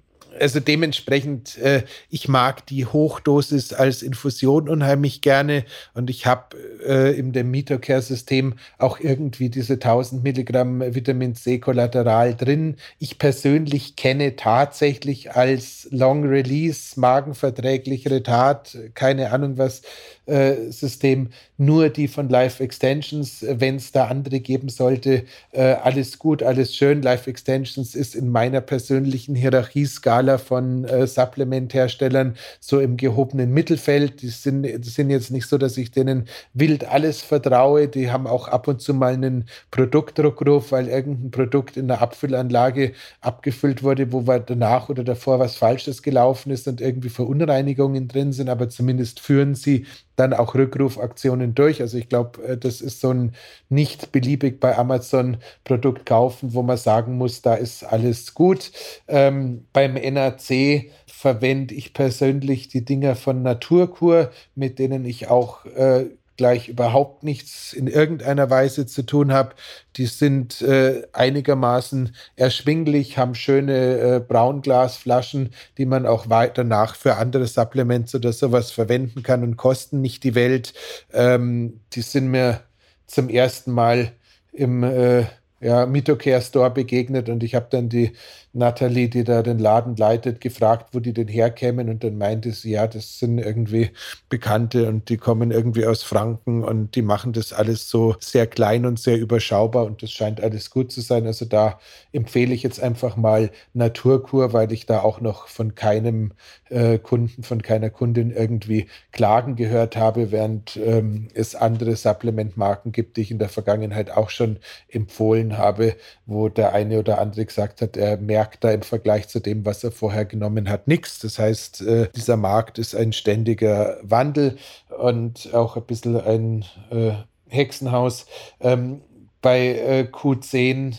also 0.41 0.61
dementsprechend, 0.61 1.59
äh, 1.59 1.82
ich 2.11 2.28
mag 2.28 2.66
die 2.66 2.87
Hochdosis 2.87 3.72
als 3.72 4.03
Infusion 4.03 4.68
unheimlich 4.68 5.20
gerne 5.20 5.64
und 5.95 6.11
ich 6.11 6.26
habe 6.26 6.57
äh, 6.87 7.18
im 7.18 7.32
Demetocare-System 7.32 8.55
auch 8.78 9.01
irgendwie 9.01 9.49
diese 9.51 9.74
1000 9.74 10.22
Milligramm 10.22 10.80
Vitamin 10.95 11.34
C 11.34 11.59
Kollateral 11.59 12.34
drin. 12.34 12.76
Ich 12.99 13.18
persönlich 13.18 13.97
kenne 13.97 14.37
tatsächlich 14.37 15.32
als 15.32 15.89
Long 15.91 16.24
Release 16.26 16.99
magenverträglich 16.99 18.09
Retard, 18.11 18.76
keine 18.95 19.30
Ahnung 19.30 19.59
was, 19.59 19.82
System, 20.27 21.29
nur 21.57 21.89
die 21.89 22.09
von 22.09 22.29
Life 22.29 22.62
Extensions. 22.62 23.45
Wenn 23.49 23.77
es 23.77 23.93
da 23.93 24.07
andere 24.07 24.41
geben 24.41 24.68
sollte, 24.68 25.24
äh, 25.53 25.74
alles 25.74 26.18
gut, 26.18 26.43
alles 26.43 26.74
schön. 26.74 27.01
Life 27.03 27.31
Extensions 27.31 27.95
ist 27.95 28.14
in 28.14 28.31
meiner 28.31 28.61
persönlichen 28.61 29.35
Hierarchieskala 29.35 30.39
von 30.39 30.85
äh, 30.85 31.07
Supplementherstellern 31.07 32.37
so 32.61 32.81
im 32.81 32.97
gehobenen 32.97 33.53
Mittelfeld. 33.53 34.22
Die 34.22 34.29
sind, 34.29 34.64
die 34.64 34.89
sind 34.89 35.11
jetzt 35.11 35.31
nicht 35.31 35.47
so, 35.47 35.59
dass 35.59 35.77
ich 35.77 35.93
denen 35.93 36.27
wild 36.55 36.85
alles 36.89 37.22
vertraue. 37.22 37.89
Die 37.89 38.11
haben 38.11 38.27
auch 38.27 38.49
ab 38.49 38.66
und 38.68 38.81
zu 38.81 38.95
mal 38.95 39.14
einen 39.14 39.49
Produktdruckruf, 39.70 40.72
weil 40.72 40.89
irgendein 40.89 41.31
Produkt 41.31 41.77
in 41.77 41.89
der 41.89 42.03
Abfüllanlage 42.03 42.93
abgefüllt 43.20 43.83
wurde, 43.83 44.12
wo 44.12 44.22
danach 44.22 44.89
oder 44.89 45.05
davor 45.05 45.39
was 45.39 45.57
Falsches 45.57 46.03
gelaufen 46.03 46.51
ist 46.51 46.66
und 46.66 46.81
irgendwie 46.81 47.09
Verunreinigungen 47.09 48.09
drin 48.09 48.33
sind, 48.33 48.49
aber 48.49 48.68
zumindest 48.68 49.20
führen 49.20 49.55
sie 49.55 49.87
dann 50.17 50.33
auch 50.33 50.55
Rückrufaktionen 50.55 51.55
durch. 51.55 51.81
Also 51.81 51.99
ich 51.99 52.09
glaube, 52.09 52.43
äh, 52.43 52.59
das 52.59 52.81
ist 52.81 53.01
so 53.01 53.11
ein 53.11 53.35
nicht 53.69 54.12
beliebig 54.12 54.61
bei 54.61 54.77
Amazon 54.77 55.39
Produkt 55.64 56.07
kaufen, 56.07 56.55
wo 56.55 56.62
man 56.62 56.77
sagen 56.77 57.17
muss, 57.19 57.43
da 57.43 57.55
ist 57.55 57.85
alles 57.85 58.35
gut. 58.35 58.73
Ähm, 59.09 59.67
beim 59.73 59.95
NAC 59.95 60.91
verwende 61.07 61.75
ich 61.75 61.95
persönlich 61.95 62.69
die 62.69 62.85
Dinger 62.85 63.17
von 63.17 63.43
Naturkur, 63.43 64.31
mit 64.55 64.79
denen 64.79 65.05
ich 65.05 65.29
auch 65.29 65.64
äh, 65.67 66.07
gleich 66.37 66.68
überhaupt 66.68 67.22
nichts 67.22 67.72
in 67.72 67.87
irgendeiner 67.87 68.51
Weise 68.51 68.87
zu 68.87 69.03
tun 69.05 69.32
habe. 69.32 69.55
Die 69.97 70.07
sind 70.07 70.61
äh, 70.62 71.07
einigermaßen 71.12 72.14
erschwinglich, 72.37 73.18
haben 73.18 73.34
schöne 73.34 73.99
äh, 73.99 74.20
Braunglasflaschen, 74.20 75.51
die 75.78 75.87
man 75.87 76.07
auch 76.07 76.26
danach 76.55 76.97
für 76.97 77.16
andere 77.16 77.47
Supplements 77.47 78.14
oder 78.14 78.32
sowas 78.32 78.70
verwenden 78.70 79.22
kann 79.22 79.43
und 79.43 79.57
kosten 79.57 80.01
nicht 80.01 80.24
die 80.24 80.34
Welt. 80.34 80.74
Ähm, 81.12 81.80
die 81.93 82.03
sind 82.03 82.28
mir 82.28 82.61
zum 83.07 83.28
ersten 83.28 83.72
Mal 83.72 84.12
im 84.53 84.82
äh, 84.82 85.26
ja, 85.61 85.87
Mitocare 85.87 86.43
Store 86.43 86.71
begegnet 86.71 87.29
und 87.29 87.43
ich 87.43 87.55
habe 87.55 87.67
dann 87.71 87.89
die 87.89 88.13
Natalie, 88.57 89.09
die 89.09 89.23
da 89.23 89.43
den 89.43 89.59
Laden 89.59 89.97
leitet, 89.97 90.41
gefragt, 90.41 90.89
wo 90.93 91.01
die 91.01 91.13
denn 91.13 91.29
herkämen 91.29 91.89
und 91.89 92.03
dann 92.03 92.17
meinte 92.19 92.53
sie, 92.53 92.71
ja, 92.71 92.87
das 92.87 93.19
sind 93.19 93.39
irgendwie 93.39 93.91
Bekannte 94.29 94.89
und 94.89 95.09
die 95.09 95.19
kommen 95.19 95.51
irgendwie 95.51 95.87
aus 95.87 96.03
Franken 96.03 96.65
und 96.65 96.95
die 96.95 97.03
machen 97.03 97.33
das 97.33 97.53
alles 97.53 97.89
so 97.89 98.17
sehr 98.19 98.47
klein 98.47 98.87
und 98.87 98.99
sehr 98.99 99.19
überschaubar 99.19 99.85
und 99.85 100.03
das 100.03 100.11
scheint 100.11 100.41
alles 100.41 100.71
gut 100.71 100.91
zu 100.91 101.03
sein. 101.03 101.27
Also 101.27 101.45
da 101.45 101.79
empfehle 102.13 102.55
ich 102.55 102.63
jetzt 102.63 102.83
einfach 102.83 103.17
mal 103.17 103.51
Naturkur, 103.75 104.53
weil 104.53 104.73
ich 104.73 104.87
da 104.87 105.01
auch 105.01 105.21
noch 105.21 105.49
von 105.49 105.75
keinem 105.75 106.33
äh, 106.71 106.99
Kunden, 106.99 107.43
von 107.43 107.63
keiner 107.63 107.91
Kundin 107.91 108.31
irgendwie 108.31 108.87
Klagen 109.13 109.57
gehört 109.57 109.97
habe, 109.97 110.33
während 110.33 110.77
ähm, 110.77 111.29
es 111.35 111.55
andere 111.55 111.95
Supplementmarken 111.95 112.93
gibt, 112.93 113.17
die 113.17 113.23
ich 113.23 113.31
in 113.31 113.39
der 113.39 113.49
Vergangenheit 113.51 114.11
auch 114.11 114.31
schon 114.31 114.59
empfohlen 114.89 115.45
habe, 115.59 115.97
wo 116.26 116.49
der 116.49 116.72
eine 116.72 116.99
oder 116.99 117.18
andere 117.18 117.44
gesagt 117.44 117.82
hat, 117.82 117.97
er 117.97 118.16
merkt 118.16 118.47
merkt 118.47 118.64
da 118.64 118.70
im 118.70 118.82
Vergleich 118.82 119.28
zu 119.28 119.40
dem, 119.40 119.64
was 119.64 119.82
er 119.82 119.90
vorher 119.90 120.24
genommen 120.24 120.68
hat, 120.68 120.88
nichts. 120.88 121.18
Das 121.18 121.38
heißt, 121.38 121.80
äh, 121.82 122.09
dieser 122.14 122.36
Markt 122.36 122.78
ist 122.78 122.94
ein 122.94 123.12
ständiger 123.12 123.99
Wandel 124.03 124.57
und 124.99 125.53
auch 125.53 125.76
ein 125.76 125.84
bisschen 125.84 126.20
ein 126.20 126.64
äh, 126.90 127.12
Hexenhaus. 127.49 128.26
Ähm, 128.61 129.01
bei 129.42 129.68
äh, 129.68 130.09
Q10 130.11 130.97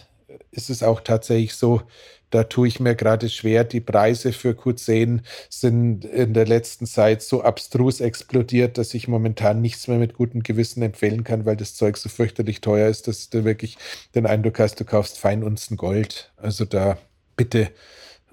ist 0.51 0.69
es 0.69 0.83
auch 0.83 1.01
tatsächlich 1.01 1.55
so, 1.55 1.81
da 2.29 2.43
tue 2.43 2.67
ich 2.67 2.79
mir 2.79 2.95
gerade 2.95 3.29
schwer. 3.29 3.63
Die 3.63 3.79
Preise 3.79 4.33
für 4.33 4.51
Q10 4.51 5.21
sind 5.49 6.05
in 6.05 6.33
der 6.33 6.45
letzten 6.45 6.85
Zeit 6.85 7.21
so 7.21 7.41
abstrus 7.41 8.01
explodiert, 8.01 8.77
dass 8.77 8.93
ich 8.93 9.07
momentan 9.07 9.61
nichts 9.61 9.87
mehr 9.87 9.97
mit 9.97 10.13
gutem 10.13 10.43
Gewissen 10.43 10.81
empfehlen 10.81 11.23
kann, 11.23 11.45
weil 11.45 11.55
das 11.55 11.75
Zeug 11.75 11.97
so 11.97 12.09
fürchterlich 12.09 12.61
teuer 12.61 12.89
ist, 12.89 13.07
dass 13.07 13.29
du 13.29 13.45
wirklich 13.45 13.77
den 14.15 14.25
Eindruck 14.25 14.59
hast, 14.59 14.79
du 14.79 14.85
kaufst 14.85 15.17
Feinunzen 15.17 15.77
Gold. 15.77 16.31
Also 16.37 16.65
da 16.65 16.97
bitte 17.35 17.71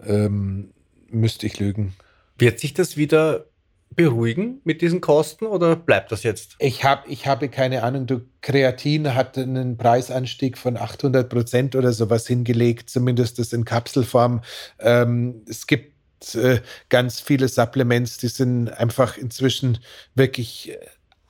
ähm, 0.05 0.73
müsste 1.09 1.47
ich 1.47 1.61
lügen. 1.61 1.95
Wird 2.37 2.59
sich 2.59 2.75
das 2.75 2.97
wieder 2.97 3.47
beruhigen 3.97 4.61
mit 4.65 4.83
diesen 4.83 5.01
Kosten 5.01 5.47
oder 5.47 5.77
bleibt 5.77 6.13
das 6.13 6.23
jetzt? 6.23 6.57
Ich, 6.59 6.85
hab, 6.85 7.09
ich 7.09 7.27
habe 7.27 7.49
keine 7.49 7.83
Ahnung. 7.83 8.07
Du, 8.07 8.23
Kreatin 8.41 9.15
hat 9.15 9.39
einen 9.39 9.77
Preisanstieg 9.77 10.59
von 10.59 10.77
800 10.77 11.29
Prozent 11.29 11.77
oder 11.77 11.93
sowas 11.93 12.27
hingelegt, 12.27 12.91
zumindest 12.91 13.39
das 13.39 13.53
in 13.53 13.65
Kapselform. 13.65 14.43
Ähm, 14.79 15.43
es 15.49 15.67
gibt 15.67 15.95
äh, 16.35 16.61
ganz 16.89 17.21
viele 17.21 17.49
Supplements, 17.49 18.19
die 18.19 18.29
sind 18.29 18.69
einfach 18.69 19.17
inzwischen 19.17 19.79
wirklich 20.15 20.73
äh, 20.73 20.79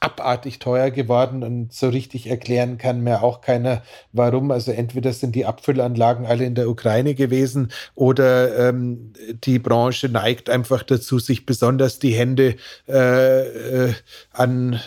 abartig 0.04 0.58
teuer 0.58 0.90
geworden 0.90 1.42
und 1.42 1.72
so 1.72 1.88
richtig 1.88 2.28
erklären 2.28 2.76
kann 2.76 3.00
mir 3.00 3.22
auch 3.22 3.40
keiner, 3.40 3.82
warum. 4.12 4.50
Also 4.50 4.70
entweder 4.70 5.12
sind 5.12 5.34
die 5.34 5.46
Abfüllanlagen 5.46 6.26
alle 6.26 6.44
in 6.44 6.54
der 6.54 6.68
Ukraine 6.68 7.14
gewesen 7.14 7.72
oder 7.94 8.68
ähm, 8.68 9.14
die 9.44 9.58
Branche 9.58 10.08
neigt 10.08 10.50
einfach 10.50 10.82
dazu, 10.82 11.18
sich 11.18 11.46
besonders 11.46 11.98
die 11.98 12.12
Hände 12.12 12.56
äh, 12.86 13.86
äh, 13.86 13.94
an 14.32 14.78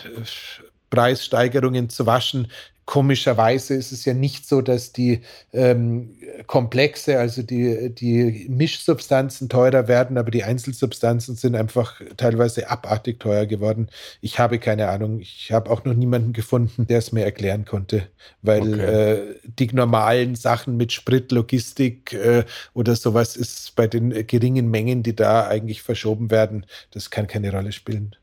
Preissteigerungen 0.90 1.88
zu 1.88 2.06
waschen. 2.06 2.48
Komischerweise 2.88 3.74
ist 3.74 3.92
es 3.92 4.06
ja 4.06 4.14
nicht 4.14 4.48
so, 4.48 4.62
dass 4.62 4.92
die 4.92 5.20
ähm, 5.52 6.16
Komplexe, 6.46 7.18
also 7.18 7.42
die, 7.42 7.94
die 7.94 8.46
Mischsubstanzen 8.48 9.50
teurer 9.50 9.88
werden, 9.88 10.16
aber 10.16 10.30
die 10.30 10.42
Einzelsubstanzen 10.42 11.36
sind 11.36 11.54
einfach 11.54 12.00
teilweise 12.16 12.70
abartig 12.70 13.20
teuer 13.20 13.44
geworden. 13.44 13.90
Ich 14.22 14.38
habe 14.38 14.58
keine 14.58 14.88
Ahnung. 14.88 15.20
Ich 15.20 15.52
habe 15.52 15.70
auch 15.70 15.84
noch 15.84 15.92
niemanden 15.92 16.32
gefunden, 16.32 16.86
der 16.86 17.00
es 17.00 17.12
mir 17.12 17.26
erklären 17.26 17.66
konnte, 17.66 18.08
weil 18.40 18.72
okay. 18.72 19.12
äh, 19.12 19.34
die 19.44 19.66
normalen 19.74 20.34
Sachen 20.34 20.78
mit 20.78 20.90
Sprit, 20.90 21.30
Logistik 21.30 22.14
äh, 22.14 22.44
oder 22.72 22.96
sowas 22.96 23.36
ist 23.36 23.76
bei 23.76 23.86
den 23.86 24.26
geringen 24.26 24.70
Mengen, 24.70 25.02
die 25.02 25.14
da 25.14 25.46
eigentlich 25.46 25.82
verschoben 25.82 26.30
werden, 26.30 26.64
das 26.92 27.10
kann 27.10 27.26
keine 27.26 27.52
Rolle 27.52 27.72
spielen. 27.72 28.16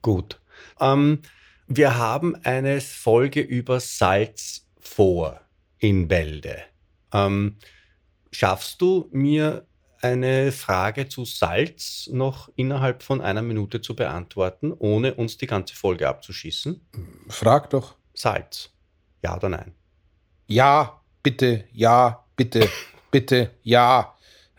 Gut. 0.00 0.40
Ähm, 0.80 1.20
wir 1.66 1.96
haben 1.96 2.36
eine 2.44 2.80
Folge 2.80 3.40
über 3.40 3.80
Salz 3.80 4.66
vor 4.78 5.40
in 5.78 6.08
Bälde. 6.08 6.62
Ähm, 7.12 7.56
schaffst 8.32 8.80
du 8.80 9.08
mir 9.12 9.66
eine 10.02 10.52
Frage 10.52 11.08
zu 11.08 11.24
Salz 11.24 12.08
noch 12.12 12.50
innerhalb 12.56 13.02
von 13.02 13.22
einer 13.22 13.40
Minute 13.40 13.80
zu 13.80 13.96
beantworten, 13.96 14.72
ohne 14.72 15.14
uns 15.14 15.38
die 15.38 15.46
ganze 15.46 15.74
Folge 15.74 16.08
abzuschießen? 16.08 16.86
Frag 17.28 17.70
doch. 17.70 17.96
Salz. 18.12 18.70
Ja 19.22 19.36
oder 19.36 19.48
nein? 19.48 19.72
Ja, 20.46 21.00
bitte, 21.22 21.64
ja, 21.72 22.26
bitte, 22.36 22.68
bitte, 23.10 23.52
ja. 23.62 24.14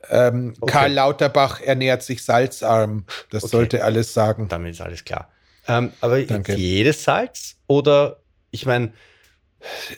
Ähm, 0.09 0.55
okay. 0.59 0.71
Karl 0.71 0.93
Lauterbach 0.93 1.61
ernährt 1.61 2.01
sich 2.01 2.23
salzarm. 2.23 3.05
Das 3.29 3.43
okay. 3.43 3.51
sollte 3.51 3.83
alles 3.83 4.13
sagen. 4.13 4.47
Damit 4.47 4.73
ist 4.73 4.81
alles 4.81 5.03
klar. 5.03 5.29
Ähm, 5.67 5.91
aber 6.01 6.21
Danke. 6.23 6.55
jedes 6.55 7.03
Salz? 7.03 7.57
Oder 7.67 8.19
ich 8.51 8.65
meine, 8.65 8.93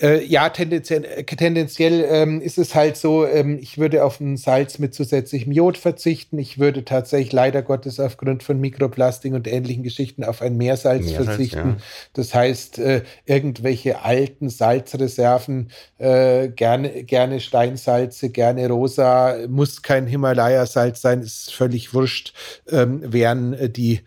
Äh, 0.01 0.23
ja, 0.25 0.49
tendenziell, 0.49 1.05
äh, 1.05 1.23
tendenziell 1.23 2.05
ähm, 2.09 2.41
ist 2.41 2.57
es 2.57 2.75
halt 2.75 2.97
so, 2.97 3.25
ähm, 3.25 3.57
ich 3.61 3.77
würde 3.77 4.03
auf 4.03 4.19
ein 4.19 4.37
Salz 4.37 4.79
mit 4.79 4.93
zusätzlichem 4.93 5.51
Jod 5.51 5.77
verzichten. 5.77 6.37
Ich 6.39 6.59
würde 6.59 6.85
tatsächlich 6.85 7.33
leider 7.33 7.61
Gottes 7.61 7.99
aufgrund 7.99 8.43
von 8.43 8.59
Mikroplastik 8.59 9.33
und 9.33 9.47
ähnlichen 9.47 9.83
Geschichten 9.83 10.23
auf 10.23 10.41
ein 10.41 10.57
Meersalz, 10.57 11.05
Meersalz 11.05 11.25
verzichten. 11.25 11.69
Ja. 11.69 11.77
Das 12.13 12.33
heißt, 12.33 12.79
äh, 12.79 13.03
irgendwelche 13.25 14.03
alten 14.03 14.49
Salzreserven, 14.49 15.71
äh, 15.97 16.49
gerne, 16.49 17.03
gerne 17.03 17.39
Steinsalze, 17.39 18.29
gerne 18.29 18.67
rosa, 18.69 19.35
muss 19.47 19.81
kein 19.81 20.07
Himalaya-Salz 20.07 21.01
sein, 21.01 21.21
ist 21.21 21.53
völlig 21.53 21.93
wurscht, 21.93 22.33
ähm, 22.69 23.01
wären 23.03 23.53
äh, 23.53 23.69
die, 23.69 24.01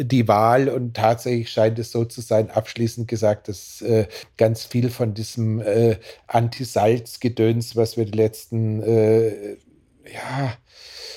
die 0.00 0.28
Wahl. 0.28 0.68
Und 0.68 0.94
tatsächlich 0.94 1.50
scheint 1.50 1.78
es 1.78 1.92
so 1.92 2.04
zu 2.04 2.20
sein, 2.20 2.50
abschließend 2.50 3.08
gesagt, 3.08 3.48
dass 3.48 3.82
äh, 3.82 4.06
ganz 4.36 4.64
viel 4.64 4.90
von 4.90 5.03
von 5.04 5.12
diesem 5.12 5.60
äh, 5.60 5.98
Anti-Salz-Gedöns, 6.28 7.76
was 7.76 7.98
wir 7.98 8.06
die 8.06 8.16
letzten 8.16 8.82
äh, 8.82 9.56
ja, 10.10 10.56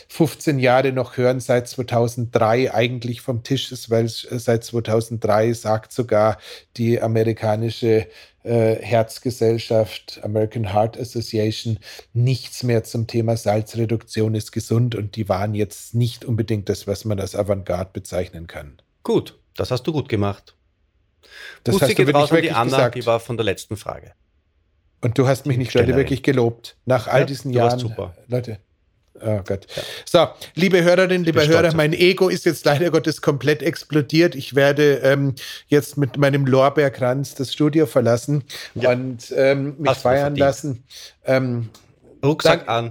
15 0.10 0.60
Jahre 0.60 0.92
noch 0.92 1.16
hören, 1.16 1.40
seit 1.40 1.70
2003 1.70 2.74
eigentlich 2.74 3.22
vom 3.22 3.44
Tisch 3.44 3.72
ist, 3.72 3.90
weil 3.90 4.10
seit 4.10 4.66
2003 4.66 5.54
sagt 5.54 5.94
sogar 5.94 6.38
die 6.76 7.02
amerikanische 7.02 8.08
äh, 8.44 8.76
Herzgesellschaft 8.76 10.20
American 10.22 10.74
Heart 10.74 11.00
Association 11.00 11.80
nichts 12.14 12.64
mehr 12.64 12.84
zum 12.84 13.08
Thema 13.08 13.38
Salzreduktion 13.38 14.36
ist 14.36 14.52
gesund 14.52 14.96
und 14.96 15.16
die 15.16 15.30
waren 15.30 15.54
jetzt 15.54 15.96
nicht 15.96 16.26
unbedingt 16.26 16.68
das, 16.68 16.88
was 16.88 17.06
man 17.06 17.22
als 17.22 17.36
Avantgarde 17.36 17.92
bezeichnen 17.94 18.48
kann. 18.48 18.82
Gut, 19.04 19.40
das 19.56 19.72
hast 19.72 19.84
du 19.84 19.94
gut 19.94 20.10
gemacht. 20.10 20.58
Das 21.64 21.78
Grüße 21.78 21.96
geht 21.96 22.14
raus 22.14 22.32
an 22.32 22.42
die 22.42 22.52
Anna, 22.52 22.64
gesagt. 22.64 22.96
die 22.96 23.06
war 23.06 23.20
von 23.20 23.38
der 23.38 23.46
letzten 23.46 23.78
Frage. 23.78 24.14
Und 25.02 25.18
du 25.18 25.28
hast 25.28 25.46
mich 25.46 25.58
nicht 25.58 25.72
gerade 25.72 25.96
wirklich 25.96 26.24
gelobt. 26.24 26.78
Nach 26.86 27.08
all 27.08 27.22
ja, 27.22 27.26
diesen 27.26 27.52
Jahren. 27.52 27.80
super. 27.80 28.16
Leute. 28.28 28.60
Oh 29.20 29.42
Gott. 29.46 29.66
Ja. 29.76 29.84
So, 30.06 30.28
liebe 30.54 30.84
Hörerinnen, 30.84 31.24
liebe 31.24 31.48
Hörer, 31.48 31.74
mein 31.74 31.94
Ego 31.94 32.30
ist 32.30 32.46
jetzt 32.46 32.66
leider 32.66 32.92
Gottes 32.92 33.22
komplett 33.22 33.64
explodiert. 33.64 34.36
Ich 34.36 34.54
werde 34.54 34.98
ähm, 34.98 35.34
jetzt 35.68 35.98
mit 35.98 36.18
meinem 36.18 36.46
Lorbeerkranz 36.46 37.34
das 37.36 37.52
Studio 37.52 37.88
verlassen 37.88 38.44
ja. 38.76 38.92
und 38.92 39.34
ähm, 39.36 39.76
mich 39.80 39.90
Hast 39.90 40.02
feiern 40.04 40.36
lassen. 40.36 40.84
Ähm, 41.26 41.70
Rucksack 42.24 42.68
dank, 42.68 42.70
an. 42.70 42.90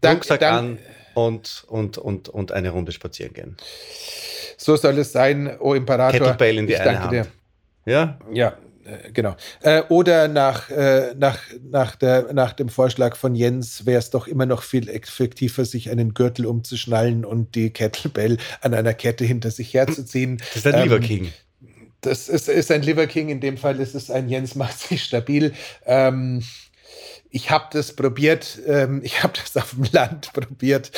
Dank, 0.00 0.16
Rucksack 0.16 0.40
dank, 0.40 0.58
an 0.58 0.78
und, 1.14 1.64
und, 1.68 1.98
und, 1.98 2.28
und 2.28 2.52
eine 2.52 2.70
Runde 2.70 2.92
spazieren 2.92 3.32
gehen. 3.32 3.56
So 4.56 4.76
soll 4.76 4.98
es 4.98 5.12
sein, 5.12 5.56
oh 5.60 5.74
Imperator. 5.74 6.18
Kettlebell 6.18 6.58
in 6.58 6.66
die 6.66 6.74
ich 6.74 6.80
eine 6.80 7.00
Hand. 7.02 7.12
Dir. 7.12 7.26
Ja? 7.86 8.18
Ja, 8.32 8.56
äh, 8.84 9.10
genau. 9.12 9.36
Äh, 9.62 9.82
oder 9.88 10.28
nach, 10.28 10.70
äh, 10.70 11.14
nach, 11.16 11.38
nach, 11.70 11.96
der, 11.96 12.32
nach 12.32 12.52
dem 12.52 12.68
Vorschlag 12.68 13.16
von 13.16 13.34
Jens 13.34 13.86
wäre 13.86 13.98
es 13.98 14.10
doch 14.10 14.26
immer 14.26 14.46
noch 14.46 14.62
viel 14.62 14.88
effektiver, 14.88 15.64
sich 15.64 15.90
einen 15.90 16.14
Gürtel 16.14 16.46
umzuschnallen 16.46 17.24
und 17.24 17.54
die 17.54 17.70
Kettlebell 17.70 18.38
an 18.60 18.74
einer 18.74 18.94
Kette 18.94 19.24
hinter 19.24 19.50
sich 19.50 19.74
herzuziehen. 19.74 20.38
Das 20.38 20.56
ist 20.56 20.66
ein 20.66 20.74
ähm, 20.74 20.82
Liver 20.82 21.00
King. 21.00 21.32
Das 22.02 22.28
ist, 22.28 22.48
ist 22.48 22.70
ein 22.70 22.82
Liver 22.82 23.06
King, 23.06 23.28
in 23.28 23.40
dem 23.40 23.58
Fall 23.58 23.78
ist 23.78 23.94
es 23.94 24.10
ein 24.10 24.28
Jens 24.28 24.54
macht 24.54 24.78
sich 24.78 25.04
stabil. 25.04 25.52
Ähm, 25.84 26.42
ich 27.30 27.50
habe 27.50 27.66
das 27.72 27.92
probiert, 27.94 28.58
ähm, 28.66 29.00
ich 29.04 29.22
habe 29.22 29.32
das 29.34 29.56
auf 29.56 29.70
dem 29.70 29.84
Land 29.92 30.32
probiert. 30.32 30.90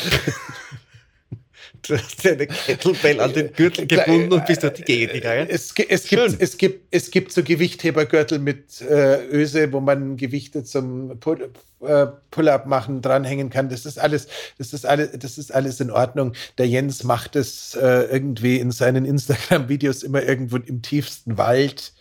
Du 1.82 1.96
hast 1.96 2.24
eine 2.24 2.46
Kettlebell 2.46 3.20
an 3.20 3.32
den 3.32 3.52
Gürtel 3.52 3.86
gebunden 3.86 4.32
und 4.32 4.46
bist 4.46 4.62
durch 4.62 4.74
die 4.74 4.82
Gegend 4.82 5.14
gegangen. 5.14 5.48
Es, 5.50 5.74
es, 5.88 6.04
gibt, 6.04 6.40
es, 6.40 6.56
gibt, 6.56 6.86
es 6.92 7.10
gibt 7.10 7.32
so 7.32 7.42
Gewichthebergürtel 7.42 8.38
mit 8.38 8.80
äh, 8.82 9.26
Öse, 9.26 9.72
wo 9.72 9.80
man 9.80 10.16
Gewichte 10.16 10.62
zum 10.62 11.10
äh, 11.10 12.06
Pull-up 12.30 12.66
machen 12.66 13.02
dranhängen 13.02 13.50
kann. 13.50 13.68
Das 13.68 13.84
ist 13.84 13.98
alles, 13.98 14.28
das 14.58 14.72
ist 14.72 14.86
alles, 14.86 15.10
das 15.18 15.38
ist 15.38 15.52
alles 15.52 15.80
in 15.80 15.90
Ordnung. 15.90 16.34
Der 16.58 16.68
Jens 16.68 17.02
macht 17.02 17.34
es 17.34 17.74
äh, 17.74 18.04
irgendwie 18.12 18.58
in 18.58 18.70
seinen 18.70 19.04
Instagram-Videos 19.04 20.04
immer 20.04 20.22
irgendwo 20.22 20.58
im 20.58 20.82
tiefsten 20.82 21.36
Wald 21.36 21.92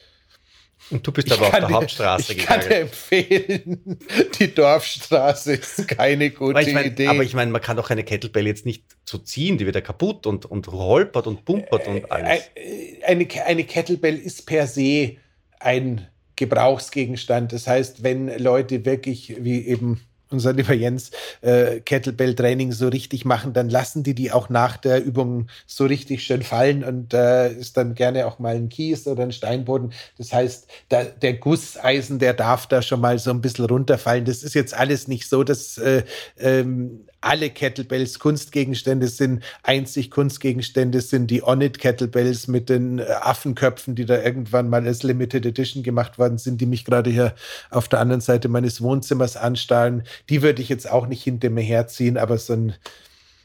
und 0.92 1.06
du 1.06 1.12
bist 1.12 1.32
aber 1.32 1.48
auf 1.48 1.52
der 1.52 1.68
dir, 1.68 1.74
Hauptstraße 1.74 2.34
ich 2.34 2.40
gegangen. 2.40 2.62
Ich 2.62 2.68
kann 2.68 2.70
dir 2.70 2.82
empfehlen, 2.82 4.00
die 4.40 4.54
Dorfstraße 4.54 5.54
ist 5.54 5.88
keine 5.88 6.30
gute 6.32 6.52
aber 6.52 6.62
ich 6.62 6.74
mein, 6.74 6.86
Idee. 6.88 7.08
Aber 7.08 7.24
ich 7.24 7.34
meine, 7.34 7.52
man 7.52 7.62
kann 7.62 7.78
doch 7.78 7.90
eine 7.90 8.04
Kettlebell 8.04 8.48
jetzt 8.48 8.66
nicht 8.66 8.84
so 9.06 9.18
ziehen, 9.18 9.58
die 9.58 9.66
wird 9.66 9.76
ja 9.76 9.82
kaputt 9.82 10.28
und, 10.28 10.46
und 10.46 10.68
holpert 10.68 11.28
und 11.28 11.46
pumpert 11.46 11.88
und 11.88 11.98
äh, 11.98 12.06
alles. 12.10 12.50
Eine, 13.06 13.28
eine 13.46 13.64
Kettlebell 13.64 14.18
ist 14.18 14.46
per 14.46 14.68
se 14.68 15.16
ein 15.60 16.08
Gebrauchsgegenstand. 16.36 17.54
Das 17.54 17.68
heißt, 17.68 18.04
wenn 18.04 18.38
Leute 18.40 18.86
wirklich, 18.86 19.36
wie 19.44 19.66
eben 19.68 20.02
unser 20.32 20.54
lieber 20.54 20.74
Jens, 20.74 21.12
äh, 21.42 21.80
Kettlebell-Training 21.80 22.72
so 22.72 22.88
richtig 22.88 23.26
machen, 23.26 23.54
dann 23.54 23.70
lassen 23.70 24.04
die 24.04 24.16
die 24.16 24.32
auch 24.32 24.50
nach 24.50 24.78
der 24.78 25.04
Übung 25.04 25.48
so 25.68 25.86
richtig 25.86 26.24
schön 26.24 26.42
fallen 26.42 26.84
und 26.84 27.14
äh, 27.14 27.52
ist 27.52 27.78
dann 27.78 27.96
gerne 27.96 28.26
auch 28.28 28.40
mal 28.40 28.56
ein 28.56 28.70
Kies 28.70 29.08
oder 29.08 29.24
ein 29.24 29.32
Steinboden. 29.32 29.94
Das 30.18 30.34
heißt, 30.34 30.68
da, 30.90 31.04
der 31.04 31.34
Gusseisen, 31.34 32.20
der 32.20 32.34
darf 32.34 32.68
da 32.68 32.82
schon 32.82 33.02
mal 33.02 33.20
so 33.20 33.32
ein 33.32 33.42
bisschen 33.42 33.66
runterfallen. 33.66 34.26
Das 34.26 34.44
ist 34.44 34.54
jetzt 34.54 34.74
alles 34.74 35.08
nicht 35.08 35.30
so, 35.30 35.44
dass 35.44 35.78
äh, 35.78 36.04
ähm, 36.38 37.06
alle 37.22 37.50
Kettlebells 37.50 38.20
Kunstgegenstände 38.20 39.08
sind. 39.08 39.44
Einzig 39.64 40.12
Kunstgegenstände 40.12 41.02
sind 41.02 41.28
die 41.28 41.44
Onit 41.44 41.80
Kettlebells 41.80 42.48
mit 42.48 42.70
den 42.70 43.00
äh, 43.00 43.04
Affenköpfen, 43.22 43.96
die 43.96 44.06
da 44.06 44.22
irgendwann 44.22 44.70
mal 44.70 44.86
als 44.86 45.04
Limited 45.04 45.46
Edition 45.46 45.84
gemacht 45.84 46.18
worden 46.18 46.38
sind, 46.38 46.60
die 46.60 46.66
mich 46.66 46.84
gerade 46.84 47.10
hier 47.10 47.36
auf 47.70 47.88
der 47.88 48.00
anderen 48.00 48.22
Seite 48.22 48.50
meines 48.50 48.82
Wohnzimmers 48.82 49.38
anstarren. 49.38 50.04
Die 50.30 50.42
würde 50.42 50.62
ich 50.62 50.70
jetzt 50.70 50.90
auch 50.90 51.08
nicht 51.08 51.24
hinter 51.24 51.50
mir 51.50 51.62
herziehen, 51.62 52.18
aber 52.18 52.38
so, 52.38 52.54
ein, 52.54 52.74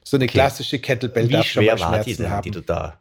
so 0.03 0.16
eine 0.16 0.24
okay. 0.24 0.33
klassische 0.33 0.79
Kettlebell 0.79 1.29
Wie 1.29 1.33
darf 1.35 1.47
schon 1.47 1.64
mal 1.66 1.79
Schmerzen 1.79 2.11
die 2.11 2.16
denn, 2.16 2.31
haben. 2.31 2.43
Die 2.43 2.51
du 2.51 2.62
da 2.62 2.99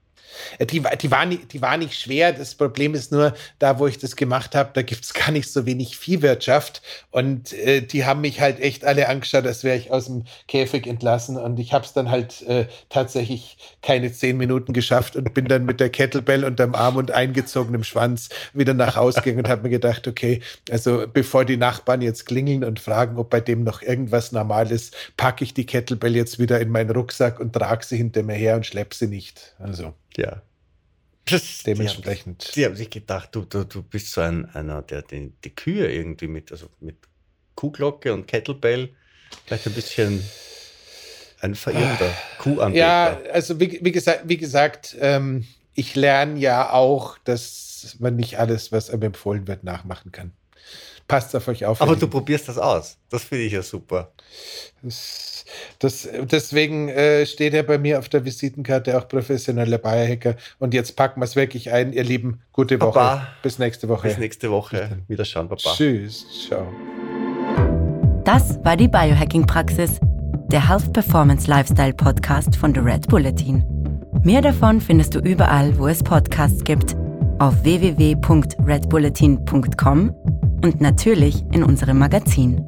die, 0.59 0.83
die, 1.01 1.11
war 1.11 1.25
nicht, 1.25 1.53
die 1.53 1.61
war 1.61 1.77
nicht 1.77 1.99
schwer. 1.99 2.33
Das 2.33 2.55
Problem 2.55 2.93
ist 2.93 3.11
nur, 3.11 3.33
da 3.59 3.79
wo 3.79 3.87
ich 3.87 3.97
das 3.97 4.15
gemacht 4.15 4.55
habe, 4.55 4.71
da 4.73 4.81
gibt 4.81 5.03
es 5.03 5.13
gar 5.13 5.31
nicht 5.31 5.51
so 5.51 5.65
wenig 5.65 5.97
Viehwirtschaft. 5.97 6.81
Und 7.11 7.53
äh, 7.53 7.81
die 7.81 8.05
haben 8.05 8.21
mich 8.21 8.41
halt 8.41 8.59
echt 8.59 8.85
alle 8.85 9.09
angeschaut, 9.09 9.45
als 9.45 9.63
wäre 9.63 9.77
ich 9.77 9.91
aus 9.91 10.05
dem 10.05 10.25
Käfig 10.47 10.87
entlassen. 10.87 11.37
Und 11.37 11.59
ich 11.59 11.73
habe 11.73 11.85
es 11.85 11.93
dann 11.93 12.09
halt 12.11 12.41
äh, 12.43 12.67
tatsächlich 12.89 13.57
keine 13.81 14.11
zehn 14.11 14.37
Minuten 14.37 14.73
geschafft 14.73 15.15
und 15.15 15.33
bin 15.33 15.45
dann 15.45 15.65
mit 15.65 15.79
der 15.79 15.89
Kettlebell 15.89 16.43
unterm 16.43 16.75
Arm 16.75 16.97
und 16.97 17.11
eingezogenem 17.11 17.83
Schwanz 17.83 18.29
wieder 18.53 18.73
nach 18.73 18.95
Hause 18.95 19.21
gegangen 19.21 19.45
und 19.45 19.49
habe 19.49 19.63
mir 19.63 19.69
gedacht, 19.69 20.07
okay, 20.07 20.41
also 20.69 21.05
bevor 21.11 21.45
die 21.45 21.57
Nachbarn 21.57 22.01
jetzt 22.01 22.25
klingeln 22.25 22.63
und 22.63 22.79
fragen, 22.79 23.17
ob 23.17 23.29
bei 23.29 23.41
dem 23.41 23.63
noch 23.63 23.81
irgendwas 23.81 24.31
normal 24.31 24.71
ist, 24.71 24.95
packe 25.17 25.43
ich 25.43 25.53
die 25.53 25.65
Kettlebell 25.65 26.15
jetzt 26.15 26.39
wieder 26.39 26.59
in 26.59 26.69
meinen 26.69 26.91
Rucksack 26.91 27.39
und 27.39 27.53
trage 27.53 27.85
sie 27.85 27.97
hinter 27.97 28.23
mir 28.23 28.35
her 28.35 28.55
und 28.55 28.65
schleppe 28.65 28.95
sie 28.95 29.07
nicht. 29.07 29.55
Also. 29.59 29.93
Ja. 30.17 30.41
Das, 31.25 31.63
Dementsprechend. 31.63 32.43
Die 32.43 32.47
haben, 32.47 32.53
die 32.55 32.65
haben 32.65 32.75
sich 32.75 32.89
gedacht, 32.89 33.29
du, 33.33 33.41
du, 33.41 33.63
du 33.63 33.81
bist 33.81 34.11
so 34.11 34.21
ein, 34.21 34.45
einer, 34.53 34.81
der 34.83 35.01
die, 35.01 35.33
die 35.43 35.55
Kühe 35.55 35.91
irgendwie 35.91 36.27
mit, 36.27 36.51
also 36.51 36.69
mit 36.79 36.97
Kuhglocke 37.55 38.13
und 38.13 38.27
Kettlebell 38.27 38.89
vielleicht 39.45 39.67
ein 39.67 39.73
bisschen 39.73 40.23
ein 41.41 41.55
verirrter 41.55 42.11
Kuhanbeter. 42.39 42.77
Ja, 42.77 43.19
also 43.31 43.59
wie, 43.59 43.79
wie 43.81 43.91
gesagt, 43.91 44.21
wie 44.25 44.37
gesagt 44.37 44.95
ähm, 44.99 45.45
ich 45.73 45.95
lerne 45.95 46.39
ja 46.39 46.71
auch, 46.71 47.17
dass 47.19 47.97
man 47.99 48.15
nicht 48.15 48.39
alles, 48.39 48.71
was 48.71 48.89
einem 48.89 49.03
empfohlen 49.03 49.47
wird, 49.47 49.63
nachmachen 49.63 50.11
kann. 50.11 50.31
Passt 51.07 51.35
auf 51.35 51.47
euch 51.47 51.65
auf. 51.65 51.81
Aber 51.81 51.95
du 51.95 52.07
probierst 52.07 52.47
das 52.49 52.57
aus. 52.57 52.97
Das 53.09 53.23
finde 53.25 53.43
ich 53.43 53.53
ja 53.53 53.61
super. 53.61 54.11
Das 54.81 55.34
das, 55.79 56.07
deswegen 56.31 56.89
äh, 56.89 57.25
steht 57.25 57.53
ja 57.53 57.63
bei 57.63 57.77
mir 57.77 57.99
auf 57.99 58.09
der 58.09 58.25
Visitenkarte 58.25 58.97
auch 58.97 59.07
professioneller 59.07 59.77
Biohacker. 59.77 60.35
Und 60.59 60.73
jetzt 60.73 60.95
packen 60.95 61.21
wir 61.21 61.25
es 61.25 61.35
wirklich 61.35 61.71
ein, 61.71 61.93
ihr 61.93 62.03
Lieben. 62.03 62.41
Gute 62.51 62.81
Woche. 62.81 62.93
Baba. 62.93 63.27
Bis 63.41 63.59
nächste 63.59 63.87
Woche. 63.89 64.07
Bis 64.07 64.17
nächste 64.17 64.49
Woche. 64.51 64.97
Wieder 65.07 65.25
schauen, 65.25 65.49
Papa. 65.49 65.73
Tschüss. 65.75 66.25
Ciao. 66.47 66.67
Das 68.23 68.57
war 68.63 68.75
die 68.75 68.87
Biohacking-Praxis, 68.87 69.99
der 70.47 70.67
Health 70.67 70.91
Performance 70.93 71.47
Lifestyle 71.47 71.93
Podcast 71.93 72.55
von 72.55 72.73
The 72.73 72.79
Red 72.79 73.07
Bulletin. 73.07 73.63
Mehr 74.23 74.41
davon 74.41 74.81
findest 74.81 75.13
du 75.13 75.19
überall, 75.19 75.77
wo 75.77 75.87
es 75.87 76.01
Podcasts 76.01 76.63
gibt, 76.63 76.95
auf 77.37 77.63
www.redbulletin.com 77.63 80.15
und 80.63 80.81
natürlich 80.81 81.43
in 81.51 81.63
unserem 81.63 81.99
Magazin. 81.99 82.67